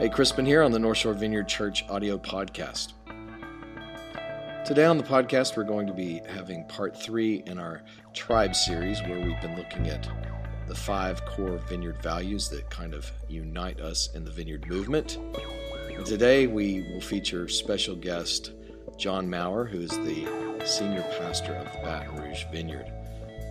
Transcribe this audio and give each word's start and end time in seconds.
Hey, 0.00 0.08
Crispin 0.08 0.46
here 0.46 0.62
on 0.62 0.72
the 0.72 0.78
North 0.78 0.96
Shore 0.96 1.12
Vineyard 1.12 1.46
Church 1.46 1.84
audio 1.90 2.16
podcast. 2.16 2.94
Today 4.64 4.86
on 4.86 4.96
the 4.96 5.04
podcast, 5.04 5.58
we're 5.58 5.64
going 5.64 5.86
to 5.86 5.92
be 5.92 6.22
having 6.26 6.64
part 6.68 6.96
three 6.98 7.42
in 7.44 7.58
our 7.58 7.82
tribe 8.14 8.56
series 8.56 9.02
where 9.02 9.20
we've 9.20 9.38
been 9.42 9.58
looking 9.58 9.88
at 9.88 10.08
the 10.68 10.74
five 10.74 11.22
core 11.26 11.58
vineyard 11.68 12.00
values 12.02 12.48
that 12.48 12.70
kind 12.70 12.94
of 12.94 13.12
unite 13.28 13.78
us 13.82 14.08
in 14.14 14.24
the 14.24 14.30
vineyard 14.30 14.66
movement. 14.68 15.18
And 15.94 16.06
today 16.06 16.46
we 16.46 16.90
will 16.90 17.02
feature 17.02 17.46
special 17.46 17.94
guest 17.94 18.52
John 18.96 19.28
Maurer, 19.28 19.66
who 19.66 19.80
is 19.80 19.90
the 19.90 20.26
senior 20.64 21.02
pastor 21.18 21.52
of 21.52 21.70
the 21.74 21.78
Baton 21.80 22.22
Rouge 22.22 22.44
Vineyard. 22.50 22.90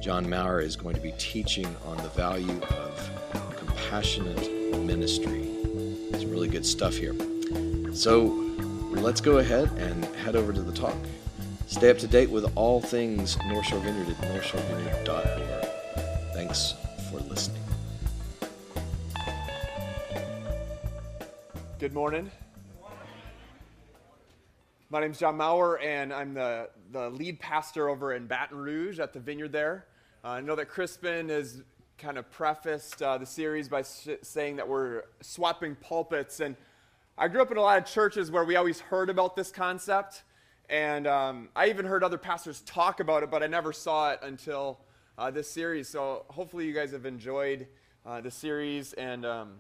John 0.02 0.28
Maurer 0.28 0.62
is 0.62 0.76
going 0.76 0.96
to 0.96 1.02
be 1.02 1.14
teaching 1.20 1.68
on 1.86 1.98
the 1.98 2.10
value 2.10 2.60
of 2.60 3.56
compassionate 3.56 4.80
ministry 4.80 5.59
some 6.30 6.36
really 6.36 6.48
good 6.48 6.66
stuff 6.66 6.96
here. 6.96 7.16
So 7.92 8.26
let's 8.92 9.20
go 9.20 9.40
ahead 9.40 9.72
and 9.78 10.06
head 10.18 10.36
over 10.36 10.54
to 10.54 10.62
the 10.62 10.72
talk. 10.72 10.96
Stay 11.66 11.90
up 11.90 11.98
to 12.00 12.08
date 12.08 12.30
with 12.30 12.52
all 12.56 12.80
things 12.82 13.36
North 13.48 13.66
Shore 13.66 13.80
Vineyard 13.80 14.10
at 14.10 14.16
northshorevineyard.org. 14.18 15.70
Thanks 16.34 16.76
for 17.10 17.20
listening. 17.22 17.64
Good 21.80 21.94
morning. 21.94 22.30
My 24.92 25.00
name 25.00 25.12
is 25.12 25.20
John 25.20 25.38
Maurer, 25.38 25.80
and 25.80 26.14
I'm 26.14 26.36
the, 26.36 26.70
the 26.92 27.10
lead 27.10 27.40
pastor 27.40 27.90
over 27.90 28.14
in 28.14 28.28
Baton 28.28 28.58
Rouge 28.58 29.00
at 29.00 29.14
the 29.14 29.20
vineyard 29.20 29.52
there. 29.52 29.86
Uh, 30.24 30.30
I 30.30 30.42
know 30.42 30.56
that 30.56 30.68
Crispin 30.68 31.32
is 31.32 31.64
kind 32.00 32.18
of 32.18 32.32
prefaced 32.32 33.02
uh, 33.02 33.18
the 33.18 33.26
series 33.26 33.68
by 33.68 33.84
sh- 33.84 34.08
saying 34.22 34.56
that 34.56 34.68
we're 34.68 35.04
swapping 35.22 35.76
pulpits. 35.76 36.40
And 36.40 36.56
I 37.18 37.28
grew 37.28 37.42
up 37.42 37.52
in 37.52 37.58
a 37.58 37.62
lot 37.62 37.78
of 37.78 37.86
churches 37.86 38.32
where 38.32 38.46
we 38.46 38.56
always 38.56 38.80
heard 38.80 39.10
about 39.10 39.36
this 39.36 39.52
concept. 39.52 40.24
And 40.70 41.08
um, 41.08 41.50
I 41.56 41.68
even 41.68 41.86
heard 41.86 42.04
other 42.04 42.18
pastors 42.18 42.62
talk 42.62 43.02
about 43.02 43.24
it, 43.24 43.30
but 43.30 43.44
I 43.44 43.48
never 43.48 43.74
saw 43.74 44.12
it 44.12 44.20
until 44.24 44.80
uh, 45.18 45.30
this 45.30 45.50
series. 45.50 45.90
So 45.90 46.24
hopefully 46.30 46.66
you 46.66 46.74
guys 46.74 46.92
have 46.92 47.06
enjoyed 47.06 47.68
uh, 48.06 48.22
the 48.22 48.32
series. 48.32 48.94
And 48.94 49.26
um, 49.26 49.56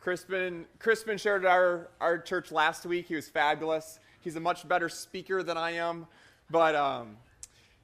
Crispin, 0.00 0.64
Crispin 0.78 1.18
shared 1.18 1.44
at 1.44 1.50
our, 1.50 1.90
our 2.00 2.18
church 2.18 2.50
last 2.50 2.86
week. 2.86 3.08
He 3.08 3.14
was 3.14 3.28
fabulous. 3.28 4.00
He's 4.22 4.36
a 4.36 4.40
much 4.40 4.66
better 4.66 4.88
speaker 4.88 5.42
than 5.42 5.58
I 5.58 5.72
am. 5.72 6.06
But 6.50 6.74
um, 6.74 7.18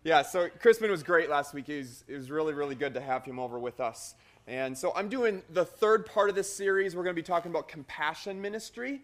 yeah, 0.05 0.21
so 0.21 0.51
Crispin 0.61 0.91
was 0.91 1.03
great 1.03 1.31
last 1.31 1.55
week. 1.55 1.71
It 1.71 1.79
was, 1.79 2.05
it 2.07 2.15
was 2.15 2.31
really, 2.31 2.53
really 2.53 2.75
good 2.75 2.93
to 2.93 3.01
have 3.01 3.25
him 3.25 3.39
over 3.39 3.59
with 3.59 3.81
us. 3.81 4.15
And 4.47 4.77
so 4.77 4.93
I'm 4.95 5.09
doing 5.09 5.43
the 5.49 5.65
third 5.65 6.05
part 6.05 6.29
of 6.29 6.37
this 6.37 6.55
series. 6.55 6.95
We're 6.95 7.05
going 7.05 7.17
to 7.17 7.21
be 7.21 7.27
talking 7.27 7.51
about 7.51 7.69
compassion 7.69 8.43
ministry. 8.43 9.01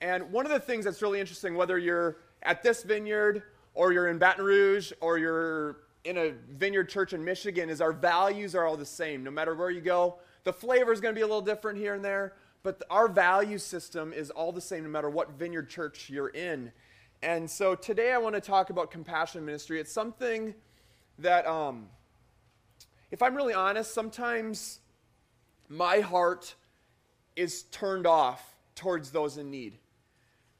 And 0.00 0.32
one 0.32 0.46
of 0.46 0.52
the 0.52 0.58
things 0.58 0.86
that's 0.86 1.02
really 1.02 1.20
interesting, 1.20 1.54
whether 1.54 1.78
you're 1.78 2.16
at 2.42 2.62
this 2.62 2.82
vineyard 2.82 3.42
or 3.74 3.92
you're 3.92 4.08
in 4.08 4.16
Baton 4.16 4.42
Rouge 4.42 4.90
or 5.02 5.18
you're 5.18 5.76
in 6.04 6.16
a 6.16 6.32
vineyard 6.50 6.88
church 6.88 7.12
in 7.12 7.22
Michigan, 7.22 7.68
is 7.68 7.82
our 7.82 7.92
values 7.92 8.54
are 8.54 8.64
all 8.64 8.78
the 8.78 8.86
same. 8.86 9.22
No 9.22 9.30
matter 9.30 9.54
where 9.54 9.70
you 9.70 9.82
go, 9.82 10.16
the 10.44 10.52
flavor 10.52 10.94
is 10.94 11.00
going 11.02 11.14
to 11.14 11.18
be 11.18 11.22
a 11.22 11.26
little 11.26 11.42
different 11.42 11.78
here 11.78 11.94
and 11.94 12.02
there, 12.02 12.32
but 12.62 12.82
our 12.88 13.06
value 13.06 13.58
system 13.58 14.14
is 14.14 14.30
all 14.30 14.50
the 14.50 14.62
same 14.62 14.82
no 14.82 14.88
matter 14.88 15.10
what 15.10 15.32
vineyard 15.32 15.68
church 15.68 16.08
you're 16.08 16.28
in. 16.28 16.72
And 17.22 17.48
so 17.48 17.76
today 17.76 18.10
I 18.12 18.18
want 18.18 18.34
to 18.34 18.40
talk 18.40 18.70
about 18.70 18.90
compassion 18.90 19.44
ministry. 19.44 19.78
It's 19.78 19.92
something 19.92 20.54
that, 21.20 21.46
um, 21.46 21.88
if 23.12 23.22
I'm 23.22 23.36
really 23.36 23.54
honest, 23.54 23.94
sometimes 23.94 24.80
my 25.68 26.00
heart 26.00 26.56
is 27.36 27.62
turned 27.64 28.08
off 28.08 28.56
towards 28.74 29.12
those 29.12 29.38
in 29.38 29.52
need. 29.52 29.78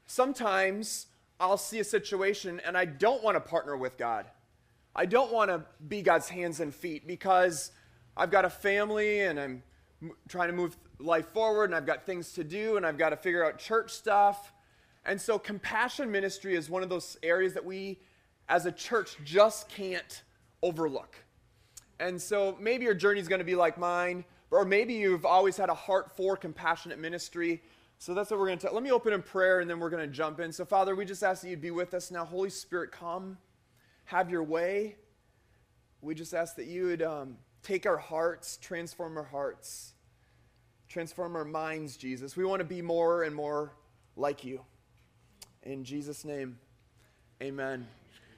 Sometimes 0.06 1.08
I'll 1.40 1.58
see 1.58 1.80
a 1.80 1.84
situation 1.84 2.60
and 2.64 2.78
I 2.78 2.84
don't 2.84 3.24
want 3.24 3.34
to 3.34 3.40
partner 3.40 3.76
with 3.76 3.98
God. 3.98 4.26
I 4.94 5.06
don't 5.06 5.32
want 5.32 5.50
to 5.50 5.64
be 5.88 6.00
God's 6.00 6.28
hands 6.28 6.60
and 6.60 6.72
feet 6.72 7.08
because 7.08 7.72
I've 8.16 8.30
got 8.30 8.44
a 8.44 8.50
family 8.50 9.22
and 9.22 9.40
I'm 9.40 9.62
trying 10.28 10.48
to 10.48 10.54
move 10.54 10.76
life 11.00 11.26
forward 11.30 11.64
and 11.64 11.74
I've 11.74 11.86
got 11.86 12.06
things 12.06 12.32
to 12.34 12.44
do 12.44 12.76
and 12.76 12.86
I've 12.86 12.98
got 12.98 13.10
to 13.10 13.16
figure 13.16 13.44
out 13.44 13.58
church 13.58 13.92
stuff 13.92 14.52
and 15.04 15.20
so, 15.20 15.38
compassion 15.38 16.10
ministry 16.10 16.54
is 16.54 16.70
one 16.70 16.82
of 16.82 16.88
those 16.88 17.16
areas 17.22 17.54
that 17.54 17.64
we 17.64 17.98
as 18.48 18.66
a 18.66 18.72
church 18.72 19.16
just 19.24 19.68
can't 19.68 20.22
overlook. 20.62 21.16
And 21.98 22.20
so, 22.20 22.56
maybe 22.60 22.84
your 22.84 22.94
journey 22.94 23.20
is 23.20 23.26
going 23.26 23.40
to 23.40 23.44
be 23.44 23.56
like 23.56 23.78
mine, 23.78 24.24
or 24.50 24.64
maybe 24.64 24.94
you've 24.94 25.26
always 25.26 25.56
had 25.56 25.70
a 25.70 25.74
heart 25.74 26.16
for 26.16 26.36
compassionate 26.36 27.00
ministry. 27.00 27.62
So, 27.98 28.14
that's 28.14 28.30
what 28.30 28.38
we're 28.38 28.46
going 28.46 28.58
to 28.58 28.66
tell. 28.66 28.74
Let 28.74 28.84
me 28.84 28.92
open 28.92 29.12
in 29.12 29.22
prayer 29.22 29.58
and 29.60 29.68
then 29.68 29.80
we're 29.80 29.90
going 29.90 30.08
to 30.08 30.14
jump 30.14 30.38
in. 30.38 30.52
So, 30.52 30.64
Father, 30.64 30.94
we 30.94 31.04
just 31.04 31.24
ask 31.24 31.42
that 31.42 31.48
you'd 31.48 31.60
be 31.60 31.72
with 31.72 31.94
us 31.94 32.12
now. 32.12 32.24
Holy 32.24 32.50
Spirit, 32.50 32.92
come, 32.92 33.38
have 34.04 34.30
your 34.30 34.44
way. 34.44 34.96
We 36.00 36.14
just 36.14 36.32
ask 36.32 36.54
that 36.56 36.66
you 36.66 36.86
would 36.86 37.02
um, 37.02 37.36
take 37.64 37.86
our 37.86 37.96
hearts, 37.96 38.56
transform 38.56 39.16
our 39.16 39.24
hearts, 39.24 39.94
transform 40.88 41.34
our 41.34 41.44
minds, 41.44 41.96
Jesus. 41.96 42.36
We 42.36 42.44
want 42.44 42.60
to 42.60 42.64
be 42.64 42.82
more 42.82 43.24
and 43.24 43.34
more 43.34 43.72
like 44.16 44.44
you. 44.44 44.64
In 45.64 45.84
Jesus' 45.84 46.24
name, 46.24 46.58
amen. 47.40 47.86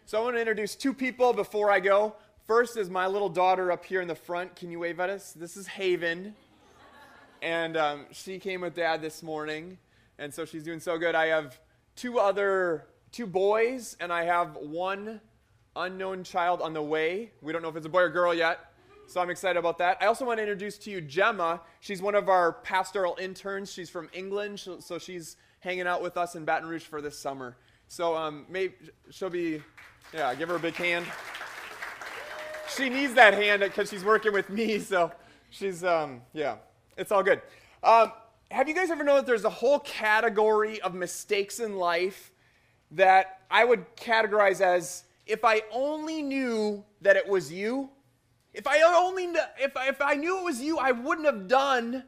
So 0.04 0.20
I 0.20 0.24
want 0.24 0.36
to 0.36 0.40
introduce 0.40 0.74
two 0.74 0.92
people 0.92 1.32
before 1.32 1.70
I 1.70 1.80
go. 1.80 2.14
First 2.46 2.76
is 2.76 2.90
my 2.90 3.06
little 3.06 3.30
daughter 3.30 3.72
up 3.72 3.82
here 3.82 4.02
in 4.02 4.08
the 4.08 4.14
front. 4.14 4.54
Can 4.56 4.70
you 4.70 4.80
wave 4.80 5.00
at 5.00 5.08
us? 5.08 5.32
This 5.32 5.56
is 5.56 5.66
Haven. 5.66 6.34
And 7.40 7.78
um, 7.78 8.04
she 8.12 8.38
came 8.38 8.60
with 8.60 8.74
dad 8.74 9.00
this 9.00 9.22
morning. 9.22 9.78
And 10.18 10.34
so 10.34 10.44
she's 10.44 10.64
doing 10.64 10.80
so 10.80 10.98
good. 10.98 11.14
I 11.14 11.28
have 11.28 11.58
two 11.96 12.18
other, 12.18 12.88
two 13.10 13.26
boys, 13.26 13.96
and 14.00 14.12
I 14.12 14.24
have 14.24 14.56
one 14.56 15.22
unknown 15.76 16.24
child 16.24 16.60
on 16.60 16.74
the 16.74 16.82
way. 16.82 17.30
We 17.40 17.54
don't 17.54 17.62
know 17.62 17.70
if 17.70 17.76
it's 17.76 17.86
a 17.86 17.88
boy 17.88 18.02
or 18.02 18.10
girl 18.10 18.34
yet. 18.34 18.60
So 19.06 19.18
I'm 19.22 19.30
excited 19.30 19.58
about 19.58 19.78
that. 19.78 19.96
I 20.02 20.06
also 20.06 20.26
want 20.26 20.38
to 20.38 20.42
introduce 20.42 20.76
to 20.78 20.90
you 20.90 21.00
Gemma. 21.00 21.62
She's 21.80 22.02
one 22.02 22.14
of 22.14 22.28
our 22.28 22.52
pastoral 22.52 23.16
interns. 23.18 23.72
She's 23.72 23.88
from 23.88 24.10
England, 24.12 24.60
so 24.60 24.98
she's 24.98 25.36
hanging 25.64 25.86
out 25.86 26.02
with 26.02 26.18
us 26.18 26.34
in 26.34 26.44
Baton 26.44 26.68
Rouge 26.68 26.82
for 26.82 27.00
this 27.00 27.18
summer. 27.18 27.56
So 27.88 28.14
um, 28.14 28.44
maybe 28.50 28.74
she'll 29.10 29.30
be, 29.30 29.62
yeah, 30.12 30.34
give 30.34 30.50
her 30.50 30.56
a 30.56 30.60
big 30.60 30.74
hand. 30.74 31.06
She 32.76 32.90
needs 32.90 33.14
that 33.14 33.32
hand 33.32 33.62
because 33.62 33.88
she's 33.88 34.04
working 34.04 34.34
with 34.34 34.50
me. 34.50 34.78
So 34.78 35.10
she's, 35.48 35.82
um, 35.82 36.20
yeah, 36.34 36.56
it's 36.98 37.10
all 37.10 37.22
good. 37.22 37.40
Um, 37.82 38.12
have 38.50 38.68
you 38.68 38.74
guys 38.74 38.90
ever 38.90 39.04
known 39.04 39.16
that 39.16 39.26
there's 39.26 39.46
a 39.46 39.50
whole 39.50 39.78
category 39.80 40.82
of 40.82 40.94
mistakes 40.94 41.60
in 41.60 41.76
life 41.76 42.30
that 42.90 43.40
I 43.50 43.64
would 43.64 43.96
categorize 43.96 44.60
as 44.60 45.04
if 45.26 45.46
I 45.46 45.62
only 45.72 46.20
knew 46.20 46.84
that 47.00 47.16
it 47.16 47.26
was 47.26 47.50
you, 47.50 47.88
if 48.52 48.66
I 48.66 48.82
only 48.82 49.24
if 49.58 49.76
I, 49.76 49.88
if 49.88 50.02
I 50.02 50.14
knew 50.14 50.38
it 50.38 50.44
was 50.44 50.60
you, 50.60 50.78
I 50.78 50.92
wouldn't 50.92 51.26
have 51.26 51.48
done 51.48 52.04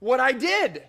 what 0.00 0.18
I 0.18 0.32
did. 0.32 0.82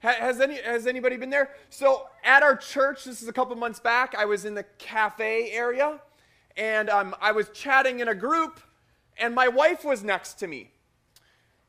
Has, 0.00 0.40
any, 0.40 0.62
has 0.62 0.86
anybody 0.86 1.16
been 1.16 1.30
there? 1.30 1.50
So 1.70 2.06
at 2.22 2.42
our 2.42 2.56
church, 2.56 3.04
this 3.04 3.20
is 3.20 3.28
a 3.28 3.32
couple 3.32 3.56
months 3.56 3.80
back, 3.80 4.14
I 4.16 4.26
was 4.26 4.44
in 4.44 4.54
the 4.54 4.64
cafe 4.78 5.50
area 5.50 6.00
and 6.56 6.88
um, 6.88 7.16
I 7.20 7.32
was 7.32 7.48
chatting 7.50 8.00
in 8.00 8.08
a 8.08 8.14
group 8.14 8.60
and 9.16 9.34
my 9.34 9.48
wife 9.48 9.84
was 9.84 10.04
next 10.04 10.34
to 10.34 10.46
me. 10.46 10.70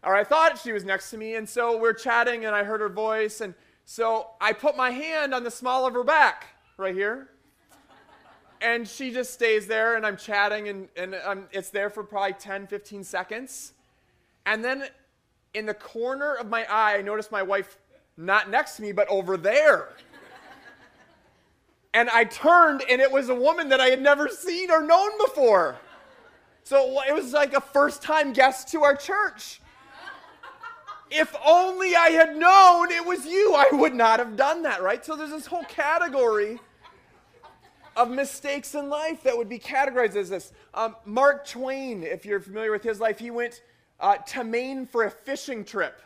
Or 0.03 0.15
I 0.15 0.23
thought 0.23 0.59
she 0.59 0.71
was 0.71 0.85
next 0.85 1.09
to 1.11 1.17
me. 1.17 1.35
And 1.35 1.49
so 1.49 1.77
we're 1.77 1.93
chatting 1.93 2.45
and 2.45 2.55
I 2.55 2.63
heard 2.63 2.81
her 2.81 2.89
voice. 2.89 3.41
And 3.41 3.53
so 3.85 4.27
I 4.39 4.53
put 4.53 4.77
my 4.77 4.91
hand 4.91 5.33
on 5.33 5.43
the 5.43 5.51
small 5.51 5.85
of 5.85 5.93
her 5.93 6.03
back 6.03 6.45
right 6.77 6.93
here. 6.93 7.29
And 8.61 8.87
she 8.87 9.11
just 9.11 9.33
stays 9.33 9.67
there 9.67 9.95
and 9.95 10.05
I'm 10.05 10.17
chatting 10.17 10.67
and, 10.67 10.89
and 10.95 11.15
um, 11.25 11.45
it's 11.51 11.69
there 11.69 11.89
for 11.89 12.03
probably 12.03 12.33
10, 12.33 12.67
15 12.67 13.03
seconds. 13.03 13.73
And 14.45 14.63
then 14.63 14.85
in 15.53 15.65
the 15.65 15.73
corner 15.73 16.35
of 16.35 16.47
my 16.49 16.65
eye, 16.69 16.97
I 16.97 17.01
noticed 17.01 17.31
my 17.31 17.43
wife 17.43 17.77
not 18.19 18.49
next 18.49 18.75
to 18.75 18.81
me, 18.81 18.91
but 18.91 19.07
over 19.07 19.37
there. 19.37 19.89
and 21.93 22.09
I 22.09 22.25
turned, 22.25 22.83
and 22.89 23.01
it 23.01 23.09
was 23.09 23.29
a 23.29 23.35
woman 23.35 23.69
that 23.69 23.79
I 23.79 23.87
had 23.87 24.01
never 24.01 24.27
seen 24.27 24.69
or 24.69 24.83
known 24.83 25.11
before. 25.17 25.77
So 26.63 27.01
it 27.07 27.13
was 27.13 27.33
like 27.33 27.53
a 27.53 27.61
first 27.61 28.03
time 28.03 28.33
guest 28.33 28.67
to 28.73 28.83
our 28.83 28.95
church. 28.95 29.61
If 31.09 31.35
only 31.43 31.95
I 31.95 32.09
had 32.09 32.35
known 32.35 32.91
it 32.91 33.03
was 33.03 33.25
you, 33.25 33.55
I 33.55 33.69
would 33.71 33.95
not 33.95 34.19
have 34.19 34.35
done 34.35 34.61
that, 34.63 34.83
right? 34.83 35.03
So 35.03 35.15
there's 35.15 35.31
this 35.31 35.47
whole 35.47 35.63
category 35.63 36.59
of 37.95 38.11
mistakes 38.11 38.75
in 38.75 38.89
life 38.89 39.23
that 39.23 39.35
would 39.35 39.49
be 39.49 39.57
categorized 39.57 40.15
as 40.15 40.29
this. 40.29 40.53
Um, 40.73 40.95
Mark 41.05 41.47
Twain, 41.47 42.03
if 42.03 42.25
you're 42.25 42.39
familiar 42.39 42.71
with 42.71 42.83
his 42.83 42.99
life, 42.99 43.17
he 43.17 43.31
went 43.31 43.63
uh, 43.99 44.17
to 44.17 44.43
Maine 44.43 44.85
for 44.85 45.05
a 45.05 45.09
fishing 45.09 45.65
trip. 45.65 45.99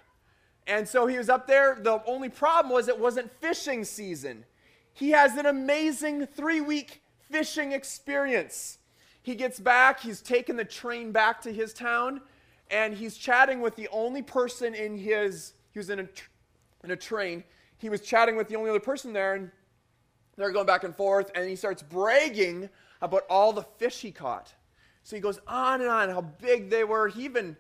And 0.68 0.88
so 0.88 1.07
he 1.07 1.18
was 1.18 1.30
up 1.30 1.48
there. 1.48 1.77
The 1.81 2.01
only 2.06 2.30
problem 2.30 2.74
was 2.74 2.88
it 2.88 2.98
wasn't 2.98 3.31
fishing 3.42 3.83
season. 3.83 4.45
He 4.94 5.12
has 5.12 5.36
an 5.38 5.45
amazing 5.45 6.27
three 6.27 6.62
week 6.62 7.01
fishing 7.30 7.71
experience. 7.71 8.77
He 9.24 9.36
gets 9.36 9.60
back, 9.60 10.01
he's 10.01 10.21
taken 10.21 10.57
the 10.57 10.65
train 10.65 11.12
back 11.12 11.42
to 11.44 11.51
his 11.51 11.74
town, 11.74 12.21
and 12.69 12.94
he's 12.94 13.18
chatting 13.18 13.62
with 13.62 13.75
the 13.75 13.88
only 13.89 14.21
person 14.21 14.75
in 14.75 14.98
his, 14.98 15.54
he 15.71 15.80
was 15.80 15.89
in 15.89 16.01
a, 16.01 16.07
in 16.83 16.92
a 16.92 16.95
train, 16.95 17.44
he 17.77 17.89
was 17.89 18.01
chatting 18.01 18.36
with 18.36 18.50
the 18.50 18.56
only 18.57 18.69
other 18.69 18.81
person 18.81 19.13
there, 19.13 19.36
and 19.36 19.50
they're 20.36 20.51
going 20.51 20.66
back 20.66 20.83
and 20.83 20.95
forth, 20.95 21.31
and 21.36 21.48
he 21.48 21.56
starts 21.56 21.81
bragging 21.81 22.69
about 23.01 23.24
all 23.30 23.54
the 23.54 23.63
fish 23.63 24.01
he 24.01 24.12
caught. 24.12 24.54
So 25.04 25.16
he 25.16 25.21
goes 25.21 25.39
on 25.48 25.81
and 25.81 25.89
on 25.89 26.09
how 26.09 26.21
big 26.21 26.69
they 26.69 26.83
were. 26.83 27.07
He 27.07 27.24
even, 27.25 27.57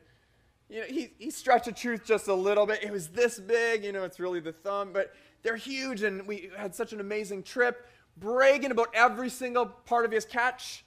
you 0.69 0.79
know, 0.79 0.85
he, 0.85 1.13
he 1.17 1.29
stretched 1.29 1.65
the 1.65 1.71
truth 1.71 2.05
just 2.05 2.27
a 2.27 2.33
little 2.33 2.65
bit. 2.65 2.83
It 2.83 2.91
was 2.91 3.09
this 3.09 3.39
big, 3.39 3.83
you 3.83 3.91
know, 3.91 4.03
it's 4.03 4.19
really 4.19 4.39
the 4.39 4.53
thumb, 4.53 4.91
but 4.93 5.13
they're 5.43 5.57
huge, 5.57 6.03
and 6.03 6.25
we 6.25 6.49
had 6.57 6.73
such 6.73 6.93
an 6.93 6.99
amazing 6.99 7.43
trip, 7.43 7.87
bragging 8.17 8.71
about 8.71 8.89
every 8.93 9.29
single 9.29 9.65
part 9.65 10.05
of 10.05 10.11
his 10.11 10.25
catch. 10.25 10.85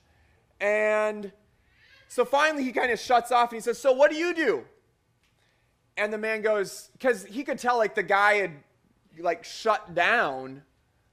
And 0.60 1.30
so 2.08 2.24
finally 2.24 2.64
he 2.64 2.72
kind 2.72 2.90
of 2.90 2.98
shuts 2.98 3.30
off 3.30 3.50
and 3.50 3.58
he 3.58 3.60
says, 3.60 3.78
So 3.78 3.92
what 3.92 4.10
do 4.10 4.16
you 4.16 4.34
do? 4.34 4.64
And 5.96 6.12
the 6.12 6.18
man 6.18 6.42
goes, 6.42 6.90
because 6.92 7.24
he 7.24 7.42
could 7.42 7.58
tell 7.58 7.76
like 7.76 7.94
the 7.94 8.02
guy 8.02 8.34
had 8.34 8.52
like 9.18 9.44
shut 9.44 9.94
down, 9.94 10.62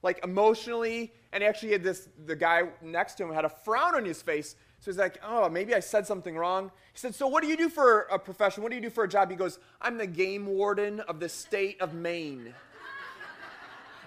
like 0.01 0.23
emotionally, 0.23 1.13
and 1.31 1.43
actually 1.43 1.71
had 1.71 1.83
this 1.83 2.09
the 2.25 2.35
guy 2.35 2.63
next 2.81 3.15
to 3.15 3.23
him 3.23 3.33
had 3.33 3.45
a 3.45 3.49
frown 3.49 3.95
on 3.95 4.05
his 4.05 4.21
face. 4.21 4.55
So 4.83 4.91
he's 4.91 4.97
like, 4.97 5.17
oh, 5.23 5.47
maybe 5.47 5.73
I 5.73 5.79
said 5.79 6.05
something 6.05 6.35
wrong. 6.35 6.69
He 6.91 6.99
said, 6.99 7.15
so 7.15 7.25
what 7.25 7.41
do 7.41 7.47
you 7.47 7.55
do 7.55 7.69
for 7.69 8.01
a 8.11 8.19
profession? 8.19 8.63
What 8.63 8.69
do 8.69 8.75
you 8.75 8.81
do 8.81 8.89
for 8.89 9.05
a 9.05 9.07
job? 9.07 9.29
He 9.29 9.37
goes, 9.37 9.57
I'm 9.81 9.97
the 9.97 10.05
game 10.05 10.45
warden 10.45 10.99
of 10.99 11.21
the 11.21 11.29
state 11.29 11.79
of 11.79 11.93
Maine. 11.93 12.53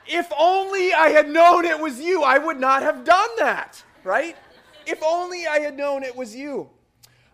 if 0.06 0.31
only 0.38 0.93
I 0.93 1.08
had 1.08 1.31
known 1.31 1.64
it 1.64 1.81
was 1.81 1.99
you, 1.99 2.25
I 2.25 2.37
would 2.37 2.61
not 2.61 2.82
have 2.82 3.05
done 3.05 3.31
that, 3.38 3.82
right? 4.05 4.37
If 4.84 5.02
only 5.02 5.46
I 5.46 5.61
had 5.61 5.78
known 5.78 6.02
it 6.02 6.14
was 6.14 6.37
you. 6.37 6.69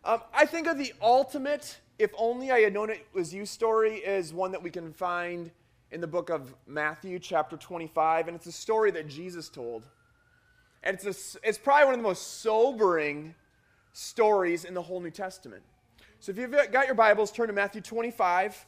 Um, 0.04 0.20
I 0.32 0.46
think 0.46 0.68
of 0.68 0.78
the 0.78 0.92
ultimate, 1.02 1.80
if 1.98 2.12
only 2.16 2.52
I 2.52 2.60
had 2.60 2.72
known 2.72 2.90
it 2.90 3.04
was 3.12 3.34
you 3.34 3.44
story, 3.44 3.94
is 3.96 4.32
one 4.32 4.52
that 4.52 4.62
we 4.62 4.70
can 4.70 4.92
find 4.92 5.50
in 5.90 6.00
the 6.00 6.06
book 6.06 6.30
of 6.30 6.54
Matthew, 6.68 7.18
chapter 7.18 7.56
25, 7.56 8.28
and 8.28 8.36
it's 8.36 8.46
a 8.46 8.52
story 8.52 8.92
that 8.92 9.08
Jesus 9.08 9.48
told. 9.48 9.88
And 10.82 10.98
it's, 11.00 11.36
a, 11.36 11.38
it's 11.48 11.58
probably 11.58 11.84
one 11.84 11.94
of 11.94 12.00
the 12.00 12.08
most 12.08 12.40
sobering 12.40 13.34
stories 13.92 14.64
in 14.64 14.74
the 14.74 14.82
whole 14.82 15.00
New 15.00 15.10
Testament. 15.10 15.62
So 16.20 16.32
if 16.32 16.38
you've 16.38 16.52
got 16.70 16.86
your 16.86 16.94
Bibles, 16.94 17.30
turn 17.30 17.48
to 17.48 17.52
Matthew 17.52 17.80
25. 17.80 18.66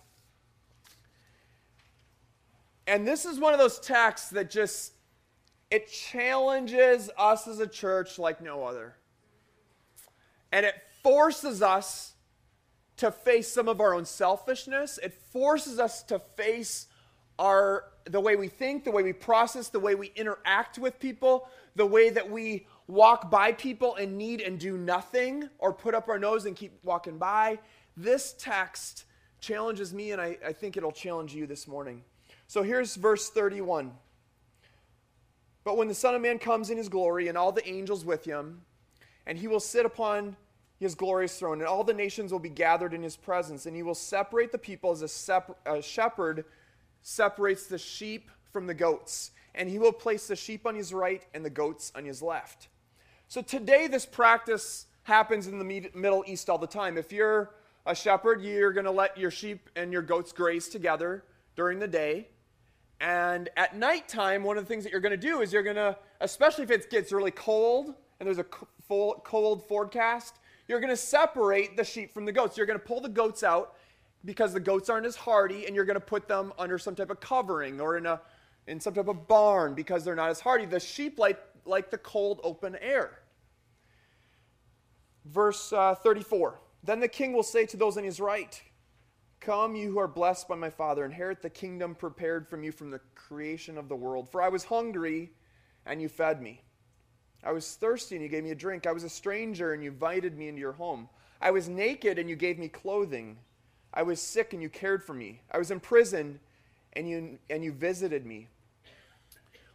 And 2.87 3.07
this 3.07 3.25
is 3.25 3.39
one 3.39 3.53
of 3.53 3.59
those 3.59 3.79
texts 3.79 4.31
that 4.31 4.51
just 4.51 4.93
it 5.71 5.91
challenges 5.91 7.11
us 7.19 7.49
as 7.49 7.59
a 7.59 7.67
church 7.67 8.19
like 8.19 8.41
no 8.41 8.65
other. 8.65 8.95
And 10.53 10.65
it 10.65 10.75
forces 11.03 11.63
us 11.63 12.15
to 12.99 13.11
face 13.11 13.53
some 13.53 13.69
of 13.69 13.81
our 13.81 13.95
own 13.95 14.05
selfishness. 14.05 14.99
It 15.03 15.13
forces 15.13 15.81
us 15.81 16.03
to 16.05 16.19
face 16.19 16.87
our 17.39 17.85
the 18.07 18.21
way 18.21 18.37
we 18.37 18.49
think, 18.49 18.85
the 18.85 18.91
way 18.91 19.03
we 19.03 19.13
process, 19.13 19.69
the 19.69 19.81
way 19.81 19.95
we 19.95 20.13
interact 20.15 20.79
with 20.79 20.99
people, 21.01 21.49
the 21.75 21.87
way 21.87 22.11
that 22.11 22.31
we 22.31 22.67
walk 22.87 23.31
by 23.31 23.53
people 23.53 23.95
and 23.97 24.19
need 24.19 24.41
and 24.41 24.59
do 24.59 24.77
nothing 24.77 25.49
or 25.59 25.73
put 25.73 25.95
up 25.95 26.09
our 26.09 26.19
nose 26.19 26.45
and 26.45 26.55
keep 26.55 26.79
walking 26.83 27.17
by. 27.17 27.59
This 27.97 28.35
text 28.39 29.05
challenges 29.41 29.95
me, 29.95 30.13
and 30.13 30.21
I, 30.21 30.37
I 30.47 30.53
think 30.53 30.77
it'll 30.77 30.93
challenge 30.93 31.35
you 31.35 31.47
this 31.47 31.67
morning. 31.67 32.03
So 32.47 32.63
here's 32.63 32.95
verse 32.97 33.31
31. 33.31 33.93
But 35.65 35.79
when 35.79 35.89
the 35.89 35.95
Son 35.95 36.15
of 36.15 36.21
Man 36.21 36.39
comes 36.39 36.69
in 36.69 36.77
his 36.77 36.91
glory 36.91 37.29
and 37.29 37.39
all 37.39 37.53
the 37.53 37.67
angels 37.67 38.05
with 38.05 38.25
him, 38.25 38.63
and 39.27 39.39
he 39.39 39.49
will 39.49 39.61
sit 39.61 39.87
upon 39.87 40.37
his 40.79 40.95
glorious 40.95 41.39
throne, 41.39 41.61
and 41.61 41.69
all 41.69 41.85
the 41.85 41.95
nations 41.95 42.33
will 42.33 42.39
be 42.39 42.51
gathered 42.51 42.93
in 42.93 43.03
his 43.03 43.17
presence, 43.17 43.65
and 43.65 43.75
he 43.75 43.83
will 43.83 43.95
separate 43.95 44.53
the 44.53 44.59
people 44.59 44.91
as 44.91 45.01
a, 45.01 45.09
sep- 45.09 45.59
a 45.65 45.81
shepherd 45.81 46.45
separates 47.05 47.67
the 47.67 47.79
sheep 47.79 48.31
from 48.51 48.67
the 48.67 48.75
goats, 48.75 49.31
and 49.55 49.69
he 49.69 49.79
will 49.79 49.93
place 49.93 50.27
the 50.27 50.35
sheep 50.35 50.67
on 50.67 50.75
his 50.75 50.93
right 50.93 51.25
and 51.35 51.45
the 51.45 51.51
goats 51.51 51.93
on 51.95 52.05
his 52.05 52.23
left. 52.23 52.69
So 53.29 53.43
today, 53.43 53.87
this 53.87 54.07
practice 54.07 54.87
happens 55.05 55.47
in 55.47 55.59
the 55.59 55.91
Middle 55.95 56.25
East 56.27 56.49
all 56.49 56.59
the 56.59 56.67
time. 56.67 56.97
If 56.97 57.13
you're 57.13 57.55
a 57.87 57.95
shepherd, 57.95 58.43
you're 58.43 58.73
going 58.73 58.87
to 58.87 58.91
let 58.91 59.19
your 59.19 59.31
sheep 59.31 59.69
and 59.77 59.93
your 59.93 60.03
goats 60.03 60.33
graze 60.33 60.69
together 60.69 61.25
during 61.57 61.79
the 61.79 61.87
day. 61.87 62.29
And 63.01 63.51
at 63.57 63.77
nighttime, 63.77 64.43
one 64.43 64.57
of 64.57 64.65
the 64.65 64.69
things 64.69 64.83
that 64.85 64.91
you're 64.91 65.01
going 65.01 65.11
to 65.11 65.17
do 65.17 65.43
is 65.43 65.53
you're 65.53 65.63
going 65.63 65.77
to, 65.77 65.97
especially 66.21 66.65
if 66.65 66.71
it 66.71 66.91
gets 66.91 67.13
really 67.13 67.31
cold 67.31 67.95
and 68.19 68.27
there's 68.27 68.39
a 68.39 68.45
cold 68.45 69.69
forecast, 69.69 70.37
you're 70.69 70.81
going 70.81 70.91
to 70.91 70.97
separate 70.97 71.77
the 71.77 71.85
sheep 71.85 72.15
from 72.15 72.25
the 72.25 72.33
goats. 72.33 72.57
You're 72.57 72.67
going 72.67 72.79
to 72.79 72.85
pull 72.85 73.01
the 73.01 73.11
goats 73.11 73.43
out 73.43 73.75
because 74.25 74.53
the 74.53 74.61
goats 74.61 74.89
aren't 74.89 75.07
as 75.07 75.17
hardy, 75.17 75.67
and 75.67 75.75
you're 75.75 75.85
going 75.85 75.95
to 75.95 76.01
put 76.01 76.29
them 76.29 76.53
under 76.59 76.79
some 76.79 76.95
type 76.95 77.11
of 77.11 77.21
covering 77.21 77.81
or 77.81 77.97
in, 77.97 78.07
a, 78.07 78.21
in 78.67 78.81
some 78.81 78.95
type 78.95 79.09
of 79.09 79.29
barn 79.29 79.75
because 79.75 80.05
they're 80.05 80.15
not 80.15 80.31
as 80.31 80.41
hardy. 80.41 80.65
The 80.65 80.81
sheep 80.81 81.19
like, 81.19 81.41
like 81.65 81.91
the 81.91 81.99
cold 81.99 82.41
open 82.43 82.77
air. 82.81 83.19
Verse 85.27 85.73
uh, 85.73 85.95
34 85.95 86.61
Then 86.83 87.01
the 87.01 87.09
king 87.09 87.33
will 87.33 87.43
say 87.43 87.67
to 87.67 87.77
those 87.77 87.97
on 87.97 88.05
his 88.05 88.21
right, 88.21 88.61
Come, 89.41 89.77
you 89.77 89.91
who 89.91 89.99
are 89.99 90.09
blessed 90.09 90.49
by 90.49 90.55
my 90.55 90.71
Father, 90.71 91.05
inherit 91.05 91.43
the 91.43 91.51
kingdom 91.51 91.95
prepared 91.95 92.49
from 92.49 92.63
you 92.63 92.73
from 92.73 92.91
the 92.91 93.01
creation 93.15 93.77
of 93.77 93.91
the 93.91 93.97
world. 93.97 94.31
For 94.31 94.41
I 94.41 94.49
was 94.49 94.65
hungry, 94.65 95.33
and 95.85 96.01
you 96.01 96.09
fed 96.09 96.41
me. 96.41 96.63
I 97.43 97.53
was 97.53 97.75
thirsty, 97.75 98.15
and 98.15 98.23
you 98.23 98.31
gave 98.31 98.43
me 98.43 98.53
a 98.53 98.55
drink. 98.55 98.87
I 98.87 98.93
was 98.93 99.05
a 99.05 99.09
stranger, 99.11 99.75
and 99.75 99.83
you 99.83 99.91
invited 99.91 100.39
me 100.39 100.49
into 100.49 100.61
your 100.61 100.73
home. 100.73 101.11
I 101.43 101.51
was 101.51 101.69
naked, 101.69 102.19
and 102.19 102.31
you 102.31 102.37
gave 102.37 102.59
me 102.59 102.69
clothing. 102.69 103.37
I 103.95 104.03
was 104.03 104.21
sick 104.21 104.53
and 104.53 104.61
you 104.61 104.69
cared 104.69 105.05
for 105.05 105.15
me. 105.15 105.41
I 105.51 105.59
was 105.59 105.71
in 105.71 105.79
prison 105.79 106.41
and 106.93 107.09
you, 107.09 107.39
and 107.49 107.65
you 107.65 107.73
visited 107.73 108.27
me. 108.27 108.49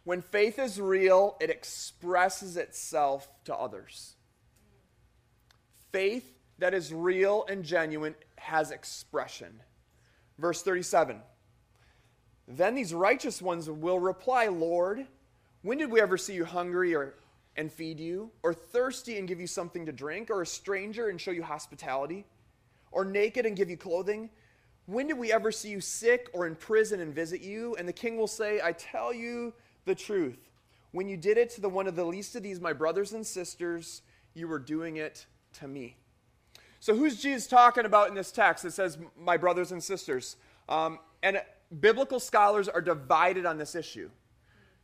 When 0.04 0.20
faith 0.20 0.58
is 0.58 0.80
real, 0.80 1.36
it 1.40 1.50
expresses 1.50 2.56
itself 2.56 3.28
to 3.44 3.54
others. 3.54 4.14
Faith 5.90 6.38
that 6.58 6.74
is 6.74 6.92
real 6.92 7.44
and 7.48 7.64
genuine 7.64 8.14
has 8.36 8.70
expression. 8.70 9.60
Verse 10.38 10.62
37 10.62 11.20
Then 12.46 12.74
these 12.74 12.92
righteous 12.94 13.40
ones 13.40 13.68
will 13.68 13.98
reply, 13.98 14.46
Lord, 14.46 15.06
when 15.62 15.78
did 15.78 15.90
we 15.90 16.00
ever 16.00 16.16
see 16.18 16.34
you 16.34 16.44
hungry 16.44 16.94
or, 16.94 17.14
and 17.56 17.72
feed 17.72 18.00
you, 18.00 18.30
or 18.42 18.54
thirsty 18.54 19.18
and 19.18 19.28
give 19.28 19.40
you 19.40 19.46
something 19.46 19.86
to 19.86 19.92
drink, 19.92 20.30
or 20.30 20.42
a 20.42 20.46
stranger 20.46 21.08
and 21.08 21.20
show 21.20 21.30
you 21.30 21.42
hospitality? 21.42 22.24
Or 22.90 23.04
naked 23.04 23.46
and 23.46 23.56
give 23.56 23.70
you 23.70 23.76
clothing? 23.76 24.30
When 24.86 25.06
did 25.06 25.18
we 25.18 25.32
ever 25.32 25.52
see 25.52 25.70
you 25.70 25.80
sick 25.80 26.28
or 26.32 26.46
in 26.46 26.56
prison 26.56 27.00
and 27.00 27.14
visit 27.14 27.40
you? 27.40 27.76
And 27.76 27.88
the 27.88 27.92
king 27.92 28.16
will 28.16 28.26
say, 28.26 28.60
I 28.62 28.72
tell 28.72 29.14
you 29.14 29.52
the 29.84 29.94
truth. 29.94 30.50
When 30.92 31.08
you 31.08 31.16
did 31.16 31.38
it 31.38 31.50
to 31.50 31.60
the 31.60 31.68
one 31.68 31.86
of 31.86 31.94
the 31.94 32.04
least 32.04 32.34
of 32.34 32.42
these, 32.42 32.60
my 32.60 32.72
brothers 32.72 33.12
and 33.12 33.24
sisters, 33.24 34.02
you 34.34 34.48
were 34.48 34.58
doing 34.58 34.96
it 34.96 35.26
to 35.54 35.68
me. 35.68 35.96
So, 36.80 36.96
who's 36.96 37.20
Jesus 37.20 37.46
talking 37.46 37.84
about 37.84 38.08
in 38.08 38.14
this 38.14 38.32
text 38.32 38.64
that 38.64 38.72
says, 38.72 38.98
my 39.18 39.36
brothers 39.36 39.70
and 39.70 39.82
sisters? 39.82 40.36
Um, 40.68 40.98
and 41.22 41.40
biblical 41.78 42.18
scholars 42.18 42.68
are 42.68 42.80
divided 42.80 43.46
on 43.46 43.58
this 43.58 43.74
issue. 43.74 44.10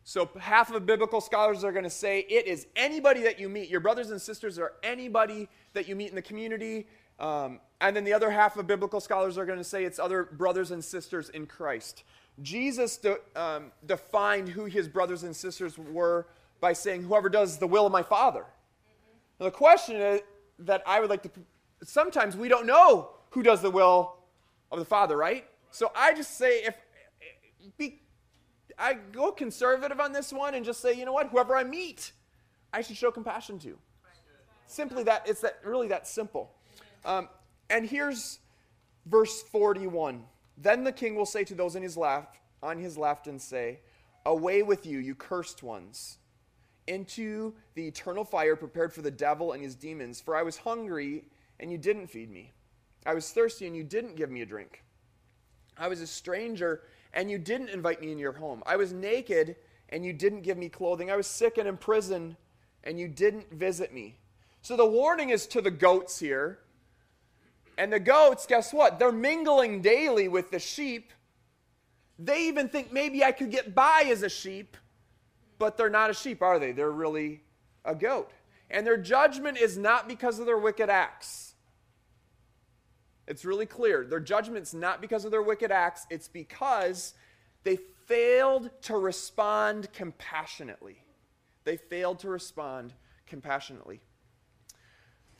So, 0.04 0.30
half 0.38 0.70
of 0.72 0.86
biblical 0.86 1.20
scholars 1.20 1.64
are 1.64 1.72
going 1.72 1.84
to 1.84 1.90
say 1.90 2.20
it 2.20 2.46
is 2.46 2.66
anybody 2.76 3.22
that 3.22 3.40
you 3.40 3.48
meet. 3.48 3.68
Your 3.68 3.80
brothers 3.80 4.10
and 4.10 4.20
sisters 4.20 4.58
are 4.58 4.74
anybody 4.82 5.48
that 5.72 5.88
you 5.88 5.96
meet 5.96 6.10
in 6.10 6.14
the 6.14 6.22
community. 6.22 6.86
Um, 7.18 7.60
and 7.80 7.94
then 7.96 8.04
the 8.04 8.12
other 8.12 8.30
half 8.30 8.56
of 8.56 8.66
biblical 8.66 9.00
scholars 9.00 9.38
are 9.38 9.46
going 9.46 9.58
to 9.58 9.64
say 9.64 9.84
it's 9.84 9.98
other 9.98 10.24
brothers 10.24 10.70
and 10.70 10.84
sisters 10.84 11.28
in 11.28 11.46
Christ. 11.46 12.04
Jesus 12.42 12.98
de- 12.98 13.18
um, 13.34 13.72
defined 13.84 14.50
who 14.50 14.66
his 14.66 14.88
brothers 14.88 15.22
and 15.22 15.34
sisters 15.34 15.78
were 15.78 16.26
by 16.60 16.72
saying, 16.72 17.02
Whoever 17.02 17.28
does 17.28 17.58
the 17.58 17.66
will 17.66 17.86
of 17.86 17.92
my 17.92 18.02
Father. 18.02 18.40
Mm-hmm. 18.40 19.40
Now, 19.40 19.46
the 19.46 19.50
question 19.50 19.96
is, 19.96 20.20
that 20.60 20.82
I 20.86 21.00
would 21.00 21.10
like 21.10 21.22
to, 21.22 21.30
sometimes 21.82 22.36
we 22.36 22.48
don't 22.48 22.66
know 22.66 23.10
who 23.30 23.42
does 23.42 23.60
the 23.62 23.70
will 23.70 24.16
of 24.70 24.78
the 24.78 24.84
Father, 24.84 25.16
right? 25.16 25.46
So 25.70 25.92
I 25.94 26.14
just 26.14 26.36
say, 26.38 26.64
if, 26.64 26.74
be, 27.76 28.00
I 28.78 28.94
go 28.94 29.32
conservative 29.32 30.00
on 30.00 30.12
this 30.12 30.32
one 30.32 30.54
and 30.54 30.64
just 30.64 30.80
say, 30.80 30.94
you 30.94 31.04
know 31.04 31.12
what, 31.12 31.28
whoever 31.28 31.56
I 31.56 31.64
meet, 31.64 32.12
I 32.72 32.82
should 32.82 32.96
show 32.96 33.10
compassion 33.10 33.58
to. 33.60 33.78
Simply 34.66 35.04
that, 35.04 35.22
it's 35.26 35.42
that, 35.42 35.60
really 35.64 35.88
that 35.88 36.08
simple. 36.08 36.50
Um, 37.06 37.28
and 37.70 37.86
here's 37.86 38.40
verse 39.06 39.42
41. 39.44 40.24
Then 40.58 40.84
the 40.84 40.92
king 40.92 41.14
will 41.14 41.24
say 41.24 41.44
to 41.44 41.54
those 41.54 41.76
in 41.76 41.82
his 41.82 41.96
left, 41.96 42.38
on 42.62 42.78
his 42.78 42.98
left 42.98 43.28
and 43.28 43.40
say, 43.40 43.80
Away 44.26 44.62
with 44.62 44.84
you, 44.84 44.98
you 44.98 45.14
cursed 45.14 45.62
ones, 45.62 46.18
into 46.88 47.54
the 47.74 47.86
eternal 47.86 48.24
fire 48.24 48.56
prepared 48.56 48.92
for 48.92 49.02
the 49.02 49.10
devil 49.10 49.52
and 49.52 49.62
his 49.62 49.76
demons. 49.76 50.20
For 50.20 50.34
I 50.34 50.42
was 50.42 50.56
hungry, 50.56 51.24
and 51.60 51.70
you 51.70 51.78
didn't 51.78 52.08
feed 52.08 52.30
me. 52.30 52.52
I 53.06 53.14
was 53.14 53.30
thirsty, 53.30 53.68
and 53.68 53.76
you 53.76 53.84
didn't 53.84 54.16
give 54.16 54.30
me 54.30 54.42
a 54.42 54.46
drink. 54.46 54.82
I 55.78 55.86
was 55.86 56.00
a 56.00 56.06
stranger, 56.08 56.82
and 57.14 57.30
you 57.30 57.38
didn't 57.38 57.68
invite 57.68 58.00
me 58.00 58.10
in 58.10 58.18
your 58.18 58.32
home. 58.32 58.64
I 58.66 58.74
was 58.74 58.92
naked, 58.92 59.54
and 59.90 60.04
you 60.04 60.12
didn't 60.12 60.42
give 60.42 60.58
me 60.58 60.68
clothing. 60.68 61.08
I 61.08 61.16
was 61.16 61.28
sick 61.28 61.56
and 61.56 61.68
in 61.68 61.76
prison, 61.76 62.36
and 62.82 62.98
you 62.98 63.06
didn't 63.06 63.52
visit 63.52 63.94
me. 63.94 64.16
So 64.60 64.76
the 64.76 64.86
warning 64.86 65.30
is 65.30 65.46
to 65.48 65.60
the 65.60 65.70
goats 65.70 66.18
here 66.18 66.58
and 67.78 67.92
the 67.92 68.00
goats, 68.00 68.46
guess 68.46 68.72
what? 68.72 68.98
They're 68.98 69.12
mingling 69.12 69.82
daily 69.82 70.28
with 70.28 70.50
the 70.50 70.58
sheep. 70.58 71.12
They 72.18 72.48
even 72.48 72.68
think 72.68 72.92
maybe 72.92 73.22
I 73.22 73.32
could 73.32 73.50
get 73.50 73.74
by 73.74 74.04
as 74.08 74.22
a 74.22 74.28
sheep, 74.28 74.76
but 75.58 75.76
they're 75.76 75.90
not 75.90 76.10
a 76.10 76.14
sheep, 76.14 76.42
are 76.42 76.58
they? 76.58 76.72
They're 76.72 76.90
really 76.90 77.42
a 77.84 77.94
goat. 77.94 78.30
And 78.70 78.86
their 78.86 78.96
judgment 78.96 79.58
is 79.58 79.76
not 79.76 80.08
because 80.08 80.38
of 80.38 80.46
their 80.46 80.58
wicked 80.58 80.88
acts. 80.88 81.54
It's 83.26 83.44
really 83.44 83.66
clear. 83.66 84.04
Their 84.04 84.20
judgment's 84.20 84.72
not 84.72 85.00
because 85.00 85.24
of 85.24 85.30
their 85.30 85.42
wicked 85.42 85.70
acts, 85.70 86.06
it's 86.10 86.28
because 86.28 87.14
they 87.64 87.78
failed 88.06 88.70
to 88.82 88.96
respond 88.96 89.92
compassionately. 89.92 91.02
They 91.64 91.76
failed 91.76 92.20
to 92.20 92.28
respond 92.28 92.94
compassionately. 93.26 94.00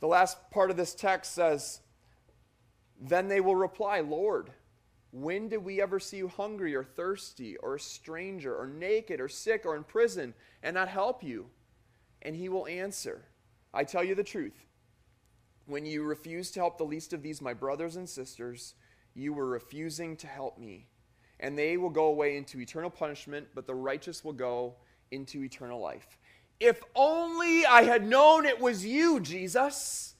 The 0.01 0.07
last 0.07 0.51
part 0.51 0.69
of 0.69 0.77
this 0.77 0.93
text 0.93 1.33
says, 1.33 1.79
Then 2.99 3.27
they 3.27 3.41
will 3.41 3.55
reply, 3.55 3.99
Lord, 3.99 4.51
when 5.11 5.47
did 5.49 5.63
we 5.63 5.81
ever 5.81 5.99
see 5.99 6.17
you 6.17 6.27
hungry 6.27 6.75
or 6.75 6.83
thirsty 6.83 7.55
or 7.57 7.75
a 7.75 7.79
stranger 7.79 8.55
or 8.55 8.67
naked 8.67 9.19
or 9.21 9.29
sick 9.29 9.65
or 9.65 9.75
in 9.75 9.83
prison 9.83 10.33
and 10.63 10.73
not 10.73 10.87
help 10.89 11.23
you? 11.23 11.47
And 12.21 12.35
he 12.35 12.49
will 12.49 12.67
answer, 12.67 13.25
I 13.73 13.83
tell 13.83 14.03
you 14.03 14.15
the 14.15 14.23
truth. 14.23 14.65
When 15.65 15.85
you 15.85 16.03
refused 16.03 16.53
to 16.53 16.59
help 16.59 16.77
the 16.77 16.83
least 16.83 17.13
of 17.13 17.21
these, 17.21 17.41
my 17.41 17.53
brothers 17.53 17.95
and 17.95 18.07
sisters, 18.07 18.73
you 19.13 19.33
were 19.33 19.47
refusing 19.47 20.15
to 20.17 20.27
help 20.27 20.57
me. 20.57 20.87
And 21.39 21.57
they 21.57 21.77
will 21.77 21.89
go 21.89 22.05
away 22.05 22.37
into 22.37 22.59
eternal 22.59 22.89
punishment, 22.89 23.47
but 23.53 23.67
the 23.67 23.75
righteous 23.75 24.23
will 24.23 24.33
go 24.33 24.75
into 25.11 25.43
eternal 25.43 25.79
life. 25.79 26.17
If 26.59 26.81
only 26.95 27.65
I 27.65 27.83
had 27.83 28.05
known 28.05 28.45
it 28.45 28.59
was 28.59 28.85
you, 28.85 29.19
Jesus. 29.19 30.15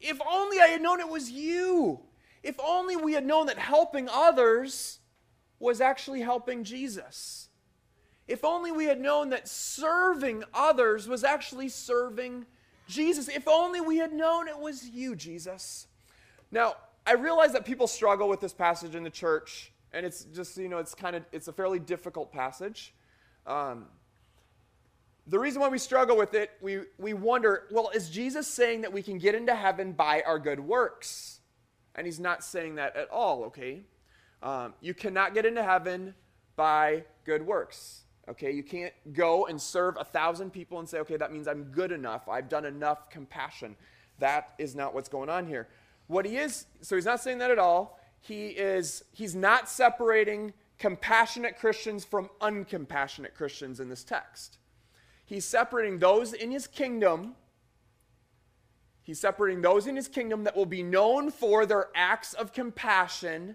If 0.00 0.18
only 0.30 0.60
I 0.60 0.68
had 0.68 0.82
known 0.82 1.00
it 1.00 1.08
was 1.08 1.30
you. 1.30 2.00
If 2.42 2.56
only 2.60 2.96
we 2.96 3.14
had 3.14 3.26
known 3.26 3.46
that 3.46 3.58
helping 3.58 4.08
others 4.08 5.00
was 5.58 5.80
actually 5.80 6.20
helping 6.20 6.64
Jesus. 6.64 7.48
If 8.28 8.44
only 8.44 8.70
we 8.70 8.84
had 8.84 9.00
known 9.00 9.30
that 9.30 9.48
serving 9.48 10.44
others 10.52 11.08
was 11.08 11.24
actually 11.24 11.68
serving 11.68 12.46
Jesus. 12.86 13.28
If 13.28 13.48
only 13.48 13.80
we 13.80 13.96
had 13.96 14.12
known 14.12 14.48
it 14.48 14.58
was 14.58 14.88
you, 14.88 15.16
Jesus. 15.16 15.86
Now, 16.50 16.76
I 17.06 17.14
realize 17.14 17.52
that 17.54 17.64
people 17.64 17.86
struggle 17.86 18.28
with 18.28 18.40
this 18.40 18.52
passage 18.52 18.94
in 18.94 19.02
the 19.02 19.10
church, 19.10 19.72
and 19.92 20.04
it's 20.04 20.24
just, 20.24 20.56
you 20.58 20.68
know, 20.68 20.78
it's 20.78 20.94
kind 20.94 21.16
of, 21.16 21.24
it's 21.32 21.48
a 21.48 21.52
fairly 21.52 21.78
difficult 21.78 22.30
passage. 22.32 22.94
Um, 23.46 23.86
the 25.28 25.38
reason 25.38 25.60
why 25.60 25.68
we 25.68 25.78
struggle 25.78 26.16
with 26.16 26.34
it, 26.34 26.50
we, 26.60 26.80
we 26.96 27.12
wonder, 27.12 27.64
well, 27.70 27.90
is 27.94 28.08
Jesus 28.08 28.46
saying 28.46 28.80
that 28.80 28.92
we 28.92 29.02
can 29.02 29.18
get 29.18 29.34
into 29.34 29.54
heaven 29.54 29.92
by 29.92 30.22
our 30.26 30.38
good 30.38 30.60
works? 30.60 31.40
And 31.94 32.06
he's 32.06 32.18
not 32.18 32.42
saying 32.42 32.76
that 32.76 32.96
at 32.96 33.10
all, 33.10 33.44
okay? 33.44 33.82
Um, 34.42 34.74
you 34.80 34.94
cannot 34.94 35.34
get 35.34 35.44
into 35.44 35.62
heaven 35.62 36.14
by 36.56 37.04
good 37.24 37.46
works. 37.46 38.02
Okay, 38.28 38.52
you 38.52 38.62
can't 38.62 38.92
go 39.12 39.46
and 39.46 39.60
serve 39.60 39.96
a 39.98 40.04
thousand 40.04 40.50
people 40.50 40.78
and 40.78 40.88
say, 40.88 40.98
okay, 40.98 41.16
that 41.16 41.32
means 41.32 41.48
I'm 41.48 41.64
good 41.64 41.92
enough. 41.92 42.28
I've 42.28 42.48
done 42.48 42.64
enough 42.64 43.08
compassion. 43.10 43.74
That 44.18 44.54
is 44.58 44.74
not 44.74 44.94
what's 44.94 45.08
going 45.08 45.30
on 45.30 45.46
here. 45.46 45.68
What 46.08 46.26
he 46.26 46.36
is, 46.36 46.66
so 46.82 46.94
he's 46.94 47.04
not 47.04 47.20
saying 47.20 47.38
that 47.38 47.50
at 47.50 47.58
all. 47.58 47.98
He 48.20 48.48
is, 48.48 49.04
he's 49.12 49.34
not 49.34 49.68
separating 49.68 50.52
compassionate 50.78 51.58
Christians 51.58 52.04
from 52.04 52.28
uncompassionate 52.40 53.34
Christians 53.34 53.80
in 53.80 53.88
this 53.88 54.04
text. 54.04 54.58
He's 55.28 55.44
separating 55.44 55.98
those 55.98 56.32
in 56.32 56.50
his 56.50 56.66
kingdom. 56.66 57.34
He's 59.02 59.20
separating 59.20 59.60
those 59.60 59.86
in 59.86 59.94
his 59.94 60.08
kingdom 60.08 60.44
that 60.44 60.56
will 60.56 60.64
be 60.64 60.82
known 60.82 61.30
for 61.30 61.66
their 61.66 61.88
acts 61.94 62.32
of 62.32 62.54
compassion 62.54 63.54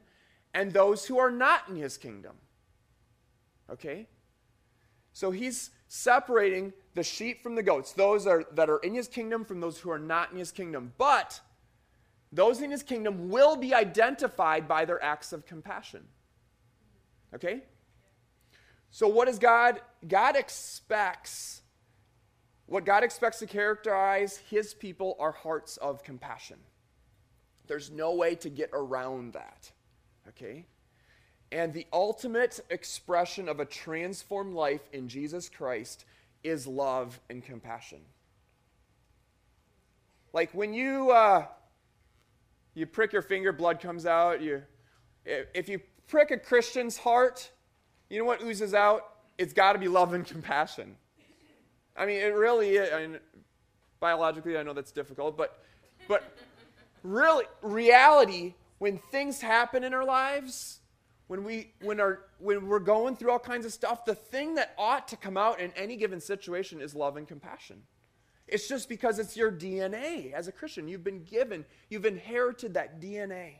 and 0.54 0.72
those 0.72 1.08
who 1.08 1.18
are 1.18 1.32
not 1.32 1.68
in 1.68 1.76
his 1.76 1.98
kingdom. 1.98 2.36
Okay? 3.72 4.06
So 5.14 5.32
he's 5.32 5.72
separating 5.88 6.74
the 6.94 7.02
sheep 7.02 7.42
from 7.42 7.56
the 7.56 7.64
goats, 7.64 7.94
those 7.94 8.28
are, 8.28 8.46
that 8.52 8.70
are 8.70 8.78
in 8.78 8.94
his 8.94 9.08
kingdom 9.08 9.44
from 9.44 9.60
those 9.60 9.80
who 9.80 9.90
are 9.90 9.98
not 9.98 10.32
in 10.32 10.38
his 10.38 10.52
kingdom. 10.52 10.94
But 11.00 11.42
those 12.32 12.62
in 12.62 12.70
his 12.70 12.84
kingdom 12.84 13.30
will 13.30 13.56
be 13.56 13.74
identified 13.74 14.68
by 14.68 14.86
their 14.86 15.04
acts 15.04 15.34
of 15.34 15.48
compassion. 15.48 16.04
Okay? 17.34 17.64
So, 18.92 19.08
what 19.08 19.26
does 19.26 19.40
God? 19.40 19.82
God 20.08 20.36
expects 20.36 21.63
what 22.66 22.86
God 22.86 23.04
expects 23.04 23.40
to 23.40 23.46
characterize 23.46 24.38
his 24.50 24.74
people 24.74 25.16
are 25.20 25.32
hearts 25.32 25.78
of 25.78 26.04
compassion. 26.04 26.58
There's 27.68 27.92
no 27.92 28.14
way 28.16 28.36
to 28.36 28.50
get 28.50 28.70
around 28.74 29.34
that. 29.34 29.72
Okay? 30.30 30.66
And 31.52 31.74
the 31.74 31.86
ultimate 31.94 32.60
expression 32.70 33.48
of 33.48 33.60
a 33.60 33.66
transformed 33.66 34.54
life 34.54 34.82
in 34.92 35.08
Jesus 35.08 35.50
Christ 35.50 36.06
is 36.44 36.66
love 36.66 37.20
and 37.30 37.44
compassion. 37.44 38.00
Like 40.34 40.52
when 40.54 40.74
you 40.74 41.12
uh, 41.12 41.46
you 42.74 42.86
prick 42.86 43.14
your 43.14 43.22
finger, 43.22 43.52
blood 43.52 43.80
comes 43.80 44.06
out. 44.06 44.42
You, 44.42 44.64
if 45.26 45.70
you 45.70 45.80
prick 46.08 46.32
a 46.32 46.38
Christian's 46.38 46.98
heart, 46.98 47.52
you 48.10 48.20
know 48.20 48.26
what 48.26 48.42
oozes 48.42 48.74
out? 48.74 49.02
It's 49.38 49.54
got 49.54 49.74
to 49.74 49.80
be 49.80 49.88
love 49.88 50.14
and 50.14 50.26
compassion. 50.26 50.96
I 51.96 52.06
mean, 52.06 52.18
it 52.18 52.34
really 52.34 52.72
is. 52.72 52.92
I 52.92 53.06
mean, 53.06 53.20
biologically, 54.00 54.58
I 54.58 54.64
know 54.64 54.74
that's 54.74 54.92
difficult, 54.92 55.38
but, 55.38 55.64
but 56.08 56.24
really, 57.04 57.46
reality, 57.62 58.56
when 58.80 58.98
things 58.98 59.42
happen 59.42 59.84
in 59.84 59.94
our 59.94 60.06
lives, 60.06 60.80
when, 61.28 61.44
we, 61.44 61.72
when, 61.82 62.00
our, 62.00 62.26
when 62.40 62.68
we're 62.68 62.80
going 62.80 63.16
through 63.16 63.32
all 63.32 63.40
kinds 63.40 63.66
of 63.66 63.74
stuff, 63.74 64.06
the 64.06 64.16
thing 64.16 64.56
that 64.56 64.74
ought 64.78 65.08
to 65.10 65.18
come 65.18 65.38
out 65.38 65.60
in 65.60 65.72
any 65.76 65.96
given 65.96 66.20
situation 66.20 66.82
is 66.82 66.96
love 66.96 67.18
and 67.18 67.28
compassion. 67.28 67.84
It's 68.48 68.68
just 68.68 68.90
because 68.90 69.20
it's 69.20 69.38
your 69.38 69.52
DNA 69.52 70.34
as 70.34 70.48
a 70.48 70.52
Christian. 70.52 70.88
You've 70.88 71.04
been 71.04 71.24
given, 71.24 71.66
you've 71.90 72.06
inherited 72.06 72.74
that 72.74 73.00
DNA. 73.00 73.60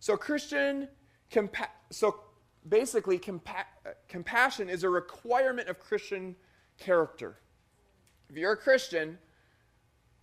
So, 0.00 0.16
Christian, 0.16 0.88
compa- 1.32 1.68
so 1.90 2.20
basically, 2.68 3.18
compa- 3.18 3.64
compassion 4.06 4.68
is 4.68 4.84
a 4.84 4.90
requirement 4.90 5.68
of 5.68 5.80
Christian 5.80 6.36
character. 6.78 7.38
If 8.28 8.36
you're 8.36 8.52
a 8.52 8.56
Christian, 8.56 9.18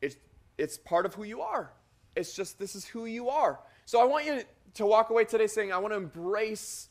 it's, 0.01 0.17
it's 0.57 0.77
part 0.77 1.05
of 1.05 1.13
who 1.13 1.23
you 1.23 1.41
are. 1.41 1.73
It's 2.15 2.33
just 2.33 2.59
this 2.59 2.75
is 2.75 2.85
who 2.85 3.05
you 3.05 3.29
are. 3.29 3.59
So 3.85 4.01
I 4.01 4.05
want 4.05 4.25
you 4.25 4.43
to 4.75 4.85
walk 4.85 5.09
away 5.09 5.25
today 5.25 5.47
saying, 5.47 5.71
I 5.71 5.77
want 5.77 5.93
to 5.93 5.97
embrace 5.97 6.89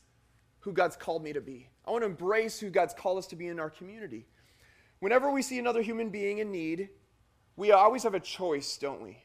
who 0.59 0.71
God's 0.71 0.95
called 0.95 1.23
me 1.23 1.33
to 1.33 1.41
be. 1.41 1.69
I 1.85 1.91
want 1.91 2.03
to 2.03 2.07
embrace 2.07 2.59
who 2.59 2.69
God's 2.69 2.93
called 2.93 3.17
us 3.17 3.27
to 3.27 3.35
be 3.35 3.47
in 3.47 3.59
our 3.59 3.69
community. 3.69 4.25
Whenever 4.99 5.31
we 5.31 5.41
see 5.41 5.57
another 5.57 5.81
human 5.81 6.09
being 6.09 6.37
in 6.37 6.51
need, 6.51 6.89
we 7.55 7.71
always 7.71 8.03
have 8.03 8.13
a 8.13 8.19
choice, 8.19 8.77
don't 8.77 9.01
we? 9.01 9.17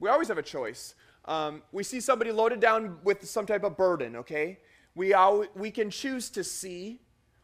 We 0.00 0.08
always 0.08 0.28
have 0.28 0.38
a 0.38 0.42
choice. 0.42 0.94
Um, 1.26 1.62
we 1.70 1.84
see 1.84 2.00
somebody 2.00 2.32
loaded 2.32 2.60
down 2.60 2.98
with 3.04 3.28
some 3.28 3.46
type 3.46 3.62
of 3.62 3.76
burden, 3.76 4.16
okay? 4.16 4.58
We, 4.94 5.14
al- 5.14 5.46
we 5.54 5.70
can 5.70 5.90
choose 5.90 6.30
to 6.30 6.42
see, 6.42 7.00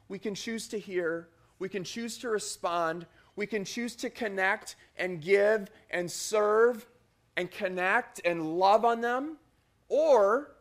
we 0.09 0.19
can 0.19 0.35
choose 0.35 0.67
to 0.69 0.79
hear, 0.79 1.29
we 1.59 1.69
can 1.69 1.85
choose 1.85 2.19
to 2.19 2.29
respond. 2.29 3.07
We 3.35 3.47
can 3.47 3.65
choose 3.65 3.97
to 3.97 4.11
connect 4.11 4.77
and 4.97 5.21
give 5.21 5.71
and 5.91 6.11
serve 6.11 6.87
and 7.37 7.51
connect 7.51 8.21
and 8.25 8.59
love 8.59 8.85
on 8.85 9.01
them. 9.01 9.37
Or 9.89 10.57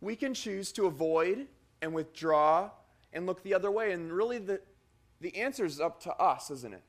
we 0.00 0.16
can 0.16 0.34
choose 0.34 0.72
to 0.72 0.86
avoid 0.86 1.46
and 1.82 1.94
withdraw 1.94 2.70
and 3.12 3.26
look 3.26 3.42
the 3.42 3.54
other 3.54 3.70
way. 3.70 3.92
And 3.92 4.12
really, 4.12 4.38
the, 4.38 4.60
the 5.20 5.36
answer 5.36 5.64
is 5.64 5.80
up 5.80 6.00
to 6.02 6.14
us, 6.14 6.50
isn't 6.50 6.74
it? 6.74 6.82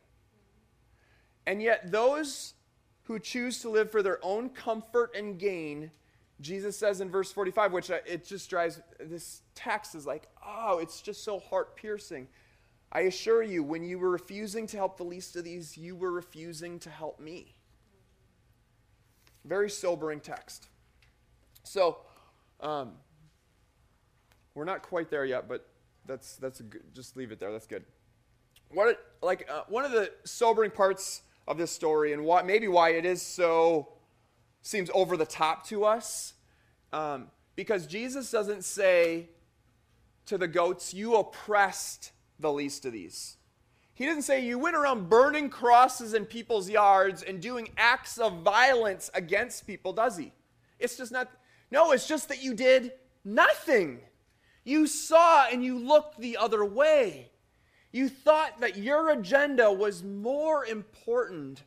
And 1.46 1.62
yet, 1.62 1.92
those 1.92 2.54
who 3.04 3.20
choose 3.20 3.60
to 3.62 3.70
live 3.70 3.92
for 3.92 4.04
their 4.04 4.20
own 4.24 4.50
comfort 4.50 5.12
and 5.16 5.40
gain, 5.40 5.92
Jesus 6.40 6.78
says 6.78 7.02
in 7.02 7.10
verse 7.10 7.32
45, 7.32 7.74
which 7.74 7.90
it 7.90 8.26
just 8.26 8.50
drives, 8.50 8.80
this 9.00 9.42
text 9.56 9.96
is 9.96 10.06
like, 10.06 10.28
oh, 10.46 10.78
it's 10.80 11.02
just 11.02 11.24
so 11.24 11.40
heart 11.40 11.76
piercing. 11.76 12.28
I 12.92 13.02
assure 13.02 13.42
you, 13.42 13.64
when 13.64 13.84
you 13.84 13.98
were 14.00 14.10
refusing 14.10 14.68
to 14.68 14.78
help 14.78 14.98
the 14.98 15.04
least 15.04 15.36
of 15.38 15.46
these, 15.46 15.78
you 15.78 15.96
were 15.96 16.12
refusing 16.12 16.78
to 16.80 16.90
help 16.90 17.20
me. 17.20 17.56
Very 19.46 19.70
sobering 19.70 20.20
text. 20.20 20.68
So, 21.64 21.98
um, 22.60 22.94
we're 24.54 24.66
not 24.66 24.82
quite 24.82 25.10
there 25.10 25.26
yet, 25.26 25.48
but 25.48 25.68
that's 26.06 26.36
that's 26.36 26.60
good, 26.62 26.84
just 26.94 27.16
leave 27.16 27.32
it 27.32 27.40
there. 27.40 27.52
That's 27.52 27.68
good. 27.68 27.86
What 28.70 29.00
like 29.22 29.50
uh, 29.50 29.64
one 29.70 29.86
of 29.86 29.92
the 29.92 30.12
sobering 30.26 30.72
parts 30.72 31.22
of 31.48 31.58
this 31.58 31.72
story, 31.72 32.12
and 32.12 32.24
why 32.26 32.42
maybe 32.42 32.68
why 32.68 32.90
it 32.90 33.06
is 33.06 33.22
so 33.22 33.94
seems 34.62 34.90
over 34.94 35.16
the 35.16 35.26
top 35.26 35.66
to 35.68 35.86
us, 35.86 36.34
um, 36.92 37.28
because 37.56 37.88
Jesus 37.88 38.30
doesn't 38.30 38.64
say 38.64 39.30
to 40.26 40.38
the 40.38 40.48
goats, 40.48 40.94
"You 40.94 41.16
oppressed 41.16 42.12
the 42.42 42.52
least 42.52 42.86
of 42.86 42.94
these. 42.94 43.38
He 43.94 44.06
didn't 44.06 44.24
say 44.24 44.44
you 44.44 44.58
went 44.58 44.76
around 44.76 45.10
burning 45.10 45.50
crosses 45.50 46.14
in 46.14 46.26
people's 46.26 46.70
yards 46.70 47.24
and 47.24 47.42
doing 47.42 47.70
acts 47.78 48.18
of 48.18 48.42
violence 48.42 49.12
against 49.14 49.68
people, 49.68 49.94
does 49.94 50.18
he? 50.18 50.32
It's 50.80 50.98
just 50.98 51.12
not, 51.12 51.30
no, 51.70 51.92
it's 51.92 52.08
just 52.08 52.30
that 52.30 52.42
you 52.42 52.54
did 52.54 52.94
nothing. 53.24 54.00
You 54.64 54.88
saw 54.88 55.48
and 55.52 55.64
you 55.64 55.78
looked 55.78 56.20
the 56.20 56.38
other 56.38 56.66
way. 56.66 57.32
You 57.92 58.10
thought 58.10 58.60
that 58.62 58.78
your 58.78 59.12
agenda 59.12 59.72
was 59.72 60.04
more 60.04 60.66
important 60.66 61.64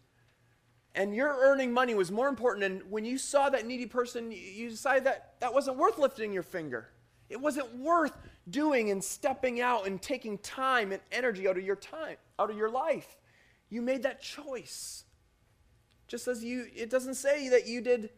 and 0.95 1.15
your 1.15 1.37
earning 1.41 1.73
money 1.73 1.95
was 1.95 2.11
more 2.11 2.29
important. 2.29 2.65
And 2.65 2.91
when 2.91 3.05
you 3.05 3.19
saw 3.19 3.51
that 3.51 3.67
needy 3.67 3.87
person, 3.87 4.31
you 4.31 4.71
decided 4.71 5.05
that 5.05 5.35
that 5.41 5.53
wasn't 5.53 5.77
worth 5.77 5.99
lifting 5.99 6.33
your 6.33 6.45
finger. 6.45 6.89
It 7.29 7.41
wasn't 7.41 7.75
worth 7.77 8.17
doing 8.51 8.91
and 8.91 9.03
stepping 9.03 9.61
out 9.61 9.87
and 9.87 10.01
taking 10.01 10.39
time 10.39 10.93
and 10.93 11.01
energy 11.13 11.49
out 11.49 11.57
of 11.57 11.65
your 11.65 11.77
time, 11.77 12.17
out 12.39 12.51
of 12.51 12.57
your 12.57 12.71
life. 12.71 13.17
You 13.71 13.83
made 13.83 14.03
that 14.03 14.21
choice. 14.21 15.05
Just 16.07 16.29
as 16.29 16.45
you, 16.45 16.67
it 16.75 16.91
doesn't 16.91 17.15
say 17.15 17.49
that 17.49 17.67
you 17.67 17.81
did 17.81 18.11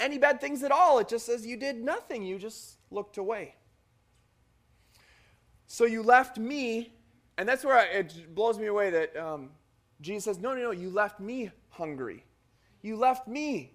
any 0.00 0.18
bad 0.18 0.40
things 0.40 0.62
at 0.62 0.72
all. 0.72 0.98
It 0.98 1.08
just 1.08 1.26
says 1.26 1.46
you 1.46 1.56
did 1.56 1.76
nothing. 1.76 2.22
You 2.22 2.38
just 2.38 2.78
looked 2.90 3.18
away. 3.18 3.54
So 5.66 5.84
you 5.84 6.02
left 6.02 6.38
me, 6.38 6.92
and 7.38 7.48
that's 7.48 7.64
where 7.64 7.78
I, 7.78 7.84
it 7.84 8.34
blows 8.34 8.58
me 8.58 8.66
away 8.66 8.90
that 8.90 9.16
um, 9.16 9.50
Jesus 10.00 10.24
says, 10.24 10.38
No, 10.38 10.54
no, 10.54 10.62
no, 10.62 10.70
you 10.70 10.90
left 10.90 11.20
me 11.20 11.50
hungry. 11.70 12.24
You 12.82 12.96
left 12.96 13.26
me 13.26 13.72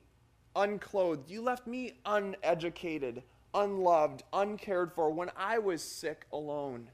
unclothed. 0.55 1.29
You 1.29 1.41
left 1.41 1.67
me 1.67 1.93
uneducated, 2.05 3.23
unloved, 3.53 4.23
uncared 4.31 4.93
for 4.93 5.11
when 5.11 5.31
I 5.35 5.59
was 5.59 5.81
sick, 5.81 6.25
alone, 6.31 6.89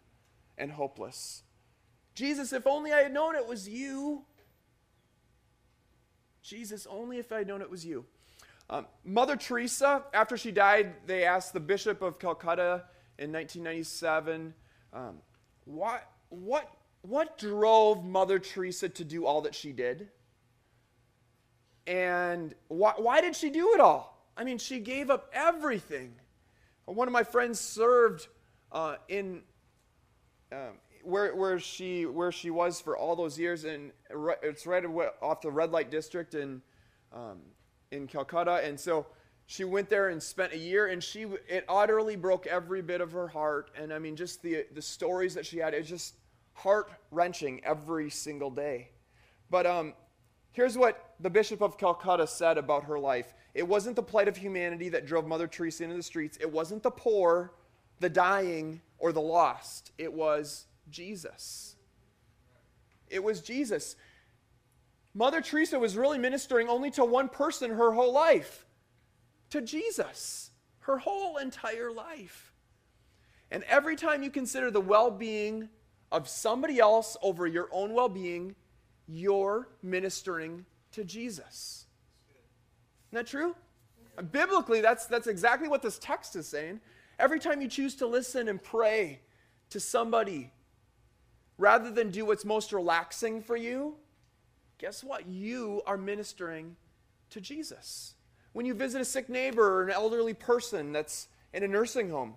and 0.57 0.71
hopeless. 0.71 1.43
Jesus, 2.13 2.53
if 2.53 2.65
only 2.65 2.93
I 2.93 3.01
had 3.01 3.13
known 3.13 3.35
it 3.35 3.45
was 3.45 3.67
you. 3.67 4.23
Jesus, 6.41 6.87
only 6.89 7.17
if 7.17 7.31
I 7.31 7.39
had 7.39 7.47
known 7.47 7.61
it 7.61 7.69
was 7.69 7.85
you. 7.85 8.05
Um, 8.69 8.87
Mother 9.03 9.35
Teresa, 9.35 10.03
after 10.13 10.37
she 10.37 10.51
died, 10.51 10.93
they 11.05 11.23
asked 11.23 11.53
the 11.53 11.59
Bishop 11.59 12.01
of 12.01 12.17
Calcutta 12.17 12.85
in 13.19 13.31
1997, 13.31 14.53
um, 14.93 15.17
what, 15.65 16.09
what, 16.29 16.71
what 17.01 17.37
drove 17.37 18.03
Mother 18.03 18.39
Teresa 18.39 18.89
to 18.89 19.03
do 19.03 19.25
all 19.25 19.41
that 19.41 19.53
she 19.53 19.71
did? 19.71 20.09
And 21.85 22.55
why, 22.67 22.93
why 22.97 23.21
did 23.21 23.35
she 23.35 23.49
do 23.49 23.73
it 23.73 23.79
all? 23.79 24.27
I 24.35 24.43
mean, 24.43 24.57
she 24.57 24.79
gave 24.79 25.09
up 25.09 25.29
everything. 25.33 26.15
One 26.85 27.07
of 27.07 27.11
my 27.11 27.23
friends 27.23 27.59
served 27.59 28.27
uh, 28.71 28.95
in 29.07 29.41
um, 30.51 30.77
where, 31.03 31.35
where, 31.35 31.59
she, 31.59 32.05
where 32.05 32.31
she 32.31 32.49
was 32.49 32.79
for 32.81 32.97
all 32.97 33.15
those 33.15 33.37
years, 33.37 33.63
and 33.63 33.91
it's 34.43 34.65
right 34.65 34.83
off 35.21 35.41
the 35.41 35.51
red 35.51 35.71
light 35.71 35.91
district 35.91 36.33
in, 36.35 36.61
um, 37.13 37.39
in 37.91 38.07
Calcutta. 38.07 38.61
And 38.63 38.79
so 38.79 39.07
she 39.45 39.63
went 39.63 39.89
there 39.89 40.09
and 40.09 40.21
spent 40.21 40.53
a 40.53 40.57
year, 40.57 40.87
and 40.87 41.03
she 41.03 41.23
it 41.47 41.65
utterly 41.67 42.15
broke 42.15 42.47
every 42.47 42.81
bit 42.81 43.01
of 43.01 43.11
her 43.11 43.27
heart. 43.27 43.71
And 43.77 43.93
I 43.93 43.99
mean, 43.99 44.15
just 44.15 44.41
the, 44.41 44.65
the 44.73 44.81
stories 44.81 45.33
that 45.35 45.45
she 45.45 45.57
had, 45.57 45.73
it's 45.73 45.89
just 45.89 46.15
heart 46.53 46.91
wrenching 47.11 47.63
every 47.63 48.09
single 48.09 48.49
day. 48.49 48.89
But 49.49 49.65
um, 49.65 49.93
Here's 50.55 50.77
what 50.77 51.15
the 51.19 51.29
Bishop 51.29 51.61
of 51.61 51.77
Calcutta 51.77 52.25
said 52.25 52.57
about 52.57 52.85
her 52.85 52.97
life 52.97 53.33
it 53.55 53.65
wasn't 53.65 53.95
the 53.95 54.03
plight 54.03 54.27
of 54.27 54.35
humanity 54.35 54.89
that 54.89 55.07
drove 55.07 55.25
Mother 55.25 55.47
Teresa 55.47 55.85
into 55.85 55.95
the 55.95 56.03
streets, 56.03 56.37
it 56.41 56.51
wasn't 56.51 56.83
the 56.83 56.91
poor, 56.91 57.53
the 58.01 58.09
dying, 58.09 58.81
or 58.99 59.13
the 59.13 59.21
lost. 59.21 59.91
It 59.97 60.13
was 60.13 60.65
Jesus. 60.89 61.77
It 63.09 63.23
was 63.23 63.41
Jesus. 63.41 63.95
Mother 65.13 65.41
Teresa 65.41 65.79
was 65.79 65.95
really 65.95 66.17
ministering 66.17 66.67
only 66.67 66.91
to 66.91 67.05
one 67.05 67.29
person 67.29 67.71
her 67.71 67.93
whole 67.93 68.11
life 68.11 68.65
to 69.51 69.61
Jesus, 69.61 70.51
her 70.79 70.97
whole 70.97 71.37
entire 71.37 71.91
life. 71.91 72.51
And 73.49 73.63
every 73.63 73.95
time 73.95 74.21
you 74.21 74.29
consider 74.29 74.69
the 74.69 74.81
well 74.81 75.09
being 75.09 75.69
of 76.11 76.27
somebody 76.27 76.79
else 76.79 77.15
over 77.21 77.47
your 77.47 77.69
own 77.71 77.93
well 77.93 78.09
being, 78.09 78.55
you're 79.07 79.69
ministering 79.81 80.65
to 80.91 81.05
Jesus. 81.05 81.84
Isn't 83.15 83.27
that 83.27 83.31
true? 83.31 83.55
Biblically, 84.33 84.81
that's, 84.81 85.05
that's 85.05 85.27
exactly 85.27 85.69
what 85.69 85.81
this 85.81 85.97
text 85.97 86.35
is 86.35 86.47
saying. 86.47 86.81
Every 87.17 87.39
time 87.39 87.61
you 87.61 87.69
choose 87.69 87.95
to 87.95 88.07
listen 88.07 88.49
and 88.49 88.61
pray 88.61 89.21
to 89.69 89.79
somebody, 89.79 90.51
rather 91.57 91.89
than 91.89 92.11
do 92.11 92.25
what's 92.25 92.43
most 92.43 92.73
relaxing 92.73 93.41
for 93.41 93.55
you, 93.55 93.95
guess 94.79 95.01
what? 95.01 95.27
You 95.29 95.81
are 95.85 95.95
ministering 95.95 96.75
to 97.29 97.39
Jesus. 97.39 98.15
When 98.51 98.65
you 98.65 98.73
visit 98.73 98.99
a 98.99 99.05
sick 99.05 99.29
neighbor 99.29 99.65
or 99.65 99.83
an 99.83 99.91
elderly 99.91 100.33
person 100.33 100.91
that's 100.91 101.29
in 101.53 101.63
a 101.63 101.69
nursing 101.69 102.09
home 102.09 102.33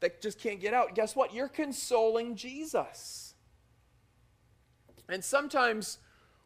that 0.00 0.20
just 0.20 0.38
can't 0.38 0.60
get 0.60 0.74
out, 0.74 0.94
guess 0.94 1.16
what? 1.16 1.32
You're 1.32 1.48
consoling 1.48 2.36
Jesus. 2.36 3.32
And 5.08 5.24
sometimes 5.24 5.96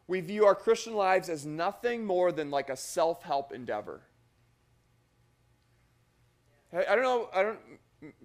we 0.07 0.21
view 0.21 0.45
our 0.45 0.55
Christian 0.55 0.93
lives 0.93 1.29
as 1.29 1.45
nothing 1.45 2.05
more 2.05 2.31
than 2.31 2.49
like 2.49 2.69
a 2.69 2.77
self 2.77 3.23
help 3.23 3.51
endeavor. 3.51 4.01
I 6.73 6.95
don't 6.95 7.03
know, 7.03 7.29
I 7.33 7.43
don't, 7.43 7.59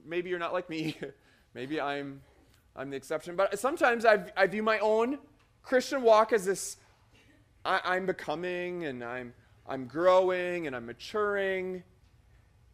maybe 0.05 0.29
you're 0.31 0.39
not 0.39 0.53
like 0.53 0.69
me. 0.69 0.97
maybe 1.55 1.81
I'm, 1.81 2.21
I'm 2.75 2.91
the 2.91 2.97
exception. 2.97 3.37
But 3.37 3.59
sometimes 3.59 4.05
I, 4.05 4.25
I 4.37 4.47
view 4.47 4.63
my 4.63 4.79
own 4.81 5.19
Christian 5.63 6.03
walk 6.03 6.33
as 6.33 6.45
this 6.45 6.77
I, 7.65 7.97
am 7.97 8.07
becoming 8.07 8.85
and 8.85 9.05
I'm, 9.05 9.33
I'm 9.67 9.87
growing 9.87 10.67
and 10.67 10.75
I'm 10.75 10.87
maturing. 10.87 11.85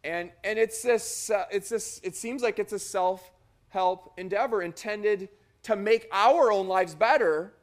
And, 0.03 0.31
and 0.43 0.57
it's 0.57 0.81
this, 0.81 1.29
uh, 1.29 1.45
it's 1.51 1.69
this, 1.69 1.99
it 2.03 2.15
seems 2.15 2.41
like 2.41 2.57
it's 2.57 2.73
a 2.73 2.79
self 2.79 3.31
help 3.67 4.13
endeavor 4.17 4.63
intended 4.63 5.29
to 5.63 5.75
make 5.75 6.07
our 6.11 6.51
own 6.51 6.67
lives 6.67 6.95
better 6.95 7.53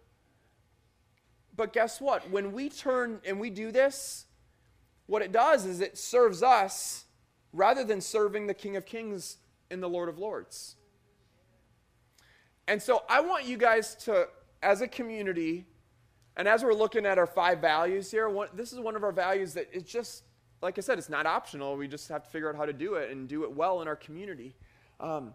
but 1.56 1.72
guess 1.72 2.00
what? 2.00 2.30
When 2.30 2.52
we 2.52 2.68
turn 2.68 3.20
and 3.24 3.40
we 3.40 3.50
do 3.50 3.72
this, 3.72 4.26
what 5.06 5.22
it 5.22 5.32
does 5.32 5.64
is 5.64 5.80
it 5.80 5.96
serves 5.96 6.42
us 6.42 7.04
rather 7.52 7.84
than 7.84 8.00
serving 8.00 8.46
the 8.46 8.54
King 8.54 8.76
of 8.76 8.84
Kings 8.84 9.38
and 9.70 9.82
the 9.82 9.88
Lord 9.88 10.08
of 10.08 10.18
Lords. 10.18 10.76
And 12.68 12.82
so 12.82 13.04
I 13.08 13.20
want 13.20 13.44
you 13.44 13.56
guys 13.56 13.94
to, 14.04 14.28
as 14.62 14.80
a 14.80 14.88
community, 14.88 15.66
and 16.36 16.46
as 16.46 16.64
we're 16.64 16.74
looking 16.74 17.06
at 17.06 17.16
our 17.16 17.26
five 17.26 17.60
values 17.60 18.10
here, 18.10 18.28
one, 18.28 18.48
this 18.54 18.72
is 18.72 18.80
one 18.80 18.96
of 18.96 19.04
our 19.04 19.12
values 19.12 19.54
that 19.54 19.68
it's 19.72 19.90
just, 19.90 20.24
like 20.60 20.76
I 20.76 20.80
said, 20.80 20.98
it's 20.98 21.08
not 21.08 21.26
optional. 21.26 21.76
We 21.76 21.88
just 21.88 22.08
have 22.08 22.24
to 22.24 22.30
figure 22.30 22.50
out 22.50 22.56
how 22.56 22.66
to 22.66 22.72
do 22.72 22.94
it 22.94 23.10
and 23.10 23.28
do 23.28 23.44
it 23.44 23.52
well 23.52 23.80
in 23.82 23.88
our 23.88 23.96
community. 23.96 24.54
Um, 24.98 25.32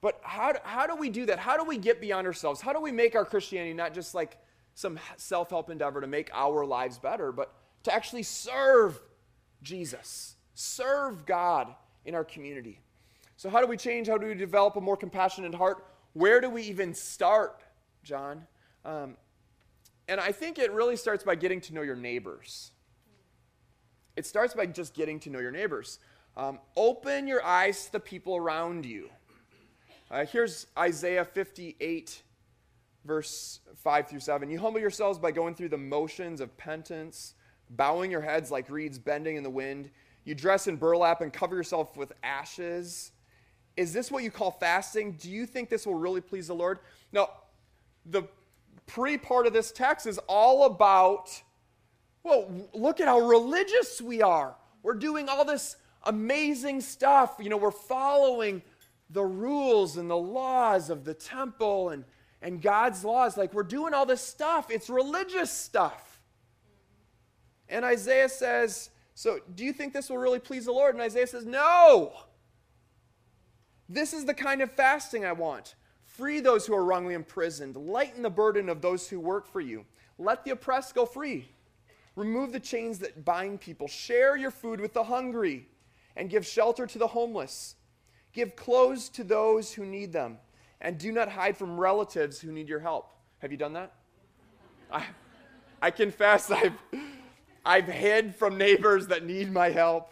but 0.00 0.18
how, 0.22 0.54
how 0.62 0.86
do 0.86 0.94
we 0.94 1.10
do 1.10 1.26
that? 1.26 1.38
How 1.38 1.56
do 1.56 1.64
we 1.64 1.76
get 1.76 2.00
beyond 2.00 2.26
ourselves? 2.26 2.60
How 2.60 2.72
do 2.72 2.80
we 2.80 2.92
make 2.92 3.14
our 3.14 3.24
Christianity 3.24 3.74
not 3.74 3.92
just 3.92 4.14
like 4.14 4.38
some 4.74 4.98
self 5.16 5.50
help 5.50 5.70
endeavor 5.70 6.00
to 6.00 6.06
make 6.06 6.30
our 6.32 6.64
lives 6.64 6.98
better, 6.98 7.32
but 7.32 7.54
to 7.84 7.94
actually 7.94 8.22
serve 8.22 9.00
Jesus, 9.62 10.36
serve 10.54 11.26
God 11.26 11.74
in 12.04 12.14
our 12.14 12.24
community. 12.24 12.80
So, 13.36 13.48
how 13.48 13.60
do 13.60 13.66
we 13.66 13.76
change? 13.76 14.08
How 14.08 14.18
do 14.18 14.26
we 14.26 14.34
develop 14.34 14.76
a 14.76 14.80
more 14.80 14.96
compassionate 14.96 15.54
heart? 15.54 15.86
Where 16.12 16.40
do 16.40 16.50
we 16.50 16.62
even 16.62 16.94
start, 16.94 17.62
John? 18.02 18.46
Um, 18.84 19.16
and 20.08 20.20
I 20.20 20.32
think 20.32 20.58
it 20.58 20.72
really 20.72 20.96
starts 20.96 21.22
by 21.22 21.36
getting 21.36 21.60
to 21.62 21.74
know 21.74 21.82
your 21.82 21.96
neighbors. 21.96 22.72
It 24.16 24.26
starts 24.26 24.54
by 24.54 24.66
just 24.66 24.92
getting 24.92 25.20
to 25.20 25.30
know 25.30 25.38
your 25.38 25.52
neighbors. 25.52 25.98
Um, 26.36 26.58
open 26.76 27.26
your 27.26 27.44
eyes 27.44 27.86
to 27.86 27.92
the 27.92 28.00
people 28.00 28.36
around 28.36 28.84
you. 28.84 29.08
Uh, 30.10 30.24
here's 30.26 30.66
Isaiah 30.76 31.24
58 31.24 32.22
verse 33.04 33.60
5 33.76 34.08
through 34.08 34.20
7. 34.20 34.50
You 34.50 34.58
humble 34.58 34.80
yourselves 34.80 35.18
by 35.18 35.30
going 35.30 35.54
through 35.54 35.70
the 35.70 35.78
motions 35.78 36.40
of 36.40 36.56
penance, 36.56 37.34
bowing 37.70 38.10
your 38.10 38.20
heads 38.20 38.50
like 38.50 38.70
reeds 38.70 38.98
bending 38.98 39.36
in 39.36 39.42
the 39.42 39.50
wind. 39.50 39.90
You 40.24 40.34
dress 40.34 40.66
in 40.66 40.76
burlap 40.76 41.20
and 41.20 41.32
cover 41.32 41.56
yourself 41.56 41.96
with 41.96 42.12
ashes. 42.22 43.12
Is 43.76 43.92
this 43.92 44.10
what 44.10 44.22
you 44.22 44.30
call 44.30 44.50
fasting? 44.50 45.12
Do 45.12 45.30
you 45.30 45.46
think 45.46 45.70
this 45.70 45.86
will 45.86 45.94
really 45.94 46.20
please 46.20 46.48
the 46.48 46.54
Lord? 46.54 46.80
Now, 47.12 47.30
the 48.06 48.24
pre 48.86 49.16
part 49.16 49.46
of 49.46 49.52
this 49.52 49.72
text 49.72 50.06
is 50.06 50.18
all 50.28 50.66
about, 50.66 51.30
well, 52.22 52.50
look 52.74 53.00
at 53.00 53.08
how 53.08 53.20
religious 53.20 54.00
we 54.00 54.20
are. 54.20 54.54
We're 54.82 54.94
doing 54.94 55.28
all 55.28 55.44
this 55.44 55.76
amazing 56.04 56.80
stuff. 56.80 57.36
You 57.40 57.48
know, 57.48 57.56
we're 57.56 57.70
following 57.70 58.62
the 59.10 59.24
rules 59.24 59.96
and 59.96 60.10
the 60.10 60.16
laws 60.16 60.90
of 60.90 61.04
the 61.04 61.14
temple 61.14 61.90
and 61.90 62.04
and 62.42 62.60
God's 62.60 63.04
laws. 63.04 63.36
Like 63.36 63.54
we're 63.54 63.62
doing 63.62 63.94
all 63.94 64.06
this 64.06 64.22
stuff, 64.22 64.70
it's 64.70 64.88
religious 64.88 65.50
stuff. 65.50 66.20
And 67.68 67.84
Isaiah 67.84 68.28
says, 68.28 68.90
So 69.14 69.38
do 69.54 69.64
you 69.64 69.72
think 69.72 69.92
this 69.92 70.10
will 70.10 70.18
really 70.18 70.40
please 70.40 70.64
the 70.64 70.72
Lord? 70.72 70.94
And 70.94 71.02
Isaiah 71.02 71.26
says, 71.26 71.46
No. 71.46 72.12
This 73.88 74.12
is 74.12 74.24
the 74.24 74.34
kind 74.34 74.62
of 74.62 74.70
fasting 74.70 75.24
I 75.24 75.32
want. 75.32 75.74
Free 76.04 76.40
those 76.40 76.66
who 76.66 76.74
are 76.74 76.84
wrongly 76.84 77.14
imprisoned, 77.14 77.76
lighten 77.76 78.22
the 78.22 78.30
burden 78.30 78.68
of 78.68 78.80
those 78.80 79.08
who 79.08 79.18
work 79.18 79.46
for 79.46 79.60
you. 79.60 79.84
Let 80.18 80.44
the 80.44 80.52
oppressed 80.52 80.94
go 80.94 81.06
free. 81.06 81.48
Remove 82.14 82.52
the 82.52 82.60
chains 82.60 82.98
that 82.98 83.24
bind 83.24 83.60
people. 83.60 83.88
Share 83.88 84.36
your 84.36 84.50
food 84.50 84.80
with 84.80 84.92
the 84.92 85.04
hungry 85.04 85.68
and 86.16 86.28
give 86.28 86.46
shelter 86.46 86.86
to 86.86 86.98
the 86.98 87.06
homeless. 87.06 87.76
Give 88.32 88.54
clothes 88.54 89.08
to 89.10 89.24
those 89.24 89.72
who 89.72 89.86
need 89.86 90.12
them, 90.12 90.38
and 90.80 90.98
do 90.98 91.12
not 91.12 91.28
hide 91.28 91.56
from 91.56 91.78
relatives 91.78 92.40
who 92.40 92.52
need 92.52 92.68
your 92.68 92.80
help. 92.80 93.12
Have 93.38 93.52
you 93.52 93.58
done 93.58 93.74
that? 93.74 93.92
I, 94.90 95.04
I 95.80 95.90
confess 95.90 96.50
I've, 96.50 96.74
I've 97.64 97.86
hid 97.86 98.34
from 98.34 98.58
neighbors 98.58 99.08
that 99.08 99.24
need 99.24 99.52
my 99.52 99.70
help, 99.70 100.10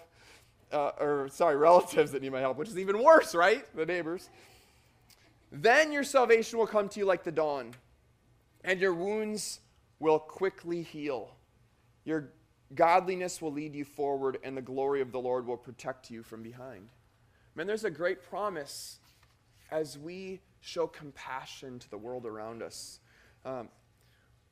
uh, 0.72 0.90
or 1.00 1.28
sorry, 1.30 1.56
relatives 1.56 2.12
that 2.12 2.22
need 2.22 2.32
my 2.32 2.40
help, 2.40 2.56
which 2.56 2.68
is 2.68 2.78
even 2.78 3.02
worse, 3.02 3.34
right? 3.34 3.64
The 3.74 3.86
neighbors. 3.86 4.28
Then 5.50 5.92
your 5.92 6.04
salvation 6.04 6.58
will 6.58 6.66
come 6.66 6.88
to 6.90 7.00
you 7.00 7.06
like 7.06 7.24
the 7.24 7.32
dawn, 7.32 7.72
and 8.64 8.80
your 8.80 8.94
wounds 8.94 9.60
will 9.98 10.18
quickly 10.18 10.82
heal. 10.82 11.34
Your 12.04 12.30
godliness 12.74 13.40
will 13.40 13.52
lead 13.52 13.74
you 13.74 13.84
forward, 13.84 14.38
and 14.44 14.56
the 14.56 14.62
glory 14.62 15.00
of 15.00 15.10
the 15.10 15.18
Lord 15.18 15.46
will 15.46 15.56
protect 15.56 16.10
you 16.10 16.22
from 16.22 16.42
behind. 16.42 16.90
Man, 17.54 17.66
there's 17.66 17.84
a 17.84 17.90
great 17.90 18.22
promise 18.22 18.98
as 19.70 19.98
we 19.98 20.40
show 20.60 20.86
compassion 20.86 21.78
to 21.78 21.90
the 21.90 21.98
world 21.98 22.26
around 22.26 22.62
us. 22.62 23.00
Um, 23.44 23.68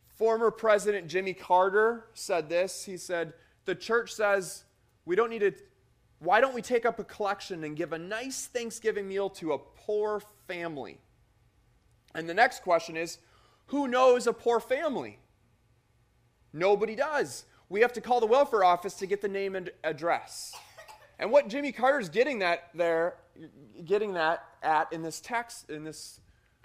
former 0.09 0.51
President 0.51 1.09
Jimmy 1.09 1.35
Carter 1.35 2.07
said 2.15 2.49
this. 2.49 2.85
He 2.85 2.97
said, 2.97 3.33
The 3.65 3.75
church 3.75 4.15
says 4.15 4.65
we 5.05 5.17
don't 5.17 5.31
need 5.31 5.41
to. 5.41 5.53
Why 6.19 6.41
don't 6.41 6.55
we 6.55 6.63
take 6.63 6.87
up 6.87 6.99
a 6.99 7.05
collection 7.05 7.65
and 7.65 7.77
give 7.77 7.93
a 7.93 7.99
nice 7.99 8.47
Thanksgiving 8.47 9.07
meal 9.07 9.29
to 9.31 9.53
a 9.53 9.59
poor 9.59 10.23
family? 10.49 10.99
And 12.15 12.29
the 12.29 12.35
next 12.35 12.63
question 12.63 12.97
is 12.97 13.19
who 13.67 13.89
knows 13.89 14.27
a 14.27 14.33
poor 14.33 14.61
family? 14.61 15.19
Nobody 16.53 16.95
does. 16.95 17.45
We 17.69 17.81
have 17.81 17.93
to 17.95 18.01
call 18.01 18.21
the 18.21 18.27
welfare 18.27 18.65
office 18.65 18.95
to 18.95 19.07
get 19.07 19.21
the 19.21 19.29
name 19.29 19.57
and 19.57 19.71
address. 19.85 20.55
And 21.19 21.31
what 21.31 21.49
Jimmy 21.49 21.73
Carter's 21.73 22.09
getting 22.09 22.41
that 22.41 22.69
there, 22.75 23.17
getting 23.85 24.15
that 24.15 24.45
at 24.63 24.93
in 24.93 25.03
this 25.03 25.21
text, 25.21 25.71
in 25.71 25.85
this 25.85 26.21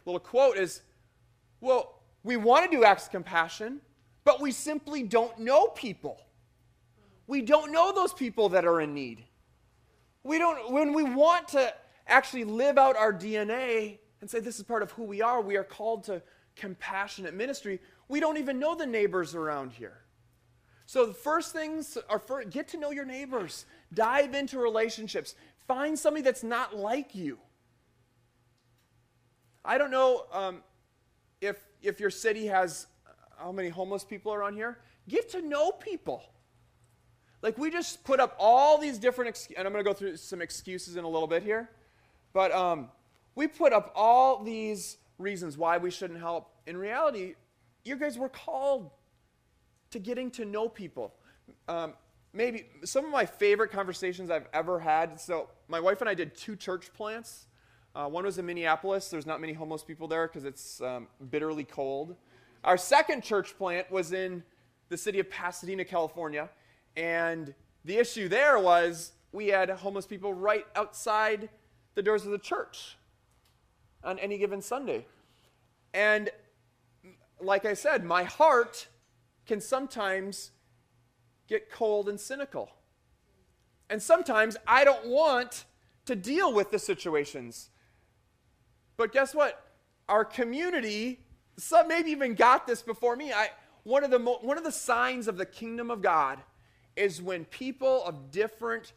little 0.06 0.20
quote 0.20 0.58
is, 0.58 0.82
well, 1.62 2.02
we 2.24 2.38
want 2.38 2.70
to 2.70 2.76
do 2.76 2.84
acts 2.84 3.06
of 3.06 3.12
compassion, 3.12 3.82
but 4.24 4.42
we 4.42 4.52
simply 4.52 5.04
don't 5.04 5.40
know 5.40 5.68
people. 5.68 6.20
We 7.28 7.42
don't 7.42 7.72
know 7.72 7.94
those 7.94 8.14
people 8.14 8.50
that 8.50 8.66
are 8.66 8.82
in 8.82 8.94
need. 8.94 9.24
We 10.24 10.38
don't, 10.38 10.72
when 10.72 10.94
we 10.94 11.04
want 11.04 11.48
to 11.50 11.74
actually 12.08 12.44
live 12.44 12.78
out 12.78 12.98
our 12.98 13.14
DNA 13.14 14.00
and 14.20 14.30
say 14.30 14.40
this 14.40 14.58
is 14.58 14.64
part 14.64 14.84
of 14.84 14.92
who 14.92 15.04
we 15.04 15.22
are, 15.22 15.42
we 15.42 15.56
are 15.56 15.64
called 15.64 16.04
to 16.06 16.22
compassionate 16.56 17.34
ministry. 17.34 17.80
We 18.08 18.20
don't 18.20 18.38
even 18.38 18.60
know 18.60 18.76
the 18.76 18.86
neighbors 18.86 19.34
around 19.34 19.72
here. 19.72 20.02
So 20.86 21.06
the 21.06 21.14
first 21.14 21.54
things 21.54 21.98
are 22.10 22.20
for, 22.20 22.44
get 22.44 22.68
to 22.70 22.78
know 22.78 22.92
your 22.92 23.06
neighbors. 23.06 23.66
Dive 23.94 24.34
into 24.34 24.60
relationships. 24.60 25.36
Find 25.68 25.98
somebody 25.98 26.24
that's 26.24 26.44
not 26.44 26.76
like 26.76 27.16
you. 27.16 27.38
I 29.64 29.78
don't 29.78 29.92
know 29.92 30.26
um, 30.32 30.64
if, 31.40 31.58
if 31.82 32.00
your 32.00 32.10
city 32.10 32.48
has 32.48 32.88
how 33.38 33.52
many 33.52 33.70
homeless 33.70 34.04
people 34.04 34.34
around 34.34 34.56
here. 34.56 34.80
Get 35.08 35.30
to 35.32 35.42
know 35.42 35.72
people. 35.72 36.24
Like 37.42 37.58
we 37.58 37.72
just 37.72 38.04
put 38.04 38.20
up 38.20 38.36
all 38.40 38.78
these 38.78 39.00
different, 39.00 39.30
ex- 39.30 39.48
and 39.58 39.66
I'm 39.66 39.74
going 39.74 39.84
to 39.84 39.90
go 39.90 39.94
through 39.94 40.18
some 40.18 40.42
excuses 40.42 40.96
in 40.96 41.04
a 41.04 41.08
little 41.08 41.28
bit 41.28 41.42
here, 41.42 41.70
but 42.34 42.52
um, 42.52 42.90
we 43.36 43.48
put 43.48 43.74
up 43.74 43.92
all 43.96 44.44
these 44.44 44.98
reasons 45.18 45.58
why 45.58 45.78
we 45.78 45.90
shouldn't 45.90 46.20
help. 46.20 46.52
In 46.68 46.78
reality, 46.78 47.34
you 47.84 47.96
guys 47.96 48.18
were 48.18 48.30
called 48.30 48.92
to 49.90 50.00
getting 50.00 50.30
to 50.32 50.46
know 50.46 50.70
people. 50.70 51.16
Um, 51.68 51.94
maybe 52.34 52.66
some 52.84 53.06
of 53.06 53.12
my 53.12 53.26
favorite 53.26 53.72
conversations 53.72 54.30
I've 54.30 54.48
ever 54.54 54.80
had. 54.80 55.20
So, 55.20 55.50
my 55.68 55.80
wife 55.80 56.02
and 56.02 56.10
I 56.10 56.14
did 56.14 56.36
two 56.36 56.56
church 56.56 56.94
plants. 56.94 57.48
Uh, 57.94 58.08
one 58.08 58.24
was 58.24 58.38
in 58.38 58.46
Minneapolis. 58.46 59.10
There's 59.10 59.26
not 59.26 59.42
many 59.42 59.54
homeless 59.54 59.84
people 59.84 60.08
there 60.08 60.28
because 60.28 60.46
it's 60.46 60.82
um, 60.82 61.08
bitterly 61.30 61.66
cold. 61.66 62.16
Our 62.64 62.78
second 62.78 63.24
church 63.24 63.58
plant 63.58 63.92
was 63.92 64.14
in 64.14 64.44
the 64.90 64.98
city 64.98 65.20
of 65.20 65.30
Pasadena, 65.30 65.84
California. 65.84 66.50
And 66.96 67.54
the 67.84 67.98
issue 67.98 68.28
there 68.30 68.60
was 68.60 69.14
we 69.32 69.48
had 69.48 69.70
homeless 69.70 70.06
people 70.06 70.34
right 70.34 70.66
outside 70.76 71.50
the 71.96 72.04
doors 72.04 72.26
of 72.26 72.32
the 72.32 72.38
church 72.38 72.98
on 74.04 74.20
any 74.20 74.38
given 74.38 74.62
Sunday. 74.62 75.06
And 75.94 76.30
like 77.40 77.66
I 77.66 77.74
said, 77.74 78.04
my 78.04 78.24
heart 78.24 78.88
can 79.46 79.60
sometimes 79.60 80.52
get 81.52 81.70
cold 81.70 82.08
and 82.08 82.18
cynical. 82.18 82.72
And 83.90 84.02
sometimes 84.02 84.56
I 84.66 84.86
don't 84.86 85.08
want 85.08 85.66
to 86.06 86.16
deal 86.16 86.54
with 86.54 86.72
the 86.72 86.80
situations. 86.80 87.70
But 88.96 89.12
guess 89.12 89.36
what? 89.36 89.74
Our 90.08 90.24
community, 90.24 91.20
some 91.58 91.90
maybe 91.90 92.10
even 92.12 92.36
got 92.36 92.68
this 92.68 92.82
before 92.82 93.18
me. 93.18 93.34
I, 93.34 93.50
one, 93.84 94.06
of 94.06 94.12
the 94.12 94.20
mo- 94.20 94.40
one 94.42 94.58
of 94.58 94.64
the 94.64 94.72
signs 94.72 95.28
of 95.28 95.38
the 95.38 95.46
kingdom 95.46 95.92
of 95.92 96.02
God 96.02 96.40
is 96.96 97.22
when 97.22 97.44
people 97.46 98.06
of 98.06 98.32
different, 98.32 98.94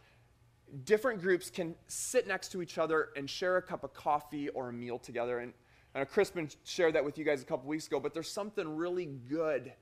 different 0.85 1.21
groups 1.21 1.51
can 1.51 1.75
sit 1.89 2.29
next 2.29 2.53
to 2.53 2.63
each 2.63 2.79
other 2.79 3.09
and 3.17 3.29
share 3.29 3.57
a 3.57 3.63
cup 3.63 3.83
of 3.83 3.93
coffee 3.95 4.49
or 4.51 4.69
a 4.69 4.73
meal 4.73 4.99
together. 5.01 5.41
And, 5.41 5.53
and 5.97 6.09
Crispin 6.09 6.49
shared 6.63 6.95
that 6.95 7.05
with 7.05 7.19
you 7.19 7.25
guys 7.25 7.43
a 7.43 7.45
couple 7.45 7.69
weeks 7.69 7.89
ago, 7.89 7.99
but 7.99 8.15
there's 8.15 8.31
something 8.31 8.77
really 8.77 9.07
good 9.07 9.73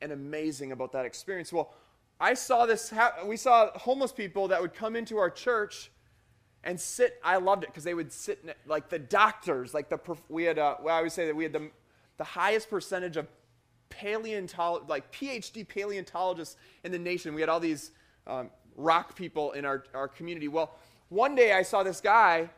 and 0.00 0.12
amazing 0.12 0.72
about 0.72 0.92
that 0.92 1.06
experience. 1.06 1.52
Well, 1.52 1.72
I 2.18 2.34
saw 2.34 2.66
this, 2.66 2.92
we 3.24 3.36
saw 3.36 3.70
homeless 3.78 4.12
people 4.12 4.48
that 4.48 4.60
would 4.60 4.74
come 4.74 4.96
into 4.96 5.18
our 5.18 5.30
church 5.30 5.90
and 6.64 6.80
sit. 6.80 7.20
I 7.22 7.36
loved 7.36 7.62
it 7.62 7.68
because 7.68 7.84
they 7.84 7.94
would 7.94 8.12
sit 8.12 8.44
like 8.66 8.88
the 8.88 8.98
doctors, 8.98 9.74
like 9.74 9.88
the, 9.88 9.98
we 10.28 10.44
had, 10.44 10.58
a, 10.58 10.78
well, 10.82 10.94
I 10.94 10.98
always 10.98 11.12
say 11.12 11.26
that 11.26 11.36
we 11.36 11.44
had 11.44 11.52
the, 11.52 11.70
the 12.16 12.24
highest 12.24 12.70
percentage 12.70 13.16
of 13.16 13.28
paleontologists, 13.90 14.88
like 14.88 15.12
PhD 15.12 15.66
paleontologists 15.66 16.56
in 16.84 16.92
the 16.92 16.98
nation. 16.98 17.34
We 17.34 17.42
had 17.42 17.50
all 17.50 17.60
these 17.60 17.92
um, 18.26 18.50
rock 18.76 19.14
people 19.14 19.52
in 19.52 19.64
our, 19.64 19.84
our 19.94 20.08
community. 20.08 20.48
Well, 20.48 20.74
one 21.10 21.34
day 21.34 21.52
I 21.52 21.62
saw 21.62 21.82
this 21.82 22.00
guy 22.00 22.50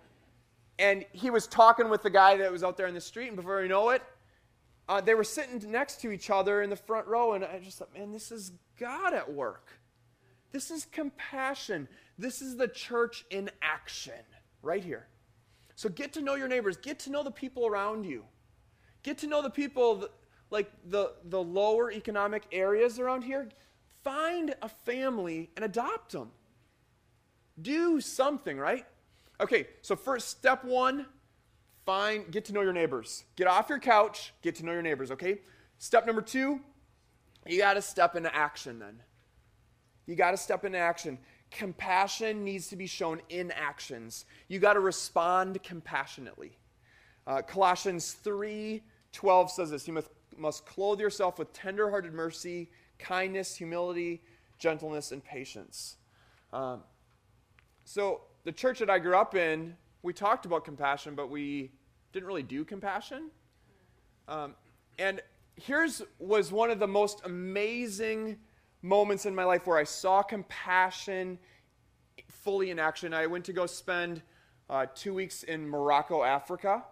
and 0.79 1.05
he 1.12 1.31
was 1.31 1.47
talking 1.47 1.88
with 1.88 2.03
the 2.03 2.11
guy 2.11 2.37
that 2.37 2.53
was 2.53 2.62
out 2.62 2.77
there 2.77 2.87
in 2.87 2.94
the 2.94 3.01
street, 3.01 3.27
and 3.27 3.37
before 3.37 3.62
you 3.62 3.68
know 3.68 3.90
it, 3.90 4.03
uh, 4.88 5.01
they 5.01 5.14
were 5.14 5.25
sitting 5.25 5.61
next 5.71 6.01
to 6.01 6.11
each 6.12 6.31
other 6.31 6.62
in 6.62 6.71
the 6.71 6.77
front 6.77 7.07
row, 7.07 7.35
and 7.35 7.44
I 7.44 7.59
just 7.59 7.79
thought, 7.79 7.92
man, 7.92 8.12
this 8.12 8.31
is 8.31 8.53
God 8.79 9.14
at 9.14 9.33
work. 9.33 9.69
This 10.53 10.71
is 10.71 10.87
compassion. 10.87 11.88
This 12.19 12.41
is 12.41 12.57
the 12.57 12.69
church 12.69 13.25
in 13.31 13.51
action 13.62 14.12
right 14.62 14.83
here. 14.83 15.07
So 15.77 15.88
get 15.88 16.12
to 16.14 16.23
know 16.23 16.35
your 16.35 16.49
neighbors, 16.49 16.77
get 16.77 16.99
to 17.01 17.11
know 17.11 17.23
the 17.23 17.31
people 17.31 17.67
around 17.67 18.05
you, 18.05 18.25
get 19.03 19.19
to 19.19 19.27
know 19.27 19.43
the 19.43 19.51
people 19.51 19.97
that, 19.97 20.11
like 20.51 20.71
the, 20.88 21.12
the 21.27 21.43
lower 21.43 21.93
economic 21.93 22.45
areas 22.51 22.99
around 22.99 23.23
here. 23.23 23.49
Find 24.03 24.55
a 24.62 24.69
family 24.69 25.51
and 25.57 25.64
adopt 25.64 26.12
them. 26.12 26.31
Do 27.61 28.01
something, 28.01 28.57
right? 28.57 28.87
Okay, 29.41 29.69
so 29.83 29.95
first, 29.95 30.29
step 30.29 30.64
one 30.64 31.07
Find, 31.88 32.31
get 32.31 32.45
to 32.45 32.53
know 32.53 32.61
your 32.61 32.75
neighbors. 32.75 33.25
Get 33.35 33.47
off 33.47 33.71
your 33.71 33.79
couch, 33.79 34.35
get 34.43 34.55
to 34.57 34.62
know 34.62 34.73
your 34.73 34.83
neighbors, 34.83 35.11
okay? 35.11 35.38
Step 35.79 36.05
number 36.05 36.21
two, 36.21 36.61
you 37.46 37.59
got 37.59 37.74
to 37.74 37.83
step 37.83 38.16
into 38.16 38.35
action 38.35 38.79
then. 38.79 39.01
You 40.07 40.16
got 40.16 40.33
to 40.33 40.37
step 40.37 40.64
into 40.64 40.79
action. 40.79 41.18
Compassion 41.51 42.44
needs 42.44 42.68
to 42.68 42.77
be 42.77 42.87
shown 42.87 43.20
in 43.29 43.51
actions. 43.53 44.24
You 44.48 44.59
got 44.59 44.74
to 44.74 44.81
respond 44.81 45.62
compassionately. 45.62 46.59
Uh, 47.27 47.42
Colossians 47.42 48.12
3 48.12 48.83
12 49.12 49.51
says 49.51 49.70
this 49.70 49.87
You 49.87 49.94
must, 49.94 50.11
must 50.37 50.66
clothe 50.66 51.01
yourself 51.01 51.38
with 51.38 51.53
tenderhearted 51.53 52.12
mercy, 52.12 52.70
kindness, 52.98 53.55
humility, 53.55 54.22
gentleness, 54.59 55.12
and 55.12 55.24
patience. 55.24 55.96
Um, 56.53 56.83
so, 57.85 58.22
the 58.44 58.53
church 58.53 58.79
that 58.79 58.90
I 58.90 58.98
grew 58.98 59.16
up 59.16 59.35
in, 59.35 59.77
we 60.03 60.12
talked 60.12 60.46
about 60.46 60.64
compassion, 60.64 61.14
but 61.14 61.31
we 61.31 61.70
didn't 62.12 62.27
really 62.27 62.42
do 62.42 62.64
compassion. 62.64 63.31
Um, 64.27 64.55
and 64.98 65.20
here's 65.61 66.03
was 66.18 66.53
one 66.53 66.71
of 66.71 66.79
the 66.79 66.87
most 66.87 67.23
amazing 67.25 68.38
moments 68.83 69.27
in 69.27 69.35
my 69.35 69.44
life 69.44 69.66
where 69.66 69.79
I 69.79 69.85
saw 69.85 70.23
compassion 70.23 71.38
fully 72.29 72.71
in 72.71 72.79
action. 72.79 73.12
I 73.12 73.27
went 73.27 73.44
to 73.47 73.53
go 73.53 73.66
spend 73.66 74.23
uh, 74.71 74.87
two 74.94 75.14
weeks 75.14 75.42
in 75.42 75.68
Morocco, 75.68 76.23
Africa, 76.23 76.85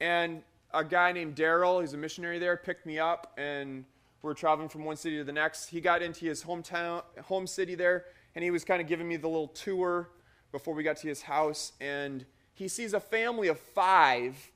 and 0.00 0.42
a 0.72 0.84
guy 0.84 1.12
named 1.12 1.34
Daryl, 1.34 1.80
he's 1.80 1.94
a 1.94 1.96
missionary 1.96 2.38
there, 2.38 2.56
picked 2.56 2.86
me 2.86 2.98
up, 2.98 3.32
and 3.38 3.84
we 4.22 4.30
are 4.30 4.34
traveling 4.34 4.68
from 4.68 4.84
one 4.84 4.96
city 4.96 5.16
to 5.16 5.24
the 5.24 5.32
next. 5.32 5.68
He 5.68 5.80
got 5.80 6.02
into 6.02 6.26
his 6.26 6.44
hometown, 6.44 7.02
home 7.24 7.46
city 7.46 7.74
there, 7.74 8.06
and 8.34 8.44
he 8.44 8.50
was 8.50 8.64
kind 8.64 8.82
of 8.82 8.88
giving 8.88 9.08
me 9.08 9.16
the 9.16 9.28
little 9.28 9.48
tour 9.48 10.10
before 10.52 10.74
we 10.74 10.82
got 10.82 10.96
to 10.98 11.08
his 11.08 11.22
house, 11.22 11.72
and 11.80 12.24
he 12.52 12.68
sees 12.68 12.94
a 12.94 13.00
family 13.00 13.48
of 13.48 13.58
five, 13.58 14.50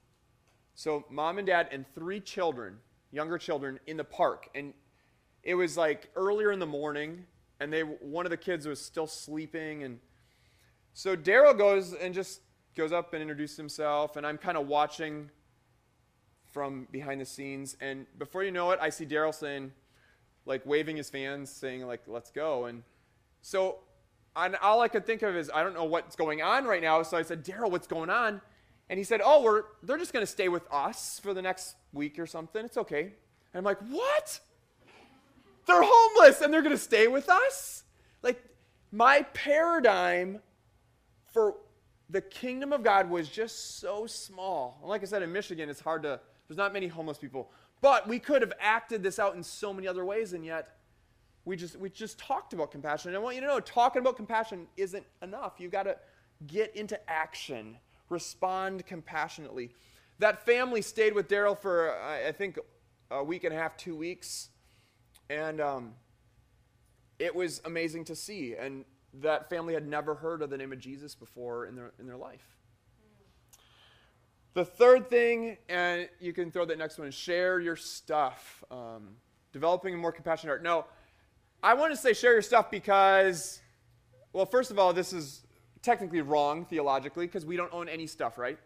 so 0.75 1.05
mom 1.11 1.39
and 1.39 1.47
dad 1.47 1.69
and 1.73 1.85
three 1.95 2.21
children, 2.21 2.79
younger 3.13 3.39
children, 3.39 3.79
in 3.87 3.97
the 3.97 4.05
park. 4.05 4.49
And 4.55 4.75
it 5.43 5.55
was 5.55 5.77
like 5.77 6.11
earlier 6.17 6.53
in 6.53 6.59
the 6.59 6.67
morning, 6.67 7.25
and 7.61 7.73
they 7.73 7.83
one 7.83 8.27
of 8.27 8.31
the 8.31 8.37
kids 8.37 8.67
was 8.67 8.81
still 8.81 9.07
sleeping. 9.07 9.85
And 9.85 9.99
so 10.93 11.17
Daryl 11.17 11.57
goes 11.57 11.93
and 11.95 12.15
just 12.15 12.41
goes 12.77 12.93
up 12.93 13.13
and 13.13 13.23
introduces 13.23 13.57
himself, 13.57 14.17
and 14.17 14.27
I'm 14.27 14.39
kind 14.39 14.57
of 14.57 14.67
watching 14.67 15.31
from 16.51 16.89
behind 16.91 17.21
the 17.21 17.27
scenes. 17.27 17.77
And 17.81 18.07
before 18.19 18.43
you 18.43 18.51
know 18.51 18.71
it, 18.73 18.79
I 18.83 18.91
see 18.91 19.07
Daryl 19.07 19.35
saying, 19.35 19.73
like 20.47 20.65
waving 20.67 20.97
his 20.97 21.11
fans, 21.11 21.51
saying 21.51 21.87
like, 21.87 22.03
"Let's 22.07 22.31
go." 22.31 22.67
And 22.67 22.83
so, 23.43 23.79
and 24.37 24.57
all 24.57 24.81
I 24.81 24.89
could 24.89 25.07
think 25.07 25.23
of 25.23 25.35
is, 25.37 25.51
I 25.53 25.63
don't 25.63 25.75
know 25.75 25.85
what's 25.85 26.17
going 26.17 26.43
on 26.43 26.65
right 26.65 26.83
now. 26.83 27.03
So 27.03 27.17
I 27.17 27.23
said, 27.23 27.45
Daryl, 27.45 27.71
what's 27.71 27.87
going 27.87 28.11
on? 28.11 28.41
And 28.91 28.99
he 28.99 29.05
said, 29.05 29.23
Oh, 29.25 29.43
we're 29.43 29.63
they're 29.83 29.97
just 29.97 30.13
going 30.13 30.27
to 30.27 30.31
stay 30.31 30.49
with 30.49 30.65
us 30.71 31.19
for 31.23 31.33
the 31.33 31.41
next 31.41 31.77
week 31.95 32.19
or 32.19 32.27
something. 32.27 32.63
It's 32.65 32.77
okay. 32.77 33.03
And 33.03 33.55
I'm 33.55 33.65
like, 33.65 33.79
What? 33.89 34.41
They're 35.67 35.83
homeless 35.83 36.43
and 36.43 36.53
they're 36.53 36.63
going 36.63 36.77
to 36.77 36.83
stay 36.83 37.07
with 37.07 37.31
us? 37.31 37.85
Like, 38.23 38.43
my 38.93 39.23
paradigm 39.33 40.41
for 41.33 41.55
the 42.09 42.21
kingdom 42.21 42.73
of 42.73 42.83
God 42.83 43.09
was 43.09 43.29
just 43.29 43.79
so 43.79 44.07
small. 44.07 44.79
And 44.81 44.91
like 44.91 45.03
I 45.03 45.07
said, 45.07 45.23
in 45.23 45.33
Michigan, 45.33 45.69
it's 45.69 45.81
hard 45.81 46.03
to, 46.03 46.21
there's 46.49 46.59
not 46.59 46.73
many 46.73 46.89
homeless 46.89 47.19
people. 47.19 47.51
But 47.81 48.09
we 48.09 48.19
could 48.19 48.43
have 48.43 48.53
acted 48.61 49.03
this 49.03 49.19
out 49.19 49.37
in 49.37 49.43
so 49.43 49.73
many 49.73 49.87
other 49.87 50.05
ways, 50.05 50.33
and 50.33 50.45
yet 50.45 50.77
we 51.45 51.57
just, 51.57 51.77
we 51.77 51.89
just 51.89 52.19
talked 52.19 52.53
about 52.53 52.71
compassion. 52.71 53.11
And 53.11 53.17
I 53.17 53.21
want 53.21 53.37
you 53.37 53.43
to 53.43 53.47
know, 53.47 53.61
talking 53.61 54.01
about 54.01 54.17
compassion 54.17 54.67
isn't 54.77 55.05
enough. 55.23 55.55
You've 55.59 55.73
got 55.73 55.85
to 55.85 55.97
get 56.47 56.75
into 56.75 56.99
action, 57.09 57.77
respond 58.11 58.87
compassionately. 58.87 59.71
That 60.19 60.45
family 60.45 60.83
stayed 60.83 61.15
with 61.15 61.29
Daryl 61.29 61.59
for, 61.59 61.99
I 61.99 62.33
think, 62.33 62.59
a 63.11 63.25
week 63.25 63.45
and 63.45 63.55
a 63.55 63.57
half, 63.57 63.77
two 63.77 63.97
weeks. 63.97 64.51
And 65.31 65.61
um, 65.61 65.95
it 67.19 67.35
was 67.35 67.63
amazing 67.65 68.05
to 68.07 68.15
see. 68.15 68.55
And 68.55 68.85
that 69.15 69.49
family 69.49 69.75
had 69.75 69.87
never 69.87 70.15
heard 70.15 70.43
of 70.43 70.51
the 70.51 70.59
name 70.59 70.73
of 70.73 70.79
Jesus 70.79 71.15
before 71.15 71.67
in 71.67 71.75
their, 71.75 71.93
in 71.99 72.07
their 72.07 72.19
life. 72.19 72.45
The 74.53 74.65
third 74.65 75.09
thing, 75.09 75.57
and 75.69 76.09
you 76.19 76.33
can 76.33 76.51
throw 76.51 76.65
that 76.65 76.77
next 76.77 76.99
one, 76.99 77.11
share 77.13 77.61
your 77.61 77.77
stuff. 77.77 78.65
Um, 78.71 79.17
developing 79.53 79.95
a 79.95 79.97
more 79.97 80.13
compassionate 80.13 80.51
heart. 80.51 80.63
No, 80.63 80.87
I 81.63 81.75
want 81.75 81.93
to 81.93 81.97
say 81.97 82.13
share 82.13 82.33
your 82.33 82.43
stuff 82.43 82.71
because, 82.71 83.61
well, 84.33 84.47
first 84.47 84.71
of 84.71 84.79
all, 84.79 84.93
this 84.93 85.13
is 85.13 85.45
technically 85.83 86.21
wrong 86.21 86.65
theologically 86.65 87.27
because 87.27 87.45
we 87.45 87.57
don't 87.57 87.73
own 87.73 87.89
any 87.89 88.07
stuff, 88.07 88.39
right? 88.39 88.59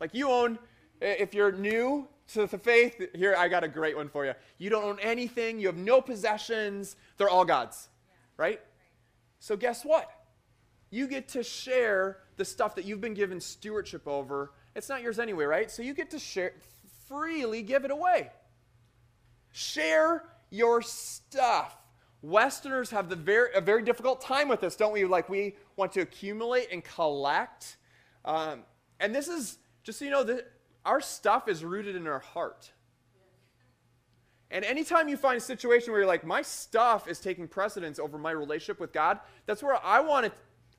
Like 0.00 0.14
you 0.14 0.30
own, 0.30 0.58
if 1.00 1.34
you're 1.34 1.52
new 1.52 2.08
to 2.32 2.46
the 2.46 2.58
faith, 2.58 3.00
here 3.14 3.34
I 3.36 3.48
got 3.48 3.64
a 3.64 3.68
great 3.68 3.96
one 3.96 4.08
for 4.08 4.24
you. 4.24 4.34
You 4.58 4.70
don't 4.70 4.84
own 4.84 4.98
anything, 5.00 5.58
you 5.58 5.66
have 5.68 5.76
no 5.76 6.00
possessions, 6.00 6.96
they're 7.16 7.30
all 7.30 7.44
God's, 7.44 7.88
right? 8.36 8.60
So 9.38 9.56
guess 9.56 9.84
what? 9.84 10.10
You 10.90 11.06
get 11.06 11.28
to 11.28 11.42
share 11.42 12.18
the 12.36 12.44
stuff 12.44 12.74
that 12.76 12.84
you've 12.84 13.00
been 13.00 13.14
given 13.14 13.40
stewardship 13.40 14.06
over. 14.06 14.52
It's 14.74 14.88
not 14.88 15.02
yours 15.02 15.18
anyway, 15.18 15.44
right? 15.44 15.70
So 15.70 15.82
you 15.82 15.94
get 15.94 16.10
to 16.10 16.18
share 16.18 16.52
freely 17.08 17.62
give 17.62 17.84
it 17.84 17.90
away. 17.90 18.30
Share 19.52 20.24
your 20.50 20.82
stuff. 20.82 21.76
Westerners 22.22 22.90
have 22.90 23.08
the 23.08 23.16
very, 23.16 23.50
a 23.54 23.60
very 23.60 23.82
difficult 23.82 24.20
time 24.20 24.48
with 24.48 24.60
this, 24.60 24.76
don't 24.76 24.92
we? 24.92 25.04
Like 25.04 25.28
we 25.28 25.54
want 25.76 25.92
to 25.92 26.00
accumulate 26.00 26.68
and 26.72 26.82
collect. 26.82 27.76
Um, 28.24 28.60
and 28.98 29.14
this 29.14 29.28
is, 29.28 29.58
just 29.84 29.98
so 29.98 30.04
you 30.04 30.10
know, 30.10 30.24
the, 30.24 30.44
our 30.84 31.00
stuff 31.00 31.48
is 31.48 31.64
rooted 31.64 31.96
in 31.96 32.06
our 32.06 32.18
heart. 32.18 32.72
And 34.50 34.64
anytime 34.64 35.08
you 35.08 35.16
find 35.16 35.36
a 35.36 35.40
situation 35.40 35.92
where 35.92 36.00
you're 36.00 36.08
like, 36.08 36.24
my 36.24 36.40
stuff 36.40 37.08
is 37.08 37.18
taking 37.18 37.48
precedence 37.48 37.98
over 37.98 38.16
my 38.16 38.30
relationship 38.30 38.80
with 38.80 38.92
God, 38.92 39.18
that's 39.44 39.62
where 39.62 39.84
I 39.84 40.00
want 40.00 40.26
to, 40.26 40.32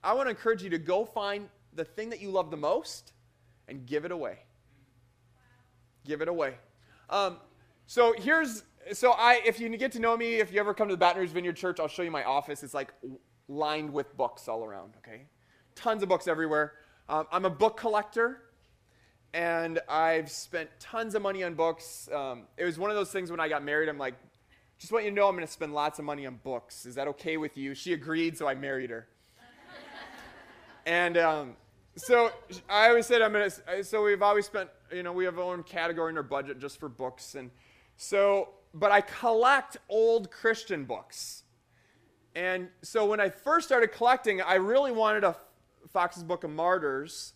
I 0.04 0.14
want 0.14 0.28
to 0.28 0.32
encourage 0.32 0.64
you 0.64 0.70
to 0.70 0.78
go 0.78 1.06
find 1.06 1.50
the 1.74 1.84
thing 1.84 2.10
that 2.10 2.22
you 2.22 2.32
love 2.32 2.50
the 2.50 2.58
most 2.58 3.12
and 3.68 3.86
give 3.86 4.06
it 4.06 4.12
away. 4.12 4.40
Give 6.06 6.22
it 6.22 6.30
away. 6.30 6.56
Um, 7.10 7.38
so 7.86 8.14
here's, 8.18 8.64
so 8.94 9.12
I, 9.12 9.42
if 9.46 9.60
you 9.60 9.76
get 9.78 9.92
to 9.92 10.00
know 10.00 10.16
me, 10.16 10.36
if 10.36 10.54
you 10.54 10.60
ever 10.62 10.74
come 10.74 10.88
to 10.88 10.94
the 10.94 10.98
Baton 10.98 11.22
Rouge 11.22 11.32
Vineyard 11.32 11.58
Church, 11.58 11.80
I'll 11.82 11.90
show 11.90 12.04
you 12.04 12.12
my 12.12 12.24
office. 12.24 12.64
It's 12.64 12.74
like 12.74 12.94
lined 13.48 13.92
with 13.92 14.16
books 14.18 14.48
all 14.48 14.64
around. 14.64 14.94
Okay, 14.98 15.24
tons 15.76 16.04
of 16.04 16.10
books 16.10 16.28
everywhere. 16.28 16.74
Um, 17.10 17.26
I'm 17.32 17.46
a 17.46 17.50
book 17.50 17.78
collector 17.78 18.42
and 19.34 19.80
I've 19.88 20.32
spent 20.32 20.70
tons 20.80 21.16
of 21.16 21.22
money 21.22 21.44
on 21.44 21.54
books. 21.54 22.10
Um, 22.14 22.44
it 22.58 22.66
was 22.66 22.80
one 22.80 22.90
of 22.90 22.96
those 22.96 23.12
things 23.12 23.30
when 23.30 23.40
I 23.40 23.48
got 23.48 23.64
married, 23.64 23.90
I'm 23.90 23.98
like, 23.98 24.16
just 24.80 24.92
want 24.92 25.06
you 25.06 25.12
to 25.12 25.16
know 25.16 25.28
I'm 25.28 25.36
going 25.36 25.46
to 25.46 25.52
spend 25.52 25.74
lots 25.74 26.00
of 26.00 26.06
money 26.06 26.26
on 26.26 26.40
books. 26.44 26.86
Is 26.86 26.96
that 26.96 27.08
okay 27.08 27.38
with 27.38 27.58
you? 27.58 27.74
She 27.74 27.94
agreed, 27.94 28.38
so 28.38 28.48
I 28.48 28.56
married 28.56 28.90
her. 28.90 29.08
and 30.86 31.18
um, 31.18 31.56
so 31.96 32.32
I 32.70 32.90
always 32.90 33.08
said 33.08 33.22
I'm 33.22 33.34
going 33.34 33.50
to, 33.50 33.84
so 33.84 34.04
we've 34.04 34.22
always 34.22 34.46
spent, 34.46 34.70
you 34.92 35.04
know, 35.04 35.12
we 35.12 35.26
have 35.26 35.40
our 35.40 35.54
own 35.54 35.64
category 35.64 36.12
in 36.12 36.18
our 36.18 36.24
budget 36.24 36.60
just 36.60 36.80
for 36.80 36.90
books. 36.90 37.36
And 37.36 37.50
so, 37.96 38.50
but 38.74 38.92
I 38.92 39.02
collect 39.02 39.78
old 39.90 40.30
Christian 40.30 40.86
books. 40.86 41.44
And 42.38 42.70
so 42.84 43.04
when 43.08 43.20
I 43.20 43.30
first 43.30 43.66
started 43.66 43.92
collecting, 43.92 44.44
I 44.44 44.56
really 44.56 44.92
wanted 44.92 45.24
a 45.24 45.36
Fox's 45.92 46.22
Book 46.22 46.44
of 46.44 46.52
Martyrs 46.52 47.34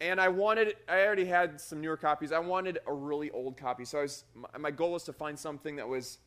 and 0.00 0.18
I 0.18 0.28
wanted, 0.28 0.76
I 0.88 1.02
already 1.02 1.26
had 1.26 1.60
some 1.60 1.82
newer 1.82 1.98
copies. 1.98 2.32
I 2.32 2.38
wanted 2.38 2.78
a 2.86 2.92
really 2.94 3.30
old 3.32 3.58
copy. 3.58 3.84
So 3.84 3.98
I 3.98 4.02
was, 4.02 4.24
my 4.58 4.70
goal 4.70 4.92
was 4.92 5.02
to 5.04 5.12
find 5.12 5.38
something 5.38 5.76
that 5.76 5.86
was 5.86 6.20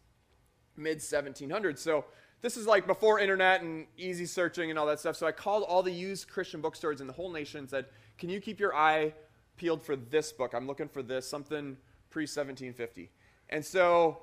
mid 0.76 1.00
1700s. 1.00 1.80
So 1.80 2.06
this 2.42 2.56
is 2.56 2.68
like 2.68 2.86
before 2.86 3.20
internet 3.20 3.64
and 3.64 3.88
easy 3.98 4.28
searching 4.28 4.70
and 4.70 4.78
all 4.78 4.86
that 4.86 5.00
stuff. 5.00 5.16
So 5.16 5.26
I 5.26 5.32
called 5.32 5.64
all 5.64 5.82
the 5.82 5.92
used 5.92 6.30
Christian 6.30 6.62
bookstores 6.62 7.02
in 7.02 7.08
the 7.08 7.14
whole 7.14 7.32
nation 7.32 7.62
and 7.62 7.70
said, 7.70 7.86
Can 8.20 8.30
you 8.30 8.40
keep 8.40 8.60
your 8.60 8.76
eye 8.76 9.12
peeled 9.58 9.82
for 9.82 9.96
this 9.96 10.32
book? 10.32 10.54
I'm 10.54 10.68
looking 10.68 10.88
for 10.88 11.02
this, 11.02 11.28
something 11.28 11.76
pre 12.12 12.26
1750. 12.26 13.10
And 13.50 13.66
so 13.66 14.20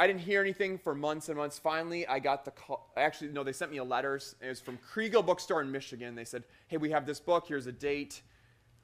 I 0.00 0.06
didn't 0.06 0.20
hear 0.20 0.40
anything 0.40 0.78
for 0.78 0.94
months 0.94 1.28
and 1.28 1.36
months. 1.36 1.58
Finally, 1.58 2.06
I 2.06 2.18
got 2.18 2.44
the 2.44 2.52
call. 2.52 2.90
Actually, 2.96 3.32
no, 3.32 3.44
they 3.44 3.52
sent 3.52 3.70
me 3.70 3.78
a 3.78 3.84
letter. 3.84 4.16
It 4.16 4.48
was 4.48 4.60
from 4.60 4.78
Kregel 4.78 5.24
Bookstore 5.24 5.60
in 5.60 5.70
Michigan. 5.70 6.14
They 6.14 6.24
said, 6.24 6.44
Hey, 6.68 6.78
we 6.78 6.90
have 6.90 7.04
this 7.04 7.20
book. 7.20 7.44
Here's 7.46 7.66
a 7.66 7.72
date 7.72 8.22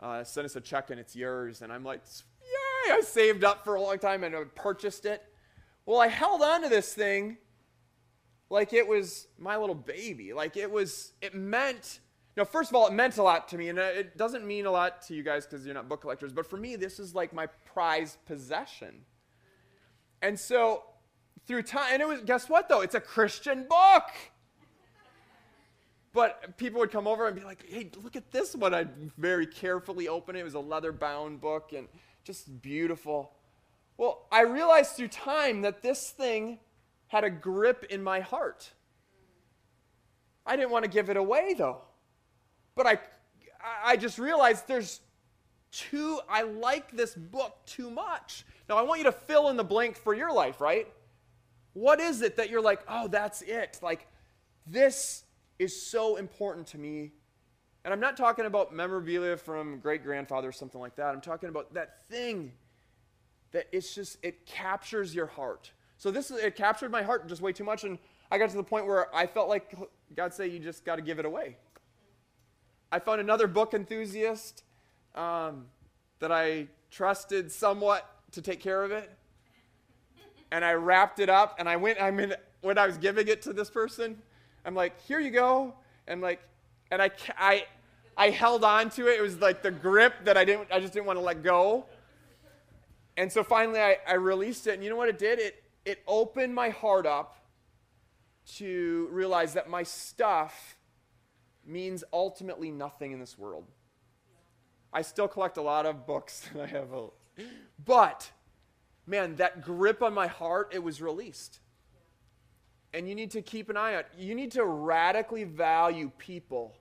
uh, 0.01 0.25
send 0.25 0.45
us 0.45 0.57
a 0.57 0.61
check 0.61 0.91
and 0.91 1.01
it's 1.01 1.17
yours. 1.17 1.63
And 1.63 1.73
I'm 1.73 1.85
like, 1.85 2.03
yay, 2.43 2.93
I 2.93 3.01
saved 3.01 3.45
up 3.45 3.65
for 3.65 3.77
a 3.77 3.81
long 3.81 3.99
time 3.99 4.25
and 4.25 4.35
I 4.35 4.45
purchased 4.55 5.07
it. 5.07 5.23
Well, 5.87 6.01
I 6.01 6.09
held 6.09 6.43
on 6.43 6.63
to 6.63 6.69
this 6.69 6.95
thing 6.95 7.39
like 8.51 8.73
it 8.73 8.87
was 8.87 9.29
my 9.39 9.57
little 9.57 9.75
baby. 9.75 10.33
Like 10.33 10.57
it 10.57 10.71
was, 10.71 11.13
it 11.23 11.35
meant, 11.35 12.01
know, 12.37 12.45
first 12.45 12.71
of 12.71 12.77
all, 12.77 12.87
it 12.87 12.93
meant 12.93 13.17
a 13.19 13.23
lot 13.23 13.49
to 13.49 13.59
me. 13.59 13.69
And 13.69 13.79
it 13.79 14.19
doesn't 14.19 14.47
mean 14.47 14.67
a 14.67 14.71
lot 14.71 15.03
to 15.03 15.15
you 15.15 15.23
guys 15.23 15.47
because 15.47 15.65
you're 15.65 15.75
not 15.75 15.89
book 15.89 16.03
collectors. 16.03 16.33
But 16.33 16.47
for 16.47 16.57
me, 16.57 16.77
this 16.77 16.99
is 16.99 17.15
like 17.15 17.33
my 17.33 17.47
prized 17.47 18.19
possession. 18.27 19.03
And 20.23 20.39
so 20.39 20.83
through 21.47 21.63
time, 21.63 21.93
and 21.93 22.03
it 22.03 22.09
was, 22.09 22.21
guess 22.23 22.49
what 22.49 22.69
though? 22.69 22.81
It's 22.81 22.95
a 22.95 23.01
Christian 23.01 23.67
book. 23.69 24.05
But 26.13 26.57
people 26.57 26.81
would 26.81 26.91
come 26.91 27.07
over 27.07 27.27
and 27.27 27.37
be 27.37 27.45
like, 27.45 27.65
hey, 27.69 27.91
look 28.03 28.17
at 28.17 28.33
this 28.33 28.55
one. 28.55 28.73
I'd 28.73 29.13
very 29.19 29.47
carefully 29.47 30.09
open 30.09 30.35
it. 30.35 30.41
It 30.41 30.45
was 30.45 30.55
a 30.55 30.61
leather 30.61 30.91
bound 30.91 31.43
book 31.43 31.75
and 31.77 31.89
just 32.25 32.63
beautiful. 32.63 33.33
Well, 33.99 34.27
I 34.33 34.43
realized 34.43 34.93
through 34.93 35.09
time 35.09 35.61
that 35.63 35.83
this 35.83 36.11
thing 36.11 36.59
had 37.09 37.25
a 37.25 37.31
grip 37.31 37.85
in 37.91 38.03
my 38.03 38.21
heart. 38.21 38.73
I 40.47 40.57
didn't 40.57 40.71
want 40.71 40.85
to 40.85 40.91
give 40.91 41.11
it 41.11 41.19
away 41.19 41.55
though. 41.55 41.83
But 42.75 42.87
I, 42.87 42.99
I 43.85 43.97
just 43.97 44.19
realized 44.19 44.67
there's 44.67 45.01
too, 45.71 46.21
I 46.31 46.43
like 46.43 46.93
this 46.93 47.15
book 47.15 47.59
too 47.67 47.91
much. 47.91 48.47
Now, 48.69 48.79
I 48.79 48.83
want 48.83 48.99
you 48.99 49.05
to 49.05 49.13
fill 49.13 49.51
in 49.51 49.57
the 49.57 49.65
blank 49.65 49.97
for 49.97 50.15
your 50.15 50.33
life, 50.33 50.61
right? 50.61 50.89
What 51.77 52.01
is 52.01 52.23
it 52.23 52.39
that 52.39 52.49
you're 52.49 52.63
like, 52.63 52.81
oh, 52.89 53.07
that's 53.07 53.43
it? 53.43 53.79
Like, 53.83 54.07
this 54.67 55.25
is 55.59 55.79
so 55.79 56.17
important 56.17 56.67
to 56.69 56.79
me. 56.79 57.13
And 57.85 57.93
I'm 57.93 58.01
not 58.01 58.17
talking 58.17 58.47
about 58.47 58.75
memorabilia 58.75 59.37
from 59.37 59.81
great 59.81 60.03
grandfather 60.03 60.49
or 60.49 60.53
something 60.53 60.81
like 60.81 60.97
that. 60.97 61.15
I'm 61.15 61.21
talking 61.21 61.51
about 61.51 61.75
that 61.75 62.09
thing 62.09 62.53
that 63.53 63.67
it's 63.73 63.95
just, 63.95 64.17
it 64.23 64.47
captures 64.47 65.15
your 65.15 65.27
heart. 65.27 65.71
So 65.99 66.11
this, 66.11 66.31
it 66.31 66.57
captured 66.57 66.91
my 66.91 67.03
heart 67.03 67.29
just 67.29 67.43
way 67.43 67.53
too 67.53 67.65
much. 67.65 67.85
And 67.85 67.99
I 68.31 68.39
got 68.39 68.49
to 68.49 68.57
the 68.57 68.63
point 68.63 68.87
where 68.87 69.15
I 69.15 69.27
felt 69.27 69.51
like 69.51 69.77
God 70.17 70.33
say, 70.33 70.47
you 70.49 70.59
just 70.59 70.83
got 70.83 70.97
to 70.97 71.03
give 71.03 71.19
it 71.19 71.27
away. 71.27 71.59
I 72.91 73.01
found 73.01 73.21
another 73.21 73.49
book 73.49 73.75
enthusiast 73.75 74.65
um, 75.15 75.67
that 76.21 76.33
I 76.33 76.69
trusted 76.91 77.53
somewhat 77.53 78.11
to 78.33 78.41
take 78.41 78.61
care 78.61 78.83
of 78.83 78.93
it. 78.93 79.11
And 80.51 80.65
I 80.65 80.73
wrapped 80.73 81.19
it 81.19 81.29
up 81.29 81.57
and 81.59 81.69
I 81.69 81.77
went, 81.77 82.01
I 82.01 82.11
mean, 82.11 82.35
when 82.61 82.79
I 82.79 82.87
was 82.87 82.99
giving 82.99 83.29
it 83.29 83.43
to 83.43 83.53
this 83.53 83.71
person, 83.71 84.21
I'm 84.65 84.75
like, 84.75 85.01
here 85.03 85.21
you 85.21 85.31
go. 85.31 85.75
And 86.07 86.21
like, 86.21 86.41
and 86.91 87.03
I, 87.03 87.11
I, 87.39 87.67
I 88.17 88.31
held 88.31 88.65
on 88.65 88.91
to 88.91 89.09
it. 89.09 89.19
It 89.19 89.23
was 89.23 89.41
like 89.41 89.63
the 89.63 89.71
grip 89.71 90.25
that 90.25 90.37
I 90.37 90.45
didn't, 90.45 90.69
I 90.73 90.81
just 90.81 90.93
didn't 90.93 91.07
want 91.07 91.19
to 91.19 91.25
let 91.25 91.43
go. 91.43 91.87
And 93.17 93.33
so 93.33 93.43
finally 93.43 93.81
I, 93.81 93.99
I 94.07 94.15
released 94.15 94.67
it. 94.67 94.75
And 94.75 94.85
you 94.85 94.91
know 94.91 94.97
what 94.97 95.09
it 95.09 95.19
did? 95.19 95.39
It, 95.39 95.63
it 95.85 96.03
opened 96.07 96.55
my 96.55 96.71
heart 96.71 97.07
up 97.07 97.37
to 98.57 99.09
realize 99.11 99.55
that 99.55 99.69
my 99.69 99.83
stuff 99.83 100.77
means 101.65 102.05
ultimately 102.13 102.71
nothing 102.71 103.13
in 103.13 103.19
this 103.19 103.37
world. 103.37 103.65
I 104.93 105.03
still 105.03 105.29
collect 105.29 105.57
a 105.57 105.63
lot 105.63 105.87
of 105.87 106.07
books. 106.07 106.49
And 106.53 106.63
I 106.63 106.67
have 106.67 106.93
a, 106.93 107.09
but 107.85 108.31
man, 109.07 109.37
that 109.37 109.63
grip 109.63 110.03
on 110.03 110.13
my 110.15 110.27
heart, 110.27 110.71
it 110.73 110.83
was 110.83 111.01
released. 111.01 111.61
And 112.93 113.09
you 113.09 113.15
need 113.15 113.31
to 113.33 113.43
keep 113.43 113.69
an 113.69 113.77
eye 113.77 113.97
on. 113.97 114.05
You 114.19 114.35
need 114.35 114.53
to 114.53 114.65
radically 114.65 115.45
value 115.45 116.11
people. 116.19 116.77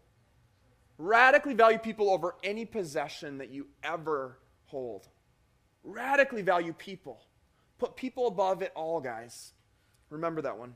Radically 0.98 1.54
value 1.54 1.78
people 1.78 2.10
over 2.10 2.36
any 2.44 2.66
possession 2.66 3.38
that 3.40 3.50
you 3.50 3.68
ever 3.84 4.38
hold. 4.66 5.10
Radically 5.84 6.42
value 6.42 6.74
people. 6.74 7.22
Put 7.78 7.96
people 7.96 8.28
above 8.28 8.62
it 8.62 8.72
all, 8.76 9.02
guys. 9.02 9.54
Remember 10.10 10.42
that 10.42 10.58
one. 10.58 10.76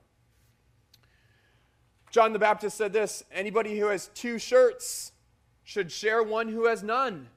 John 2.11 2.33
the 2.33 2.39
Baptist 2.39 2.75
said 2.75 2.91
this 2.91 3.23
anybody 3.31 3.79
who 3.79 3.87
has 3.87 4.09
two 4.13 4.39
shirts 4.39 5.11
should 5.63 5.91
share 5.91 6.23
one 6.23 6.49
who 6.49 6.65
has 6.65 6.83
none. 6.83 7.27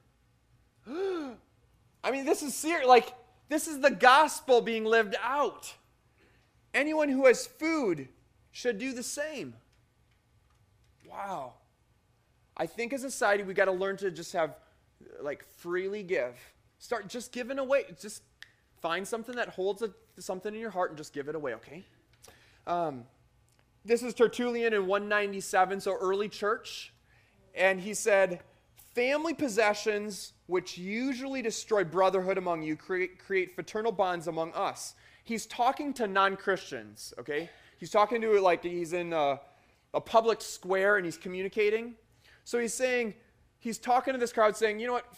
I 0.87 2.11
mean, 2.11 2.25
this 2.25 2.41
is 2.43 2.53
serious. 2.53 2.87
Like, 2.87 3.13
this 3.53 3.67
is 3.67 3.79
the 3.79 3.91
gospel 3.91 4.61
being 4.61 4.83
lived 4.83 5.15
out. 5.21 5.75
Anyone 6.73 7.07
who 7.07 7.27
has 7.27 7.45
food 7.45 8.07
should 8.51 8.79
do 8.79 8.93
the 8.93 9.03
same. 9.03 9.53
Wow. 11.07 11.53
I 12.57 12.65
think 12.65 12.93
as 12.93 13.03
a 13.03 13.11
society, 13.11 13.43
we've 13.43 13.55
got 13.55 13.65
to 13.65 13.71
learn 13.71 13.97
to 13.97 14.09
just 14.09 14.33
have, 14.33 14.55
like, 15.21 15.45
freely 15.57 16.01
give. 16.01 16.35
Start 16.79 17.07
just 17.07 17.31
giving 17.31 17.59
away. 17.59 17.83
Just 18.01 18.23
find 18.81 19.07
something 19.07 19.35
that 19.35 19.49
holds 19.49 19.83
a, 19.83 19.91
something 20.17 20.51
in 20.51 20.59
your 20.59 20.71
heart 20.71 20.89
and 20.89 20.97
just 20.97 21.13
give 21.13 21.27
it 21.27 21.35
away, 21.35 21.53
okay? 21.53 21.85
Um, 22.65 23.03
this 23.85 24.01
is 24.01 24.15
Tertullian 24.15 24.73
in 24.73 24.87
197, 24.87 25.79
so 25.79 25.93
early 25.93 26.27
church. 26.27 26.91
And 27.53 27.79
he 27.79 27.93
said, 27.93 28.39
Family 28.93 29.33
possessions, 29.33 30.33
which 30.45 30.77
usually 30.77 31.41
destroy 31.41 31.83
brotherhood 31.83 32.37
among 32.37 32.61
you, 32.61 32.75
create, 32.75 33.17
create 33.17 33.55
fraternal 33.55 33.91
bonds 33.91 34.27
among 34.27 34.53
us. 34.53 34.93
He's 35.23 35.45
talking 35.47 35.93
to 35.93 36.07
non 36.07 36.35
Christians, 36.35 37.13
okay? 37.17 37.49
He's 37.77 37.89
talking 37.89 38.21
to, 38.21 38.39
like, 38.39 38.63
he's 38.63 38.93
in 38.93 39.11
a, 39.13 39.39
a 39.93 40.01
public 40.01 40.41
square 40.41 40.97
and 40.97 41.05
he's 41.05 41.17
communicating. 41.17 41.95
So 42.43 42.59
he's 42.59 42.73
saying, 42.73 43.15
he's 43.59 43.79
talking 43.79 44.13
to 44.13 44.19
this 44.19 44.31
crowd 44.31 44.55
saying, 44.55 44.79
you 44.79 44.87
know 44.87 44.93
what? 44.93 45.11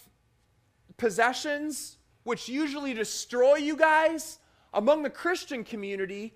Possessions, 0.97 1.97
which 2.23 2.47
usually 2.47 2.93
destroy 2.93 3.55
you 3.55 3.75
guys, 3.75 4.39
among 4.73 5.03
the 5.03 5.09
Christian 5.09 5.63
community, 5.63 6.33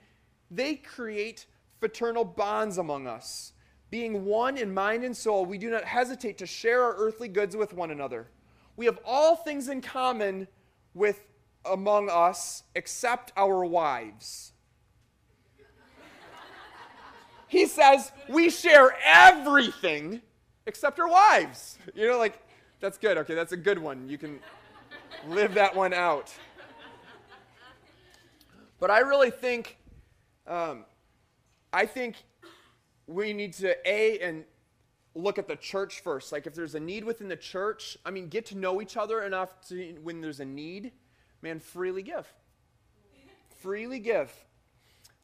they 0.51 0.75
create 0.75 1.45
fraternal 1.79 2.25
bonds 2.25 2.77
among 2.77 3.07
us. 3.07 3.53
Being 3.89 4.25
one 4.25 4.57
in 4.57 4.73
mind 4.73 5.03
and 5.03 5.15
soul, 5.15 5.45
we 5.45 5.57
do 5.57 5.69
not 5.69 5.83
hesitate 5.83 6.37
to 6.39 6.45
share 6.45 6.83
our 6.83 6.95
earthly 6.95 7.27
goods 7.27 7.55
with 7.55 7.73
one 7.73 7.91
another. 7.91 8.27
We 8.75 8.85
have 8.85 8.99
all 9.03 9.35
things 9.35 9.67
in 9.67 9.81
common 9.81 10.47
with 10.93 11.25
among 11.65 12.09
us 12.09 12.63
except 12.75 13.33
our 13.35 13.65
wives. 13.65 14.53
he 17.47 17.65
says 17.65 18.11
we 18.29 18.49
share 18.49 18.95
everything 19.03 20.21
except 20.67 20.99
our 20.99 21.09
wives. 21.09 21.79
You 21.95 22.07
know, 22.07 22.17
like, 22.17 22.39
that's 22.79 22.97
good. 22.97 23.17
Okay, 23.17 23.33
that's 23.33 23.51
a 23.51 23.57
good 23.57 23.79
one. 23.79 24.07
You 24.07 24.17
can 24.17 24.39
live 25.27 25.55
that 25.55 25.75
one 25.75 25.93
out. 25.93 26.31
But 28.79 28.91
I 28.91 28.99
really 28.99 29.31
think 29.31 29.77
um, 30.49 30.85
I 31.71 31.85
think 31.85 32.15
we 33.09 33.33
need 33.33 33.53
to 33.53 33.75
a 33.89 34.19
and 34.19 34.45
look 35.15 35.39
at 35.39 35.47
the 35.47 35.55
church 35.55 36.01
first. 36.01 36.31
Like 36.31 36.45
if 36.45 36.53
there's 36.53 36.75
a 36.75 36.79
need 36.79 37.03
within 37.03 37.27
the 37.27 37.35
church, 37.35 37.97
I 38.05 38.11
mean, 38.11 38.29
get 38.29 38.45
to 38.47 38.57
know 38.57 38.81
each 38.81 38.95
other 38.97 39.23
enough 39.23 39.67
to 39.69 39.97
when 40.03 40.21
there's 40.21 40.39
a 40.39 40.45
need, 40.45 40.91
man, 41.41 41.59
freely 41.59 42.03
give. 42.03 42.31
freely 43.57 43.99
give. 43.99 44.31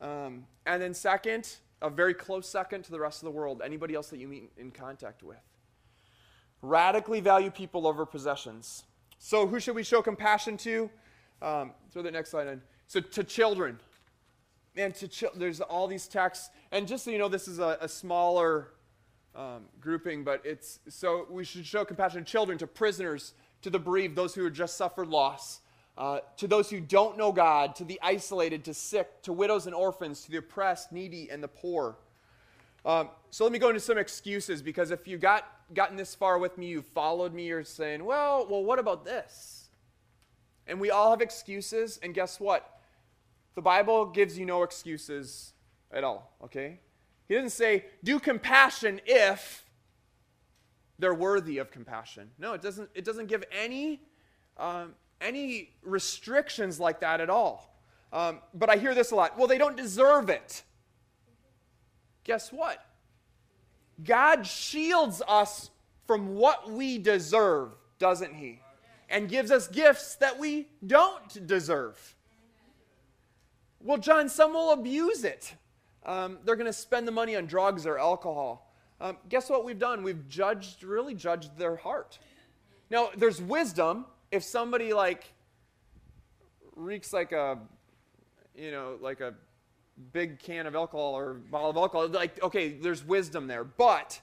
Um, 0.01 0.45
and 0.65 0.81
then 0.81 0.93
second, 0.93 1.57
a 1.81 1.89
very 1.89 2.13
close 2.13 2.49
second 2.49 2.83
to 2.83 2.91
the 2.91 2.99
rest 2.99 3.21
of 3.21 3.25
the 3.25 3.31
world, 3.31 3.61
anybody 3.63 3.93
else 3.93 4.09
that 4.09 4.17
you 4.17 4.27
meet 4.27 4.51
in 4.57 4.71
contact 4.71 5.21
with. 5.21 5.37
Radically 6.61 7.21
value 7.21 7.51
people 7.51 7.85
over 7.85 8.05
possessions. 8.05 8.83
So 9.19 9.45
who 9.45 9.59
should 9.59 9.75
we 9.75 9.83
show 9.83 10.01
compassion 10.01 10.57
to? 10.57 10.89
Um, 11.41 11.71
throw 11.91 12.01
the 12.01 12.11
next 12.11 12.31
slide 12.31 12.47
in. 12.47 12.61
So 12.87 12.99
to 12.99 13.23
children 13.23 13.79
and 14.77 14.93
to 14.95 15.31
there's 15.35 15.61
all 15.61 15.87
these 15.87 16.07
texts. 16.07 16.49
And 16.71 16.87
just 16.87 17.05
so 17.05 17.11
you 17.11 17.17
know 17.17 17.29
this 17.29 17.47
is 17.47 17.59
a, 17.59 17.77
a 17.81 17.87
smaller 17.87 18.69
um, 19.35 19.65
grouping 19.81 20.23
but 20.23 20.41
it's 20.45 20.79
so 20.87 21.27
we 21.29 21.43
should 21.43 21.65
show 21.65 21.83
compassion 21.83 22.23
to 22.23 22.31
children 22.31 22.57
to 22.57 22.67
prisoners 22.67 23.33
to 23.61 23.69
the 23.69 23.79
bereaved 23.79 24.15
those 24.15 24.33
who 24.33 24.43
have 24.45 24.53
just 24.53 24.77
suffered 24.77 25.09
loss 25.09 25.59
uh, 25.97 26.19
to 26.37 26.47
those 26.47 26.69
who 26.69 26.79
don't 26.79 27.17
know 27.17 27.31
god 27.31 27.75
to 27.75 27.83
the 27.83 27.99
isolated 28.01 28.63
to 28.63 28.73
sick 28.73 29.21
to 29.23 29.33
widows 29.33 29.65
and 29.65 29.75
orphans 29.75 30.23
to 30.23 30.31
the 30.31 30.37
oppressed 30.37 30.91
needy 30.91 31.29
and 31.29 31.43
the 31.43 31.47
poor. 31.47 31.97
Um, 32.85 33.09
so 33.31 33.43
let 33.43 33.51
me 33.51 33.59
go 33.59 33.69
into 33.69 33.81
some 33.81 33.97
excuses 33.97 34.61
because 34.61 34.91
if 34.91 35.07
you 35.07 35.17
got 35.17 35.43
gotten 35.73 35.97
this 35.97 36.15
far 36.15 36.37
with 36.37 36.57
me 36.57 36.67
you've 36.67 36.85
followed 36.85 37.33
me 37.33 37.47
you're 37.47 37.63
saying 37.63 38.05
well 38.05 38.47
well 38.49 38.63
what 38.63 38.79
about 38.79 39.03
this? 39.03 39.69
And 40.67 40.79
we 40.79 40.91
all 40.91 41.09
have 41.09 41.21
excuses 41.21 41.99
and 42.01 42.13
guess 42.13 42.39
what 42.39 42.74
the 43.55 43.61
Bible 43.61 44.05
gives 44.05 44.37
you 44.37 44.45
no 44.45 44.63
excuses 44.63 45.53
at 45.91 46.03
all, 46.03 46.35
okay? 46.43 46.79
He 47.27 47.33
doesn't 47.33 47.49
say, 47.51 47.85
do 48.03 48.19
compassion 48.19 49.01
if 49.05 49.65
they're 50.99 51.13
worthy 51.13 51.57
of 51.57 51.71
compassion. 51.71 52.31
No, 52.37 52.53
it 52.53 52.61
doesn't, 52.61 52.89
it 52.93 53.03
doesn't 53.03 53.27
give 53.27 53.43
any, 53.51 54.01
um, 54.57 54.93
any 55.19 55.71
restrictions 55.83 56.79
like 56.79 56.99
that 56.99 57.21
at 57.21 57.29
all. 57.29 57.75
Um, 58.13 58.39
but 58.53 58.69
I 58.69 58.77
hear 58.77 58.93
this 58.93 59.11
a 59.11 59.15
lot. 59.15 59.37
Well, 59.37 59.47
they 59.47 59.57
don't 59.57 59.75
deserve 59.75 60.29
it. 60.29 60.63
Guess 62.23 62.51
what? 62.51 62.83
God 64.03 64.45
shields 64.45 65.21
us 65.27 65.69
from 66.07 66.35
what 66.35 66.71
we 66.71 66.97
deserve, 66.97 67.71
doesn't 67.99 68.33
He? 68.33 68.59
And 69.09 69.29
gives 69.29 69.51
us 69.51 69.67
gifts 69.67 70.15
that 70.15 70.39
we 70.39 70.67
don't 70.85 71.47
deserve. 71.47 72.15
Well, 73.85 73.99
John, 73.99 74.29
some 74.29 74.53
will 74.53 74.71
abuse 74.71 75.23
it. 75.23 75.53
Um, 76.07 76.39
they're 76.43 76.55
going 76.55 76.65
to 76.65 76.73
spend 76.73 77.07
the 77.07 77.11
money 77.11 77.35
on 77.35 77.45
drugs 77.45 77.85
or 77.85 77.99
alcohol. 77.99 78.73
Um, 78.99 79.17
guess 79.29 79.47
what 79.47 79.63
we've 79.63 79.77
done? 79.77 80.01
We've 80.01 80.27
judged, 80.27 80.81
really 80.81 81.13
judged 81.13 81.55
their 81.55 81.75
heart. 81.75 82.17
Now, 82.89 83.09
there's 83.15 83.39
wisdom. 83.39 84.07
If 84.31 84.43
somebody 84.43 84.91
like 84.91 85.31
reeks 86.75 87.13
like 87.13 87.31
a, 87.31 87.59
you 88.55 88.71
know, 88.71 88.97
like 89.01 89.21
a 89.21 89.35
big 90.11 90.39
can 90.39 90.65
of 90.65 90.73
alcohol 90.73 91.13
or 91.13 91.35
bottle 91.35 91.69
of 91.69 91.77
alcohol, 91.77 92.07
like, 92.07 92.41
okay, 92.41 92.69
there's 92.69 93.05
wisdom 93.05 93.45
there. 93.45 93.63
But 93.63 94.19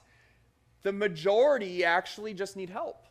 the 0.81 0.91
majority 0.91 1.85
actually 1.85 2.33
just 2.33 2.57
need 2.57 2.69
help. 2.69 3.07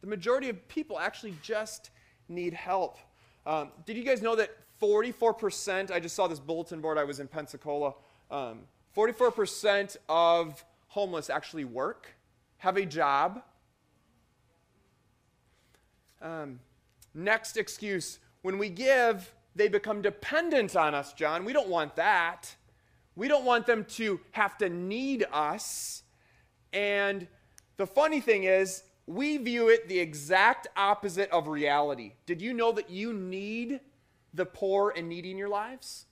The 0.00 0.08
majority 0.08 0.48
of 0.48 0.66
people 0.66 0.98
actually 0.98 1.36
just 1.42 1.90
need 2.28 2.54
help. 2.54 2.98
Um, 3.46 3.70
did 3.86 3.96
you 3.96 4.02
guys 4.02 4.20
know 4.20 4.34
that 4.34 4.50
44%, 4.80 5.90
I 5.90 6.00
just 6.00 6.14
saw 6.14 6.26
this 6.26 6.40
bulletin 6.40 6.80
board, 6.80 6.98
I 6.98 7.04
was 7.04 7.20
in 7.20 7.28
Pensacola. 7.28 7.94
Um, 8.30 8.60
44% 8.96 9.96
of 10.08 10.64
homeless 10.88 11.30
actually 11.30 11.64
work, 11.64 12.14
have 12.58 12.76
a 12.76 12.84
job. 12.84 13.42
Um, 16.22 16.60
next 17.14 17.56
excuse 17.56 18.18
when 18.42 18.58
we 18.58 18.68
give, 18.68 19.34
they 19.54 19.68
become 19.68 20.02
dependent 20.02 20.76
on 20.76 20.94
us, 20.94 21.12
John. 21.12 21.44
We 21.44 21.52
don't 21.52 21.68
want 21.68 21.96
that. 21.96 22.54
We 23.16 23.28
don't 23.28 23.44
want 23.44 23.66
them 23.66 23.84
to 23.96 24.20
have 24.30 24.56
to 24.58 24.68
need 24.68 25.26
us. 25.32 26.02
And 26.72 27.26
the 27.76 27.86
funny 27.86 28.20
thing 28.20 28.44
is, 28.44 28.84
we 29.06 29.36
view 29.38 29.68
it 29.68 29.88
the 29.88 29.98
exact 29.98 30.68
opposite 30.76 31.28
of 31.30 31.48
reality. 31.48 32.12
Did 32.26 32.40
you 32.40 32.54
know 32.54 32.70
that 32.72 32.88
you 32.88 33.12
need 33.12 33.80
the 34.34 34.46
poor 34.46 34.92
and 34.96 35.08
needy 35.08 35.30
in 35.30 35.38
your 35.38 35.48
lives? 35.48 36.06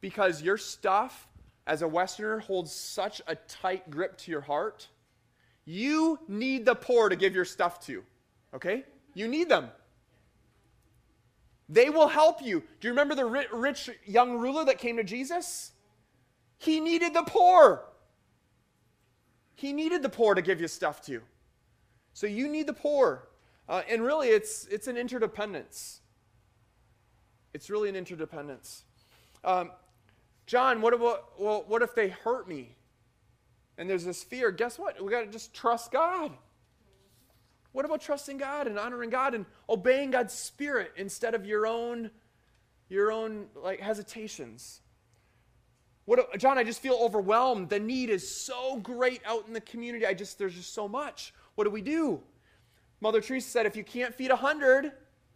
Because 0.00 0.42
your 0.42 0.56
stuff 0.56 1.28
as 1.66 1.82
a 1.82 1.88
Westerner 1.88 2.38
holds 2.38 2.72
such 2.72 3.20
a 3.26 3.34
tight 3.34 3.90
grip 3.90 4.16
to 4.18 4.30
your 4.30 4.40
heart. 4.40 4.88
You 5.64 6.18
need 6.28 6.64
the 6.64 6.74
poor 6.74 7.08
to 7.08 7.16
give 7.16 7.34
your 7.34 7.44
stuff 7.44 7.84
to, 7.86 8.02
okay? 8.54 8.84
You 9.14 9.28
need 9.28 9.48
them. 9.48 9.68
They 11.68 11.90
will 11.90 12.08
help 12.08 12.40
you. 12.42 12.62
Do 12.80 12.88
you 12.88 12.92
remember 12.92 13.14
the 13.14 13.26
rich 13.52 13.90
young 14.06 14.38
ruler 14.38 14.64
that 14.64 14.78
came 14.78 14.96
to 14.96 15.04
Jesus? 15.04 15.72
He 16.56 16.80
needed 16.80 17.12
the 17.12 17.24
poor. 17.24 17.84
He 19.54 19.72
needed 19.72 20.02
the 20.02 20.08
poor 20.08 20.34
to 20.34 20.40
give 20.40 20.60
you 20.60 20.68
stuff 20.68 21.02
to. 21.02 21.20
So 22.14 22.26
you 22.26 22.48
need 22.48 22.66
the 22.66 22.72
poor. 22.72 23.28
Uh, 23.68 23.82
and 23.88 24.02
really, 24.02 24.28
it's, 24.28 24.66
it's 24.66 24.86
an 24.86 24.96
interdependence. 24.96 26.00
It's 27.54 27.70
really 27.70 27.88
an 27.88 27.96
interdependence. 27.96 28.84
Um, 29.44 29.70
John, 30.46 30.80
what 30.80 30.94
about, 30.94 31.38
well, 31.38 31.64
what 31.66 31.82
if 31.82 31.94
they 31.94 32.08
hurt 32.08 32.48
me? 32.48 32.74
And 33.76 33.88
there's 33.88 34.04
this 34.04 34.22
fear. 34.22 34.50
Guess 34.50 34.78
what? 34.78 35.02
We 35.02 35.10
got 35.10 35.20
to 35.20 35.26
just 35.26 35.54
trust 35.54 35.92
God. 35.92 36.32
What 37.72 37.84
about 37.84 38.00
trusting 38.00 38.38
God 38.38 38.66
and 38.66 38.78
honoring 38.78 39.10
God 39.10 39.34
and 39.34 39.46
obeying 39.68 40.10
God's 40.10 40.34
spirit 40.34 40.92
instead 40.96 41.34
of 41.34 41.46
your 41.46 41.66
own 41.66 42.10
your 42.88 43.12
own 43.12 43.46
like 43.54 43.80
hesitations? 43.80 44.80
What, 46.06 46.38
John, 46.38 46.56
I 46.56 46.64
just 46.64 46.80
feel 46.80 46.94
overwhelmed. 46.94 47.68
The 47.68 47.78
need 47.78 48.08
is 48.08 48.34
so 48.34 48.78
great 48.78 49.20
out 49.26 49.46
in 49.46 49.52
the 49.52 49.60
community. 49.60 50.06
I 50.06 50.14
just 50.14 50.38
there's 50.38 50.54
just 50.54 50.72
so 50.74 50.88
much. 50.88 51.34
What 51.54 51.64
do 51.64 51.70
we 51.70 51.82
do? 51.82 52.22
Mother 53.00 53.20
Teresa 53.20 53.48
said, 53.48 53.66
if 53.66 53.76
you 53.76 53.84
can't 53.84 54.14
feed 54.14 54.30
a 54.30 54.36
hundred, 54.36 54.92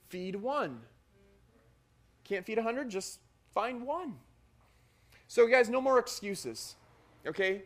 feed 0.08 0.34
one. 0.34 0.80
Can't 2.32 2.46
feed 2.46 2.56
a 2.56 2.62
hundred, 2.62 2.88
just 2.88 3.20
find 3.52 3.86
one. 3.86 4.14
So, 5.28 5.46
guys, 5.46 5.68
no 5.68 5.82
more 5.82 5.98
excuses. 5.98 6.76
Okay? 7.26 7.64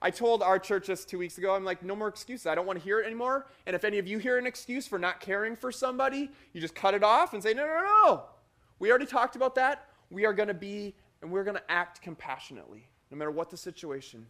I 0.00 0.10
told 0.10 0.42
our 0.42 0.58
church 0.58 0.86
this 0.86 1.04
two 1.04 1.18
weeks 1.18 1.36
ago, 1.36 1.54
I'm 1.54 1.66
like, 1.66 1.82
no 1.82 1.94
more 1.94 2.08
excuses. 2.08 2.46
I 2.46 2.54
don't 2.54 2.64
want 2.64 2.78
to 2.78 2.82
hear 2.82 2.98
it 2.98 3.04
anymore. 3.04 3.48
And 3.66 3.76
if 3.76 3.84
any 3.84 3.98
of 3.98 4.06
you 4.06 4.16
hear 4.16 4.38
an 4.38 4.46
excuse 4.46 4.86
for 4.86 4.98
not 4.98 5.20
caring 5.20 5.54
for 5.54 5.70
somebody, 5.70 6.30
you 6.54 6.62
just 6.62 6.74
cut 6.74 6.94
it 6.94 7.02
off 7.02 7.34
and 7.34 7.42
say, 7.42 7.52
no, 7.52 7.66
no, 7.66 7.82
no. 7.82 8.22
We 8.78 8.88
already 8.88 9.04
talked 9.04 9.36
about 9.36 9.54
that. 9.56 9.86
We 10.08 10.24
are 10.24 10.32
going 10.32 10.48
to 10.48 10.54
be 10.54 10.94
and 11.20 11.30
we're 11.30 11.44
going 11.44 11.58
to 11.58 11.70
act 11.70 12.00
compassionately, 12.00 12.88
no 13.10 13.18
matter 13.18 13.30
what 13.30 13.50
the 13.50 13.58
situation. 13.58 14.24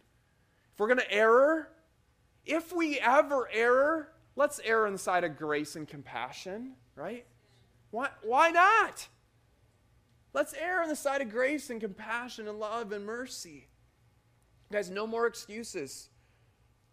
If 0.73 0.81
we're 0.81 0.87
going 0.87 0.99
to 0.99 1.13
err, 1.13 1.69
if 2.45 2.75
we 2.75 2.99
ever 2.99 3.47
err, 3.53 4.09
let's 4.35 4.59
err 4.65 4.85
inside 4.85 5.23
of 5.23 5.37
grace 5.37 5.77
and 5.77 5.87
compassion, 5.87 6.73
right? 6.97 7.25
Why, 7.91 8.09
why 8.21 8.49
not? 8.49 9.07
Let's 10.37 10.53
err 10.53 10.83
on 10.83 10.87
the 10.87 10.95
side 10.95 11.21
of 11.23 11.31
grace 11.31 11.71
and 11.71 11.81
compassion 11.81 12.47
and 12.47 12.59
love 12.59 12.91
and 12.91 13.03
mercy. 13.03 13.69
Guys, 14.71 14.87
no 14.87 15.07
more 15.07 15.25
excuses. 15.25 16.09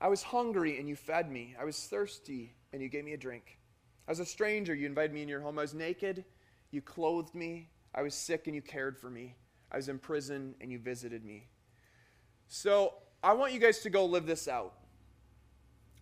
I 0.00 0.08
was 0.08 0.22
hungry 0.22 0.78
and 0.78 0.88
you 0.88 0.96
fed 0.96 1.30
me. 1.30 1.54
I 1.60 1.66
was 1.66 1.78
thirsty 1.78 2.54
and 2.72 2.80
you 2.80 2.88
gave 2.88 3.04
me 3.04 3.12
a 3.12 3.18
drink. 3.18 3.58
I 4.08 4.12
was 4.12 4.18
a 4.18 4.24
stranger, 4.24 4.74
you 4.74 4.86
invited 4.86 5.12
me 5.12 5.20
in 5.20 5.28
your 5.28 5.42
home. 5.42 5.58
I 5.58 5.62
was 5.62 5.74
naked, 5.74 6.24
you 6.70 6.80
clothed 6.80 7.34
me. 7.34 7.68
I 7.94 8.00
was 8.00 8.14
sick 8.14 8.46
and 8.46 8.56
you 8.56 8.62
cared 8.62 8.98
for 8.98 9.10
me. 9.10 9.36
I 9.70 9.76
was 9.76 9.90
in 9.90 9.98
prison 9.98 10.54
and 10.62 10.72
you 10.72 10.78
visited 10.78 11.22
me. 11.22 11.48
So 12.48 12.94
I 13.22 13.34
want 13.34 13.52
you 13.52 13.60
guys 13.60 13.80
to 13.80 13.90
go 13.90 14.06
live 14.06 14.24
this 14.24 14.48
out. 14.48 14.72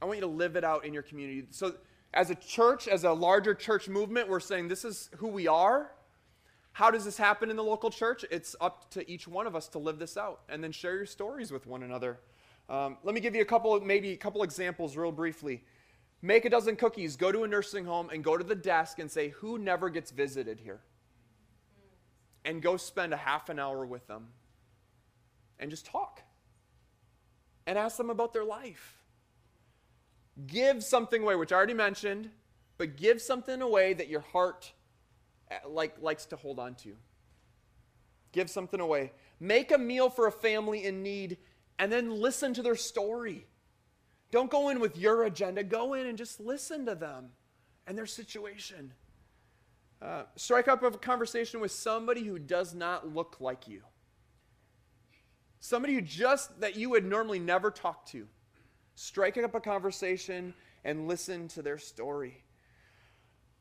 I 0.01 0.05
want 0.05 0.19
you 0.19 0.27
to 0.27 0.33
live 0.33 0.55
it 0.55 0.63
out 0.63 0.85
in 0.85 0.95
your 0.95 1.03
community. 1.03 1.49
So, 1.51 1.75
as 2.15 2.31
a 2.31 2.37
church, 2.37 2.87
as 2.87 3.03
a 3.03 3.13
larger 3.13 3.53
church 3.53 3.89
movement, 3.89 4.29
we're 4.29 4.39
saying 4.39 4.69
this 4.69 4.85
is 4.85 5.11
who 5.17 5.27
we 5.27 5.49
are. 5.49 5.91
How 6.73 6.91
does 6.91 7.05
this 7.05 7.17
happen 7.17 7.51
in 7.51 7.57
the 7.57 7.65
local 7.65 7.91
church? 7.91 8.25
It's 8.31 8.57
up 8.61 8.91
to 8.93 9.11
each 9.11 9.29
one 9.29 9.47
of 9.47 9.55
us 9.55 9.69
to 9.69 9.79
live 9.79 9.99
this 9.99 10.17
out 10.17 10.41
and 10.49 10.63
then 10.65 10.73
share 10.73 10.97
your 10.97 11.07
stories 11.07 11.53
with 11.53 11.67
one 11.67 11.83
another. 11.83 12.19
Um, 12.69 12.97
let 13.03 13.15
me 13.15 13.21
give 13.21 13.35
you 13.35 13.43
a 13.43 13.47
couple, 13.47 13.79
maybe 13.81 14.13
a 14.13 14.17
couple 14.17 14.43
examples 14.43 14.97
real 14.97 15.13
briefly. 15.13 15.65
Make 16.23 16.45
a 16.45 16.51
dozen 16.51 16.77
cookies, 16.77 17.17
go 17.17 17.33
to 17.33 17.43
a 17.43 17.49
nursing 17.49 17.85
home, 17.85 18.09
and 18.11 18.23
go 18.23 18.37
to 18.37 18.45
the 18.45 18.55
desk 18.55 19.01
and 19.01 19.11
say, 19.11 19.29
Who 19.29 19.59
never 19.59 19.91
gets 19.91 20.11
visited 20.11 20.61
here? 20.61 20.81
and 22.45 22.63
go 22.63 22.77
spend 22.77 23.13
a 23.13 23.17
half 23.17 23.49
an 23.49 23.59
hour 23.59 23.85
with 23.85 24.07
them 24.07 24.29
and 25.59 25.71
just 25.71 25.87
talk 25.87 26.23
and 27.67 27.79
ask 27.79 27.97
them 27.97 28.11
about 28.11 28.33
their 28.33 28.45
life. 28.45 29.03
Give 30.47 30.83
something 30.83 31.23
away, 31.23 31.37
which 31.37 31.53
I 31.53 31.57
already 31.57 31.75
mentioned, 31.75 32.31
but 32.79 32.97
give 32.97 33.21
something 33.21 33.63
away 33.63 33.93
that 33.95 34.09
your 34.09 34.21
heart 34.21 34.73
like 35.69 36.01
likes 36.01 36.27
to 36.27 36.37
hold 36.37 36.59
on 36.59 36.75
to. 36.77 36.95
Give 38.33 38.49
something 38.49 38.81
away. 38.81 39.13
Make 39.39 39.73
a 39.73 39.79
meal 39.79 40.09
for 40.09 40.27
a 40.27 40.33
family 40.33 40.85
in 40.85 41.03
need 41.03 41.39
and 41.79 41.93
then 41.93 42.11
listen 42.11 42.55
to 42.55 42.63
their 42.63 42.77
story. 42.77 43.47
Don't 44.31 44.51
go 44.51 44.71
in 44.71 44.81
with 44.81 44.97
your 44.97 45.25
agenda. 45.25 45.63
Go 45.63 45.95
in 45.95 46.07
and 46.07 46.17
just 46.17 46.41
listen 46.41 46.87
to 46.87 46.95
them 46.95 47.31
and 47.87 47.97
their 47.97 48.07
situation. 48.07 48.93
Uh, 50.01 50.25
strike 50.37 50.69
up 50.69 50.83
a 50.83 50.91
conversation 50.93 51.61
with 51.61 51.71
somebody 51.71 52.25
who 52.25 52.39
does 52.39 52.75
not 52.75 53.15
look 53.15 53.37
like 53.41 53.69
you. 53.69 53.83
Somebody 55.61 55.95
who 55.95 56.01
just 56.01 56.61
that 56.61 56.77
you 56.77 56.91
would 56.91 57.05
normally 57.05 57.39
never 57.39 57.71
talk 57.71 58.07
to. 58.07 58.27
Strike 58.95 59.37
up 59.37 59.55
a 59.55 59.61
conversation 59.61 60.55
and 60.85 61.07
listen 61.07 61.47
to 61.49 61.63
their 61.63 61.79
story. 61.79 62.43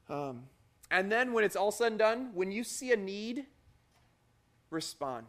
Um, 0.10 0.44
and 0.92 1.12
then 1.12 1.32
when 1.32 1.44
it's 1.46 1.56
all 1.56 1.72
said 1.72 1.94
and 1.94 2.00
done, 2.00 2.32
when 2.34 2.52
you 2.52 2.66
see 2.66 2.92
a 2.92 2.98
need, 2.98 3.46
respond. 4.70 5.28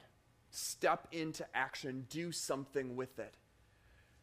Step 0.50 1.06
into 1.12 1.46
action. 1.54 2.06
Do 2.10 2.32
something 2.32 2.96
with 2.96 3.18
it. 3.20 3.36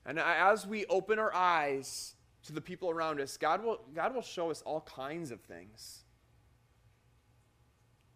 And 0.05 0.19
as 0.19 0.67
we 0.67 0.85
open 0.87 1.17
our 1.17 1.33
eyes 1.33 2.15
to 2.43 2.53
the 2.53 2.61
people 2.61 2.89
around 2.89 3.21
us, 3.21 3.37
God 3.37 3.63
will, 3.63 3.79
God 3.95 4.13
will 4.13 4.21
show 4.21 4.51
us 4.51 4.61
all 4.63 4.81
kinds 4.81 5.31
of 5.31 5.39
things. 5.41 6.03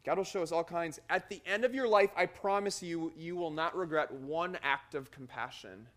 God 0.06 0.18
will 0.18 0.26
show 0.26 0.44
us 0.44 0.52
all 0.52 0.64
kinds. 0.66 1.00
At 1.10 1.30
the 1.30 1.42
end 1.46 1.64
of 1.64 1.74
your 1.74 1.88
life, 1.88 2.10
I 2.18 2.26
promise 2.26 2.84
you, 2.84 3.14
you 3.16 3.38
will 3.38 3.52
not 3.52 3.74
regret 3.76 4.12
one 4.12 4.58
act 4.62 4.96
of 4.96 5.12
compassion. 5.12 5.88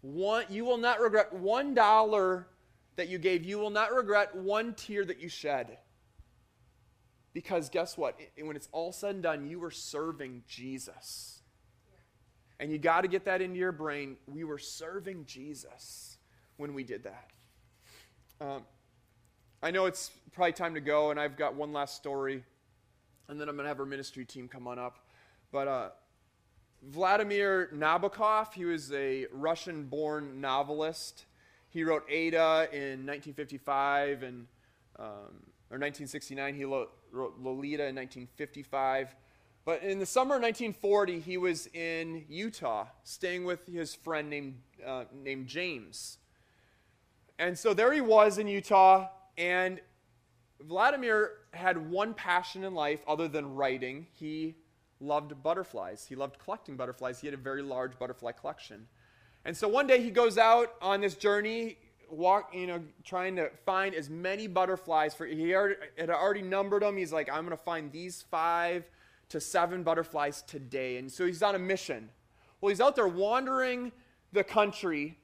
One, 0.00 0.44
you 0.50 0.64
will 0.64 0.76
not 0.76 1.00
regret 1.00 1.32
one 1.32 1.72
dollar 1.72 2.48
that 2.96 3.08
you 3.08 3.18
gave. 3.18 3.44
You 3.44 3.58
will 3.58 3.70
not 3.70 3.94
regret 3.94 4.34
one 4.34 4.74
tear 4.74 5.04
that 5.04 5.20
you 5.20 5.28
shed. 5.28 5.78
Because 7.34 7.68
guess 7.68 7.98
what? 7.98 8.18
When 8.40 8.56
it's 8.56 8.68
all 8.72 8.92
said 8.92 9.16
and 9.16 9.22
done, 9.22 9.46
you 9.46 9.60
were 9.60 9.70
serving 9.70 10.44
Jesus. 10.48 11.42
And 12.58 12.72
you 12.72 12.78
got 12.78 13.02
to 13.02 13.08
get 13.08 13.26
that 13.26 13.42
into 13.42 13.58
your 13.58 13.72
brain. 13.72 14.16
We 14.26 14.44
were 14.44 14.58
serving 14.58 15.26
Jesus 15.26 16.16
when 16.56 16.72
we 16.72 16.84
did 16.84 17.04
that. 17.04 17.30
Um, 18.40 18.62
I 19.62 19.70
know 19.70 19.84
it's 19.84 20.10
probably 20.32 20.52
time 20.52 20.74
to 20.74 20.80
go, 20.80 21.10
and 21.10 21.20
I've 21.20 21.36
got 21.36 21.54
one 21.54 21.72
last 21.72 21.96
story 21.96 22.44
and 23.28 23.40
then 23.40 23.48
I'm 23.48 23.56
going 23.56 23.64
to 23.64 23.68
have 23.68 23.80
our 23.80 23.86
ministry 23.86 24.24
team 24.24 24.48
come 24.48 24.66
on 24.66 24.78
up. 24.78 24.98
But 25.50 25.68
uh, 25.68 25.88
Vladimir 26.82 27.70
Nabokov, 27.74 28.52
he 28.52 28.64
was 28.64 28.92
a 28.92 29.26
Russian 29.32 29.84
born 29.84 30.40
novelist. 30.40 31.24
He 31.70 31.84
wrote 31.84 32.04
Ada 32.08 32.68
in 32.72 33.06
1955 33.06 34.22
and 34.22 34.46
um, 34.98 35.06
or 35.70 35.78
1969. 35.78 36.54
He 36.54 36.64
wrote, 36.64 36.90
wrote 36.90 36.92
Lolita 37.14 37.86
in 37.86 37.96
1955. 37.96 39.14
But 39.64 39.82
in 39.82 39.98
the 39.98 40.06
summer 40.06 40.36
of 40.36 40.42
1940, 40.42 41.20
he 41.20 41.38
was 41.38 41.68
in 41.68 42.24
Utah, 42.28 42.86
staying 43.02 43.44
with 43.44 43.66
his 43.66 43.94
friend 43.94 44.28
named, 44.28 44.58
uh, 44.86 45.04
named 45.12 45.46
James. 45.46 46.18
And 47.38 47.58
so 47.58 47.72
there 47.72 47.92
he 47.92 48.02
was 48.02 48.38
in 48.38 48.46
Utah, 48.46 49.08
and 49.38 49.80
Vladimir 50.60 51.32
had 51.52 51.90
one 51.90 52.14
passion 52.14 52.62
in 52.64 52.74
life 52.74 53.00
other 53.08 53.26
than 53.26 53.54
writing. 53.54 54.06
He 54.12 54.56
loved 55.00 55.42
butterflies. 55.42 56.06
He 56.06 56.14
loved 56.14 56.38
collecting 56.38 56.76
butterflies. 56.76 57.20
He 57.20 57.26
had 57.26 57.34
a 57.34 57.38
very 57.38 57.62
large 57.62 57.98
butterfly 57.98 58.32
collection. 58.32 58.86
And 59.44 59.56
so 59.56 59.68
one 59.68 59.86
day 59.86 60.00
he 60.02 60.10
goes 60.10 60.38
out 60.38 60.74
on 60.80 61.00
this 61.00 61.14
journey, 61.14 61.78
walk, 62.16 62.54
you 62.54 62.66
know, 62.66 62.82
trying 63.04 63.36
to 63.36 63.50
find 63.64 63.94
as 63.94 64.08
many 64.08 64.46
butterflies 64.46 65.14
for 65.14 65.26
he 65.26 65.54
already, 65.54 65.76
had 65.98 66.10
already 66.10 66.42
numbered 66.42 66.82
them. 66.82 66.96
He's 66.96 67.12
like, 67.12 67.28
I'm 67.28 67.44
going 67.44 67.56
to 67.56 67.62
find 67.62 67.90
these 67.92 68.24
five 68.30 68.88
to 69.30 69.40
seven 69.40 69.82
butterflies 69.82 70.42
today. 70.42 70.96
And 70.98 71.10
so 71.10 71.26
he's 71.26 71.42
on 71.42 71.54
a 71.54 71.58
mission. 71.58 72.08
Well, 72.60 72.70
he's 72.70 72.80
out 72.80 72.96
there 72.96 73.08
wandering 73.08 73.92
the 74.32 74.44
country, 74.44 75.18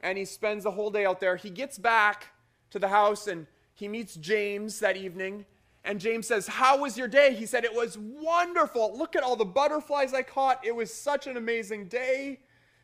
and 0.00 0.16
he 0.16 0.24
spends 0.24 0.64
the 0.64 0.70
whole 0.70 0.90
day 0.90 1.04
out 1.04 1.20
there. 1.20 1.36
He 1.36 1.50
gets 1.50 1.78
back 1.78 2.28
to 2.70 2.78
the 2.78 2.88
house 2.88 3.26
and 3.26 3.46
he 3.74 3.88
meets 3.88 4.14
James 4.16 4.80
that 4.80 4.96
evening, 4.96 5.44
and 5.84 6.00
James 6.00 6.26
says, 6.26 6.46
How 6.46 6.78
was 6.78 6.98
your 6.98 7.08
day? 7.08 7.34
He 7.34 7.46
said, 7.46 7.64
It 7.64 7.74
was 7.74 7.96
wonderful. 7.98 8.96
Look 8.98 9.14
at 9.14 9.22
all 9.22 9.36
the 9.36 9.44
butterflies 9.44 10.12
I 10.14 10.22
caught. 10.22 10.64
It 10.64 10.74
was 10.74 10.92
such 10.92 11.26
an 11.26 11.36
amazing 11.36 11.88
day. 11.88 12.40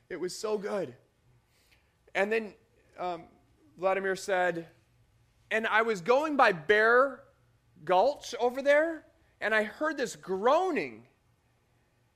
It 0.09 0.21
was 0.21 0.39
so 0.39 0.57
good. 0.57 0.95
And 2.15 2.31
then 2.31 2.55
um, 3.03 3.23
Vladimir 3.79 4.17
said, 4.17 4.67
And 5.51 5.67
I 5.67 5.83
was 5.83 6.01
going 6.01 6.37
by 6.37 6.53
Bear 6.53 7.21
Gulch 7.85 8.35
over 8.41 8.63
there, 8.63 9.05
and 9.41 9.55
I 9.55 9.65
heard 9.65 9.97
this 9.97 10.17
groaning. 10.17 11.05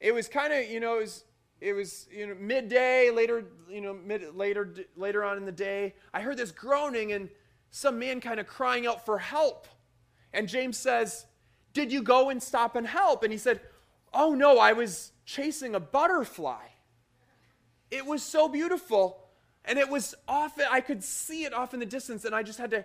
It 0.01 0.12
was 0.12 0.28
kind 0.28 0.53
of, 0.53 0.70
you 0.70 0.80
know, 0.80 0.97
it 0.97 1.01
was, 1.01 1.24
it 1.61 1.72
was 1.72 2.07
you 2.11 2.26
know 2.26 2.34
midday 2.39 3.11
later 3.11 3.47
you 3.66 3.80
know 3.80 3.95
mid, 3.95 4.37
later 4.37 4.74
later 4.95 5.24
on 5.24 5.39
in 5.39 5.47
the 5.47 5.51
day 5.51 5.95
i 6.12 6.20
heard 6.20 6.37
this 6.37 6.51
groaning 6.51 7.12
and 7.12 7.30
some 7.76 7.99
man 7.99 8.20
kind 8.22 8.41
of 8.41 8.47
crying 8.47 8.87
out 8.87 9.05
for 9.05 9.18
help. 9.18 9.68
And 10.32 10.49
James 10.49 10.78
says, 10.78 11.26
Did 11.74 11.93
you 11.93 12.03
go 12.03 12.30
and 12.30 12.43
stop 12.43 12.74
and 12.74 12.87
help? 12.87 13.22
And 13.22 13.30
he 13.30 13.39
said, 13.39 13.61
Oh 14.14 14.34
no, 14.34 14.59
I 14.59 14.72
was 14.72 15.12
chasing 15.26 15.74
a 15.74 15.80
butterfly. 15.80 16.64
It 17.91 18.07
was 18.07 18.22
so 18.22 18.49
beautiful. 18.49 19.26
And 19.67 19.79
it 19.79 19.89
was 19.89 20.14
off, 20.29 20.59
I 20.71 20.81
could 20.81 21.03
see 21.03 21.45
it 21.45 21.53
off 21.53 21.75
in 21.75 21.81
the 21.81 21.87
distance, 21.87 22.25
and 22.25 22.35
I 22.35 22.43
just 22.43 22.59
had 22.59 22.71
to, 22.71 22.85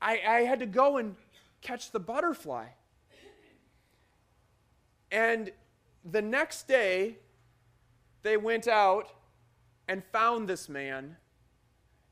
I, 0.00 0.20
I 0.26 0.40
had 0.40 0.58
to 0.60 0.66
go 0.66 0.96
and 0.96 1.14
catch 1.60 1.92
the 1.92 2.00
butterfly. 2.00 2.66
And 5.10 5.50
the 6.04 6.22
next 6.22 6.66
day, 6.66 7.18
they 8.22 8.36
went 8.36 8.66
out 8.66 9.12
and 9.86 10.02
found 10.12 10.48
this 10.48 10.68
man 10.68 11.16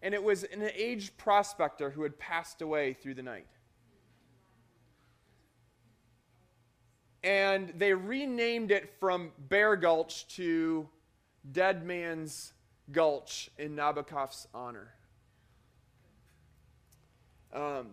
and 0.03 0.14
it 0.14 0.22
was 0.22 0.45
an 0.45 0.68
aged 0.74 1.16
prospector 1.18 1.91
who 1.91 2.03
had 2.03 2.18
passed 2.18 2.62
away 2.62 2.95
through 2.95 3.14
the 3.14 3.22
night. 3.22 3.47
And 7.22 7.74
they 7.76 7.93
renamed 7.93 8.70
it 8.70 8.95
from 8.99 9.32
Bear 9.38 9.76
Gulch 9.76 10.26
to 10.36 10.88
Dead 11.53 11.84
Man's 11.84 12.55
Gulch 12.93 13.51
in 13.59 13.76
Nabokov's 13.76 14.47
honor. 14.55 14.95
Um, 17.53 17.88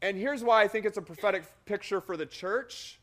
and 0.00 0.16
here's 0.16 0.44
why 0.44 0.62
I 0.62 0.68
think 0.68 0.86
it's 0.86 0.98
a 0.98 1.02
prophetic 1.02 1.44
picture 1.64 2.00
for 2.00 2.16
the 2.16 2.26
church. 2.26 3.00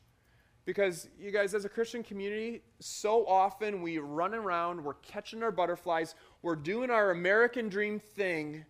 Because 0.64 1.08
you 1.16 1.30
guys, 1.30 1.54
as 1.54 1.64
a 1.64 1.68
Christian 1.68 2.02
community, 2.02 2.62
so 2.80 3.24
often 3.24 3.82
we 3.82 3.98
run 3.98 4.34
around, 4.34 4.82
we're 4.82 4.94
catching 4.94 5.44
our 5.44 5.52
butterflies, 5.52 6.16
we're 6.42 6.56
doing 6.56 6.90
our 6.90 7.12
American 7.12 7.68
dream 7.68 8.00
thing, 8.00 8.64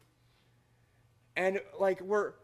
and 1.36 1.58
like 1.80 2.02
we're 2.02 2.34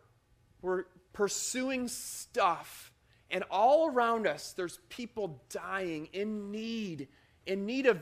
we're 0.63 0.85
pursuing 1.13 1.87
stuff, 1.87 2.95
and 3.31 3.45
all 3.51 3.91
around 3.91 4.27
us 4.27 4.55
there's 4.55 4.79
people 4.89 5.43
dying 5.51 6.09
in 6.15 6.51
need, 6.51 7.09
in 7.45 7.67
need 7.67 7.85
of 7.85 8.01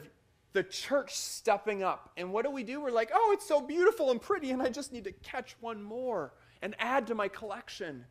the 0.52 0.62
church 0.62 1.14
stepping 1.14 1.82
up. 1.82 2.10
And 2.16 2.32
what 2.32 2.44
do 2.44 2.50
we 2.50 2.64
do? 2.64 2.80
We're 2.80 2.90
like, 2.90 3.10
oh, 3.14 3.30
it's 3.32 3.46
so 3.46 3.60
beautiful 3.60 4.10
and 4.10 4.20
pretty, 4.20 4.50
and 4.50 4.60
I 4.60 4.68
just 4.68 4.92
need 4.92 5.04
to 5.04 5.12
catch 5.12 5.56
one 5.60 5.82
more 5.82 6.34
and 6.62 6.74
add 6.78 7.06
to 7.06 7.14
my 7.14 7.28
collection. 7.28 8.04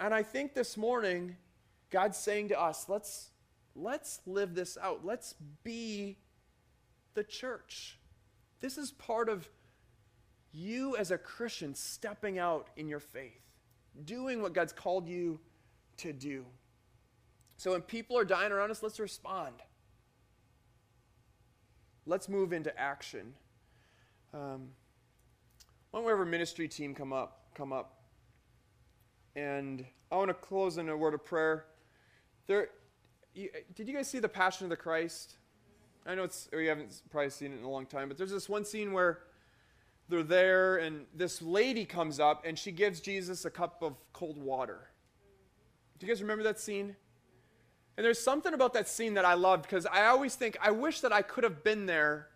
And 0.00 0.12
I 0.14 0.22
think 0.22 0.54
this 0.54 0.76
morning 0.76 1.36
God's 1.90 2.18
saying 2.18 2.48
to 2.48 2.60
us, 2.60 2.86
let's, 2.88 3.30
let's 3.76 4.20
live 4.26 4.54
this 4.54 4.76
out. 4.80 5.04
Let's 5.04 5.34
be 5.62 6.18
the 7.14 7.22
church. 7.22 7.98
This 8.60 8.78
is 8.78 8.90
part 8.92 9.28
of 9.28 9.48
you 10.52 10.96
as 10.96 11.10
a 11.10 11.18
Christian 11.18 11.74
stepping 11.74 12.38
out 12.38 12.68
in 12.76 12.88
your 12.88 13.00
faith, 13.00 13.42
doing 14.04 14.40
what 14.40 14.54
God's 14.54 14.72
called 14.72 15.08
you 15.08 15.40
to 15.98 16.12
do. 16.12 16.44
So 17.56 17.72
when 17.72 17.82
people 17.82 18.18
are 18.18 18.24
dying 18.24 18.52
around 18.52 18.70
us, 18.70 18.82
let's 18.82 18.98
respond. 18.98 19.54
Let's 22.06 22.28
move 22.28 22.52
into 22.52 22.76
action. 22.78 23.34
Um, 24.32 24.68
why 25.90 26.00
don't 26.00 26.04
we 26.04 26.10
have 26.10 26.18
our 26.18 26.26
ministry 26.26 26.68
team 26.68 26.94
come 26.94 27.12
up? 27.12 27.46
Come 27.54 27.72
up. 27.72 28.02
And 29.36 29.84
I 30.12 30.16
want 30.16 30.28
to 30.28 30.34
close 30.34 30.76
in 30.76 30.88
a 30.88 30.96
word 30.96 31.14
of 31.14 31.24
prayer. 31.24 31.66
There, 32.46 32.68
you, 33.34 33.48
did 33.74 33.88
you 33.88 33.94
guys 33.94 34.08
see 34.08 34.18
the 34.18 34.28
Passion 34.28 34.66
of 34.66 34.70
the 34.70 34.76
Christ? 34.76 35.36
I 36.06 36.14
know 36.14 36.24
it's 36.24 36.48
we 36.52 36.66
haven't 36.66 37.00
probably 37.10 37.30
seen 37.30 37.52
it 37.52 37.58
in 37.58 37.64
a 37.64 37.70
long 37.70 37.86
time, 37.86 38.08
but 38.08 38.18
there's 38.18 38.30
this 38.30 38.48
one 38.48 38.64
scene 38.64 38.92
where 38.92 39.20
they're 40.08 40.22
there 40.22 40.76
and 40.76 41.06
this 41.14 41.40
lady 41.40 41.86
comes 41.86 42.20
up 42.20 42.44
and 42.44 42.58
she 42.58 42.70
gives 42.70 43.00
Jesus 43.00 43.44
a 43.46 43.50
cup 43.50 43.82
of 43.82 43.96
cold 44.12 44.36
water. 44.36 44.90
Do 45.98 46.06
you 46.06 46.12
guys 46.12 46.20
remember 46.20 46.44
that 46.44 46.60
scene? 46.60 46.96
And 47.96 48.04
there's 48.04 48.18
something 48.18 48.54
about 48.54 48.72
that 48.74 48.88
scene 48.88 49.14
that 49.14 49.24
I 49.24 49.34
loved 49.34 49.62
because 49.62 49.86
I 49.86 50.06
always 50.06 50.34
think 50.34 50.56
I 50.60 50.70
wish 50.72 51.00
that 51.00 51.12
I 51.12 51.22
could 51.22 51.44
have 51.44 51.62
been 51.62 51.86
there 51.86 52.28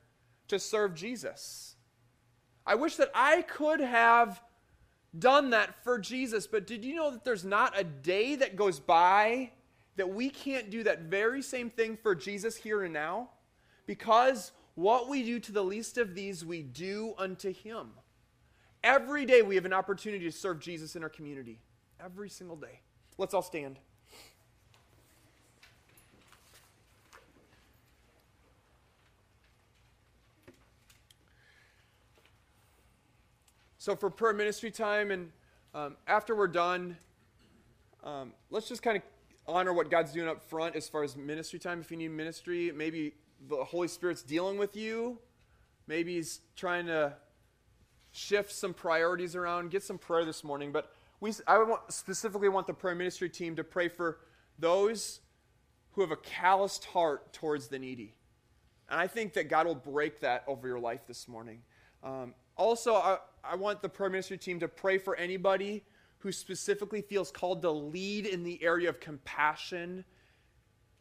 to 0.49 0.59
serve 0.59 0.95
Jesus. 0.95 1.75
I 2.67 2.75
wish 2.75 2.97
that 2.97 3.11
I 3.15 3.43
could 3.43 3.81
have 3.81 4.43
done 5.19 5.51
that 5.51 5.83
for 5.83 5.99
Jesus. 5.99 6.47
But 6.47 6.67
did 6.67 6.85
you 6.85 6.97
know 6.97 7.11
that 7.11 7.25
there's 7.25 7.45
not 7.45 7.79
a 7.79 7.85
day 7.85 8.37
that 8.37 8.57
goes 8.57 8.79
by 8.79 9.51
that 9.97 10.09
we 10.09 10.31
can't 10.31 10.71
do 10.71 10.85
that 10.85 11.03
very 11.03 11.43
same 11.43 11.71
thing 11.71 11.99
for 12.01 12.15
Jesus 12.15 12.57
here 12.57 12.85
and 12.85 12.93
now? 12.93 13.31
Because 13.87 14.53
what 14.75 15.09
we 15.09 15.25
do 15.25 15.41
to 15.41 15.51
the 15.51 15.65
least 15.65 15.99
of 15.99 16.15
these, 16.15 16.45
we 16.45 16.63
do 16.63 17.15
unto 17.19 17.53
him. 17.53 17.91
Every 18.85 19.25
day 19.27 19.43
we 19.43 19.57
have 19.57 19.65
an 19.65 19.73
opportunity 19.73 20.25
to 20.25 20.31
serve 20.31 20.61
Jesus 20.61 20.95
in 20.95 21.03
our 21.03 21.09
community. 21.09 21.61
Every 21.99 22.31
single 22.31 22.55
day. 22.55 22.81
Let's 23.17 23.35
all 23.35 23.43
stand. 23.43 23.81
So, 33.89 33.97
for 33.97 34.11
prayer 34.11 34.35
ministry 34.35 34.71
time, 34.71 35.11
and 35.11 35.33
um, 35.73 35.97
after 36.07 36.37
we're 36.37 36.47
done, 36.47 36.99
um, 38.05 38.35
let's 38.51 38.69
just 38.69 38.83
kind 38.83 38.99
of 38.99 39.03
honor 39.47 39.73
what 39.73 39.91
God's 39.91 40.13
doing 40.13 40.29
up 40.29 40.43
front 40.43 40.77
as 40.77 40.91
far 40.91 41.05
as 41.05 41.17
ministry 41.17 41.59
time. 41.59 41.81
If 41.81 41.91
you 41.91 41.97
need 41.97 42.11
ministry, 42.11 42.71
maybe 42.71 43.15
the 43.49 43.65
Holy 43.65 43.89
Spirit's 43.89 44.23
dealing 44.23 44.59
with 44.59 44.77
you. 44.77 45.17
Maybe 45.87 46.17
He's 46.17 46.41
trying 46.55 46.85
to 46.89 47.15
shift 48.13 48.53
some 48.53 48.75
priorities 48.75 49.35
around. 49.35 49.71
Get 49.71 49.83
some 49.83 49.97
prayer 49.97 50.27
this 50.27 50.45
morning. 50.45 50.71
But 50.71 50.93
we, 51.21 51.33
I 51.47 51.57
want, 51.57 51.91
specifically 51.91 52.51
want 52.51 52.67
the 52.67 52.75
prayer 52.75 52.95
ministry 52.95 53.31
team 53.31 53.57
to 53.57 53.65
pray 53.65 53.89
for 53.89 54.19
those 54.59 55.21
who 55.93 56.03
have 56.03 56.11
a 56.11 56.17
calloused 56.17 56.85
heart 56.85 57.33
towards 57.33 57.69
the 57.69 57.79
needy. 57.79 58.13
And 58.91 59.01
I 59.01 59.07
think 59.07 59.33
that 59.33 59.49
God 59.49 59.67
will 59.67 59.75
break 59.75 60.21
that 60.21 60.45
over 60.47 60.69
your 60.69 60.79
life 60.79 61.07
this 61.07 61.27
morning. 61.27 61.63
Um, 62.05 62.35
also, 62.55 62.95
I, 62.95 63.19
I 63.49 63.55
want 63.55 63.81
the 63.81 63.89
prayer 63.89 64.11
ministry 64.11 64.37
team 64.37 64.61
to 64.61 64.69
pray 64.69 64.99
for 64.99 65.17
anybody 65.17 65.83
who 66.19 66.33
specifically 66.33 67.01
feels 67.01 67.31
called 67.31 67.63
to 67.63 67.71
lead 67.71 68.27
in 68.27 68.43
the 68.43 68.63
area 68.63 68.89
of 68.89 69.01
compassion 69.01 70.05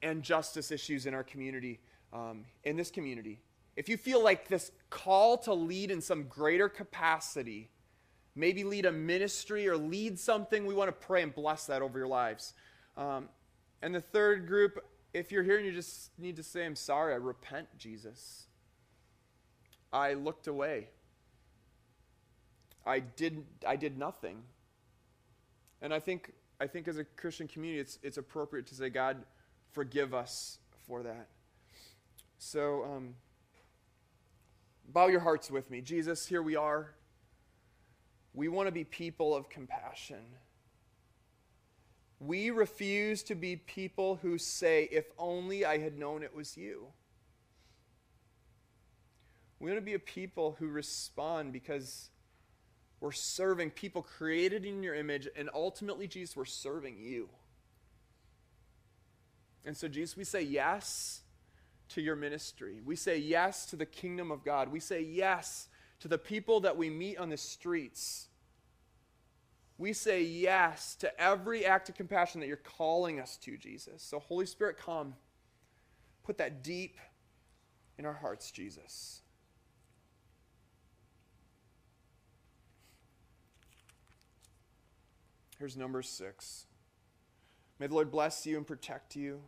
and 0.02 0.24
justice 0.24 0.72
issues 0.72 1.06
in 1.06 1.14
our 1.14 1.24
community, 1.24 1.80
um, 2.14 2.46
in 2.64 2.78
this 2.78 2.90
community. 2.90 3.40
If 3.76 3.90
you 3.90 3.98
feel 3.98 4.24
like 4.24 4.48
this 4.48 4.72
call 4.90 5.38
to 5.40 5.54
lead 5.54 5.92
in 5.92 6.02
some 6.02 6.24
greater 6.24 6.70
capacity, 6.70 7.70
maybe 8.36 8.64
lead 8.64 8.86
a 8.86 8.92
ministry 8.92 9.68
or 9.68 9.76
lead 9.76 10.18
something, 10.18 10.66
we 10.66 10.74
want 10.74 10.88
to 10.88 11.06
pray 11.06 11.24
and 11.24 11.36
bless 11.36 11.66
that 11.66 11.82
over 11.82 11.98
your 11.98 12.08
lives. 12.08 12.54
Um, 12.96 13.28
and 13.82 13.94
the 13.94 14.02
third 14.02 14.48
group, 14.48 14.84
if 15.14 15.32
you're 15.32 15.44
here 15.44 15.58
and 15.58 15.66
you 15.66 15.74
just 15.74 16.12
need 16.18 16.38
to 16.38 16.44
say, 16.44 16.66
I'm 16.66 16.76
sorry, 16.76 17.14
I 17.14 17.18
repent, 17.18 17.68
Jesus. 17.78 18.46
I 19.92 20.14
looked 20.14 20.48
away. 20.48 20.90
I 22.88 23.00
did, 23.00 23.44
I 23.68 23.76
did 23.76 23.98
nothing. 23.98 24.44
And 25.82 25.94
I 25.94 26.00
think, 26.00 26.34
I 26.60 26.68
think 26.68 26.88
as 26.88 26.98
a 26.98 27.04
Christian 27.04 27.48
community, 27.48 27.80
it's, 27.80 28.00
it's 28.02 28.18
appropriate 28.18 28.66
to 28.68 28.76
say, 28.76 28.90
God, 28.90 29.18
forgive 29.72 30.14
us 30.14 30.60
for 30.88 31.04
that. 31.04 31.28
So, 32.40 32.86
um, 32.86 33.16
bow 34.88 35.08
your 35.08 35.20
hearts 35.20 35.52
with 35.52 35.70
me. 35.70 35.82
Jesus, 35.82 36.26
here 36.26 36.42
we 36.42 36.56
are. 36.56 36.94
We 38.34 38.48
want 38.48 38.68
to 38.68 38.72
be 38.72 38.84
people 38.84 39.36
of 39.36 39.50
compassion. 39.50 40.24
We 42.20 42.50
refuse 42.50 43.22
to 43.24 43.36
be 43.36 43.58
people 43.58 44.20
who 44.22 44.38
say, 44.38 44.88
if 44.92 45.06
only 45.18 45.66
I 45.66 45.78
had 45.78 45.98
known 45.98 46.24
it 46.24 46.34
was 46.36 46.58
you. 46.58 46.88
We 49.60 49.70
want 49.70 49.80
to 49.80 49.86
be 49.86 49.94
a 49.96 50.00
people 50.00 50.56
who 50.60 50.68
respond 50.68 51.52
because 51.52 52.10
we're 53.00 53.12
serving 53.12 53.72
people 53.72 54.02
created 54.02 54.66
in 54.66 54.82
your 54.82 54.96
image, 54.96 55.28
and 55.36 55.50
ultimately, 55.54 56.08
Jesus, 56.08 56.36
we're 56.36 56.46
serving 56.46 56.98
you. 56.98 57.30
And 59.66 59.76
so, 59.76 59.88
Jesus, 59.88 60.18
we 60.18 60.24
say 60.24 60.42
yes 60.42 61.22
to 61.90 62.02
your 62.02 62.16
ministry. 62.16 62.82
We 62.84 62.96
say 62.96 63.18
yes 63.18 63.66
to 63.68 63.76
the 63.76 63.86
kingdom 63.86 64.32
of 64.32 64.44
God. 64.44 64.72
We 64.72 64.80
say 64.80 65.02
yes 65.02 65.68
to 66.00 66.08
the 66.08 66.18
people 66.18 66.62
that 66.62 66.78
we 66.78 66.90
meet 66.90 67.18
on 67.18 67.30
the 67.30 67.38
streets. 67.38 68.28
We 69.78 69.94
say 69.94 70.24
yes 70.24 70.96
to 70.96 71.22
every 71.22 71.66
act 71.66 71.90
of 71.90 71.96
compassion 71.96 72.42
that 72.42 72.48
you're 72.48 72.58
calling 72.58 73.20
us 73.20 73.38
to, 73.38 73.58
Jesus. 73.58 74.02
So, 74.02 74.20
Holy 74.20 74.46
Spirit, 74.46 74.78
come. 74.78 75.14
Put 76.24 76.40
that 76.40 76.64
deep 76.64 76.98
in 77.98 78.06
our 78.06 78.14
hearts, 78.14 78.52
Jesus. 78.52 79.22
Here's 85.60 85.76
number 85.76 86.02
six. 86.02 86.66
May 87.80 87.88
the 87.88 87.94
Lord 87.94 88.12
bless 88.12 88.46
you 88.46 88.58
and 88.58 88.66
protect 88.66 89.16
you. 89.16 89.42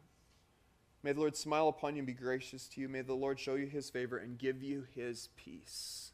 May 1.01 1.14
the 1.14 1.20
Lord 1.20 1.38
smile 1.38 1.68
upon 1.68 1.95
you 1.95 1.99
and 1.99 2.07
be 2.07 2.14
gracious 2.14 2.68
to 2.70 2.82
you. 2.82 2.89
May 2.89 3.01
the 3.01 3.14
Lord 3.14 3.39
show 3.39 3.55
you 3.55 3.68
his 3.68 3.89
favor 3.89 4.18
and 4.18 4.38
give 4.38 4.62
you 4.62 4.86
his 4.95 5.30
peace. 5.38 6.12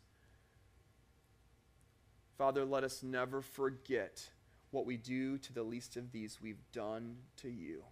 Father, 2.38 2.66
let 2.66 2.84
us 2.84 3.02
never 3.02 3.41
forget 3.41 4.30
what 4.72 4.86
we 4.86 4.98
do 4.98 5.38
to 5.38 5.54
the 5.54 5.64
least 5.64 5.96
of 5.96 6.12
these 6.12 6.39
we've 6.41 6.72
done 6.74 7.16
to 7.38 7.50
you. 7.50 7.84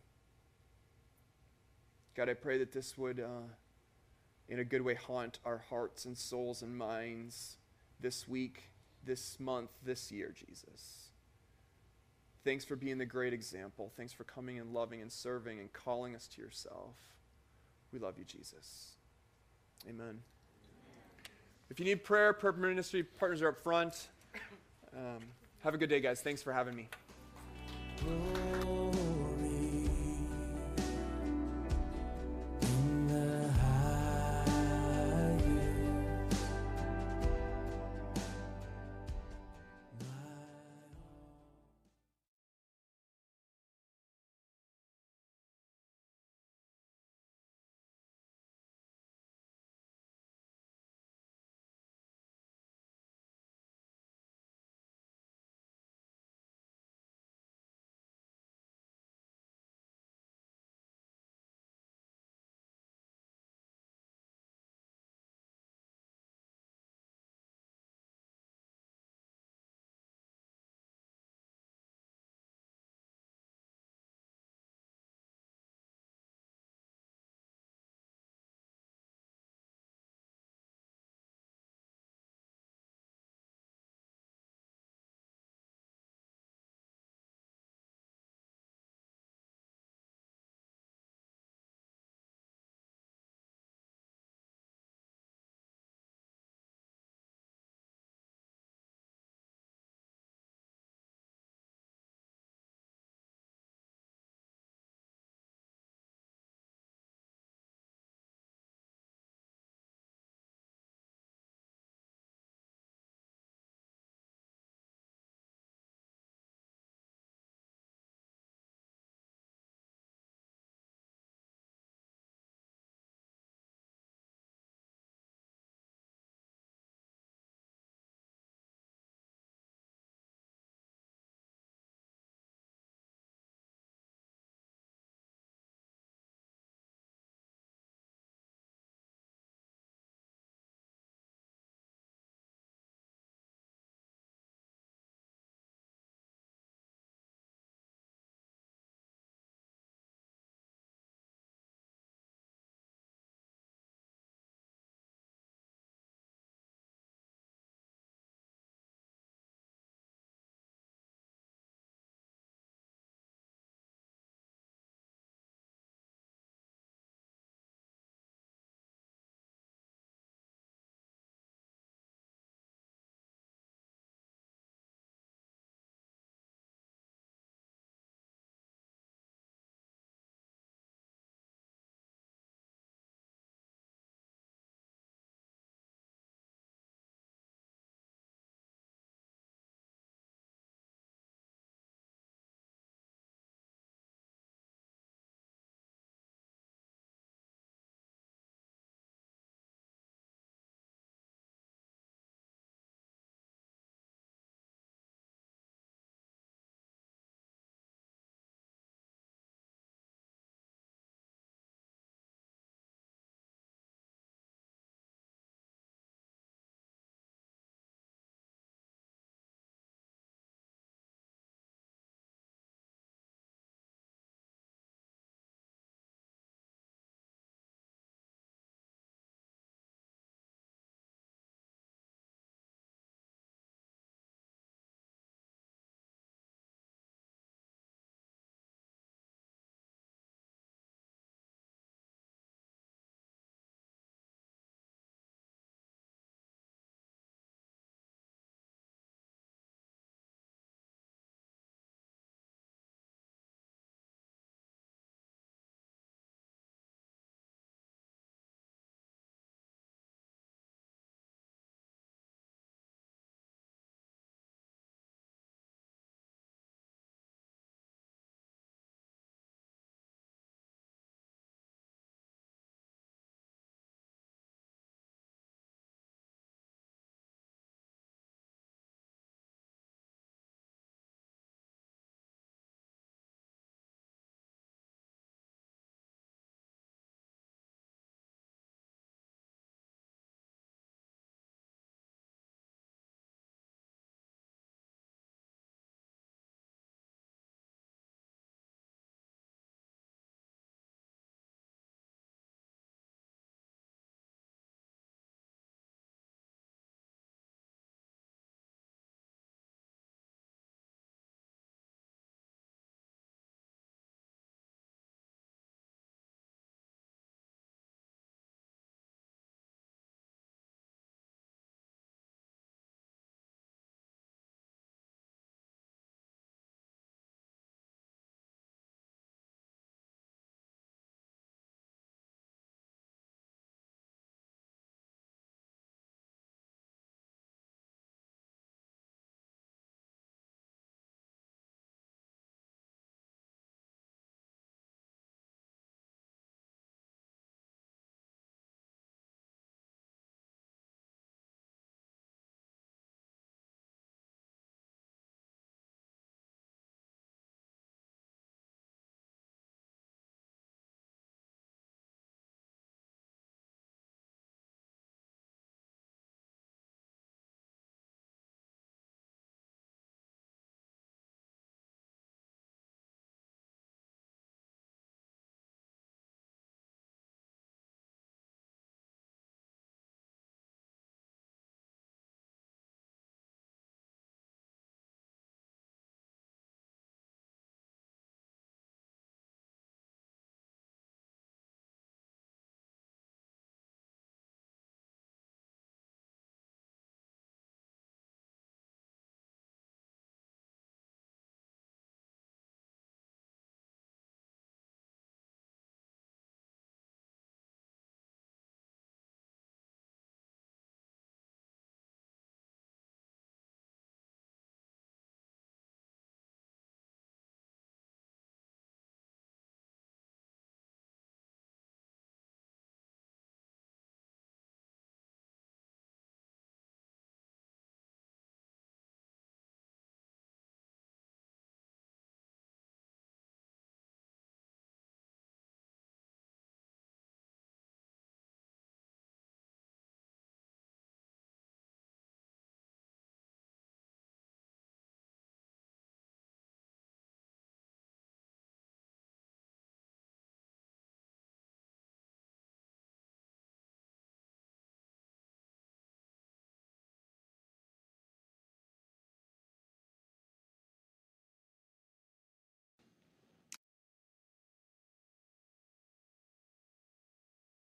God, 2.16 2.30
I 2.30 2.34
pray 2.34 2.58
that 2.60 2.74
this 2.74 2.97
would, 2.97 3.20
uh, 3.20 3.47
in 4.49 4.60
a 4.60 4.66
good 4.66 4.82
way, 4.82 4.93
haunt 4.93 5.39
our 5.45 5.64
hearts 5.70 6.06
and 6.06 6.18
souls 6.18 6.62
and 6.62 6.78
minds 6.78 7.58
this 7.99 8.28
week, 8.28 8.70
this 9.04 9.39
month, 9.39 9.72
this 9.84 10.12
year, 10.12 10.34
Jesus. 10.36 11.12
Thanks 12.43 12.65
for 12.65 12.75
being 12.75 12.97
the 12.97 13.05
great 13.05 13.33
example. 13.33 13.91
Thanks 13.95 14.11
for 14.11 14.25
coming 14.25 14.59
and 14.59 14.73
loving 14.73 15.01
and 15.01 15.11
serving 15.11 15.59
and 15.59 15.71
calling 15.71 16.15
us 16.15 16.27
to 16.27 16.41
yourself. 16.41 16.95
We 17.91 17.99
love 17.99 18.17
you, 18.17 18.25
Jesus. 18.25 18.91
Amen. 19.87 20.19
if 21.69 21.79
you 21.79 21.85
need 21.85 22.03
prayer, 22.03 22.33
prayer 22.33 22.53
ministry 22.53 23.03
partners 23.03 23.41
are 23.41 23.49
up 23.49 23.63
front. 23.63 24.07
Um, 24.95 25.19
have 25.63 25.73
a 25.73 25.77
good 25.77 25.89
day, 25.89 25.99
guys. 25.99 26.21
Thanks 26.21 26.41
for 26.41 26.53
having 26.53 26.75
me. 26.75 26.89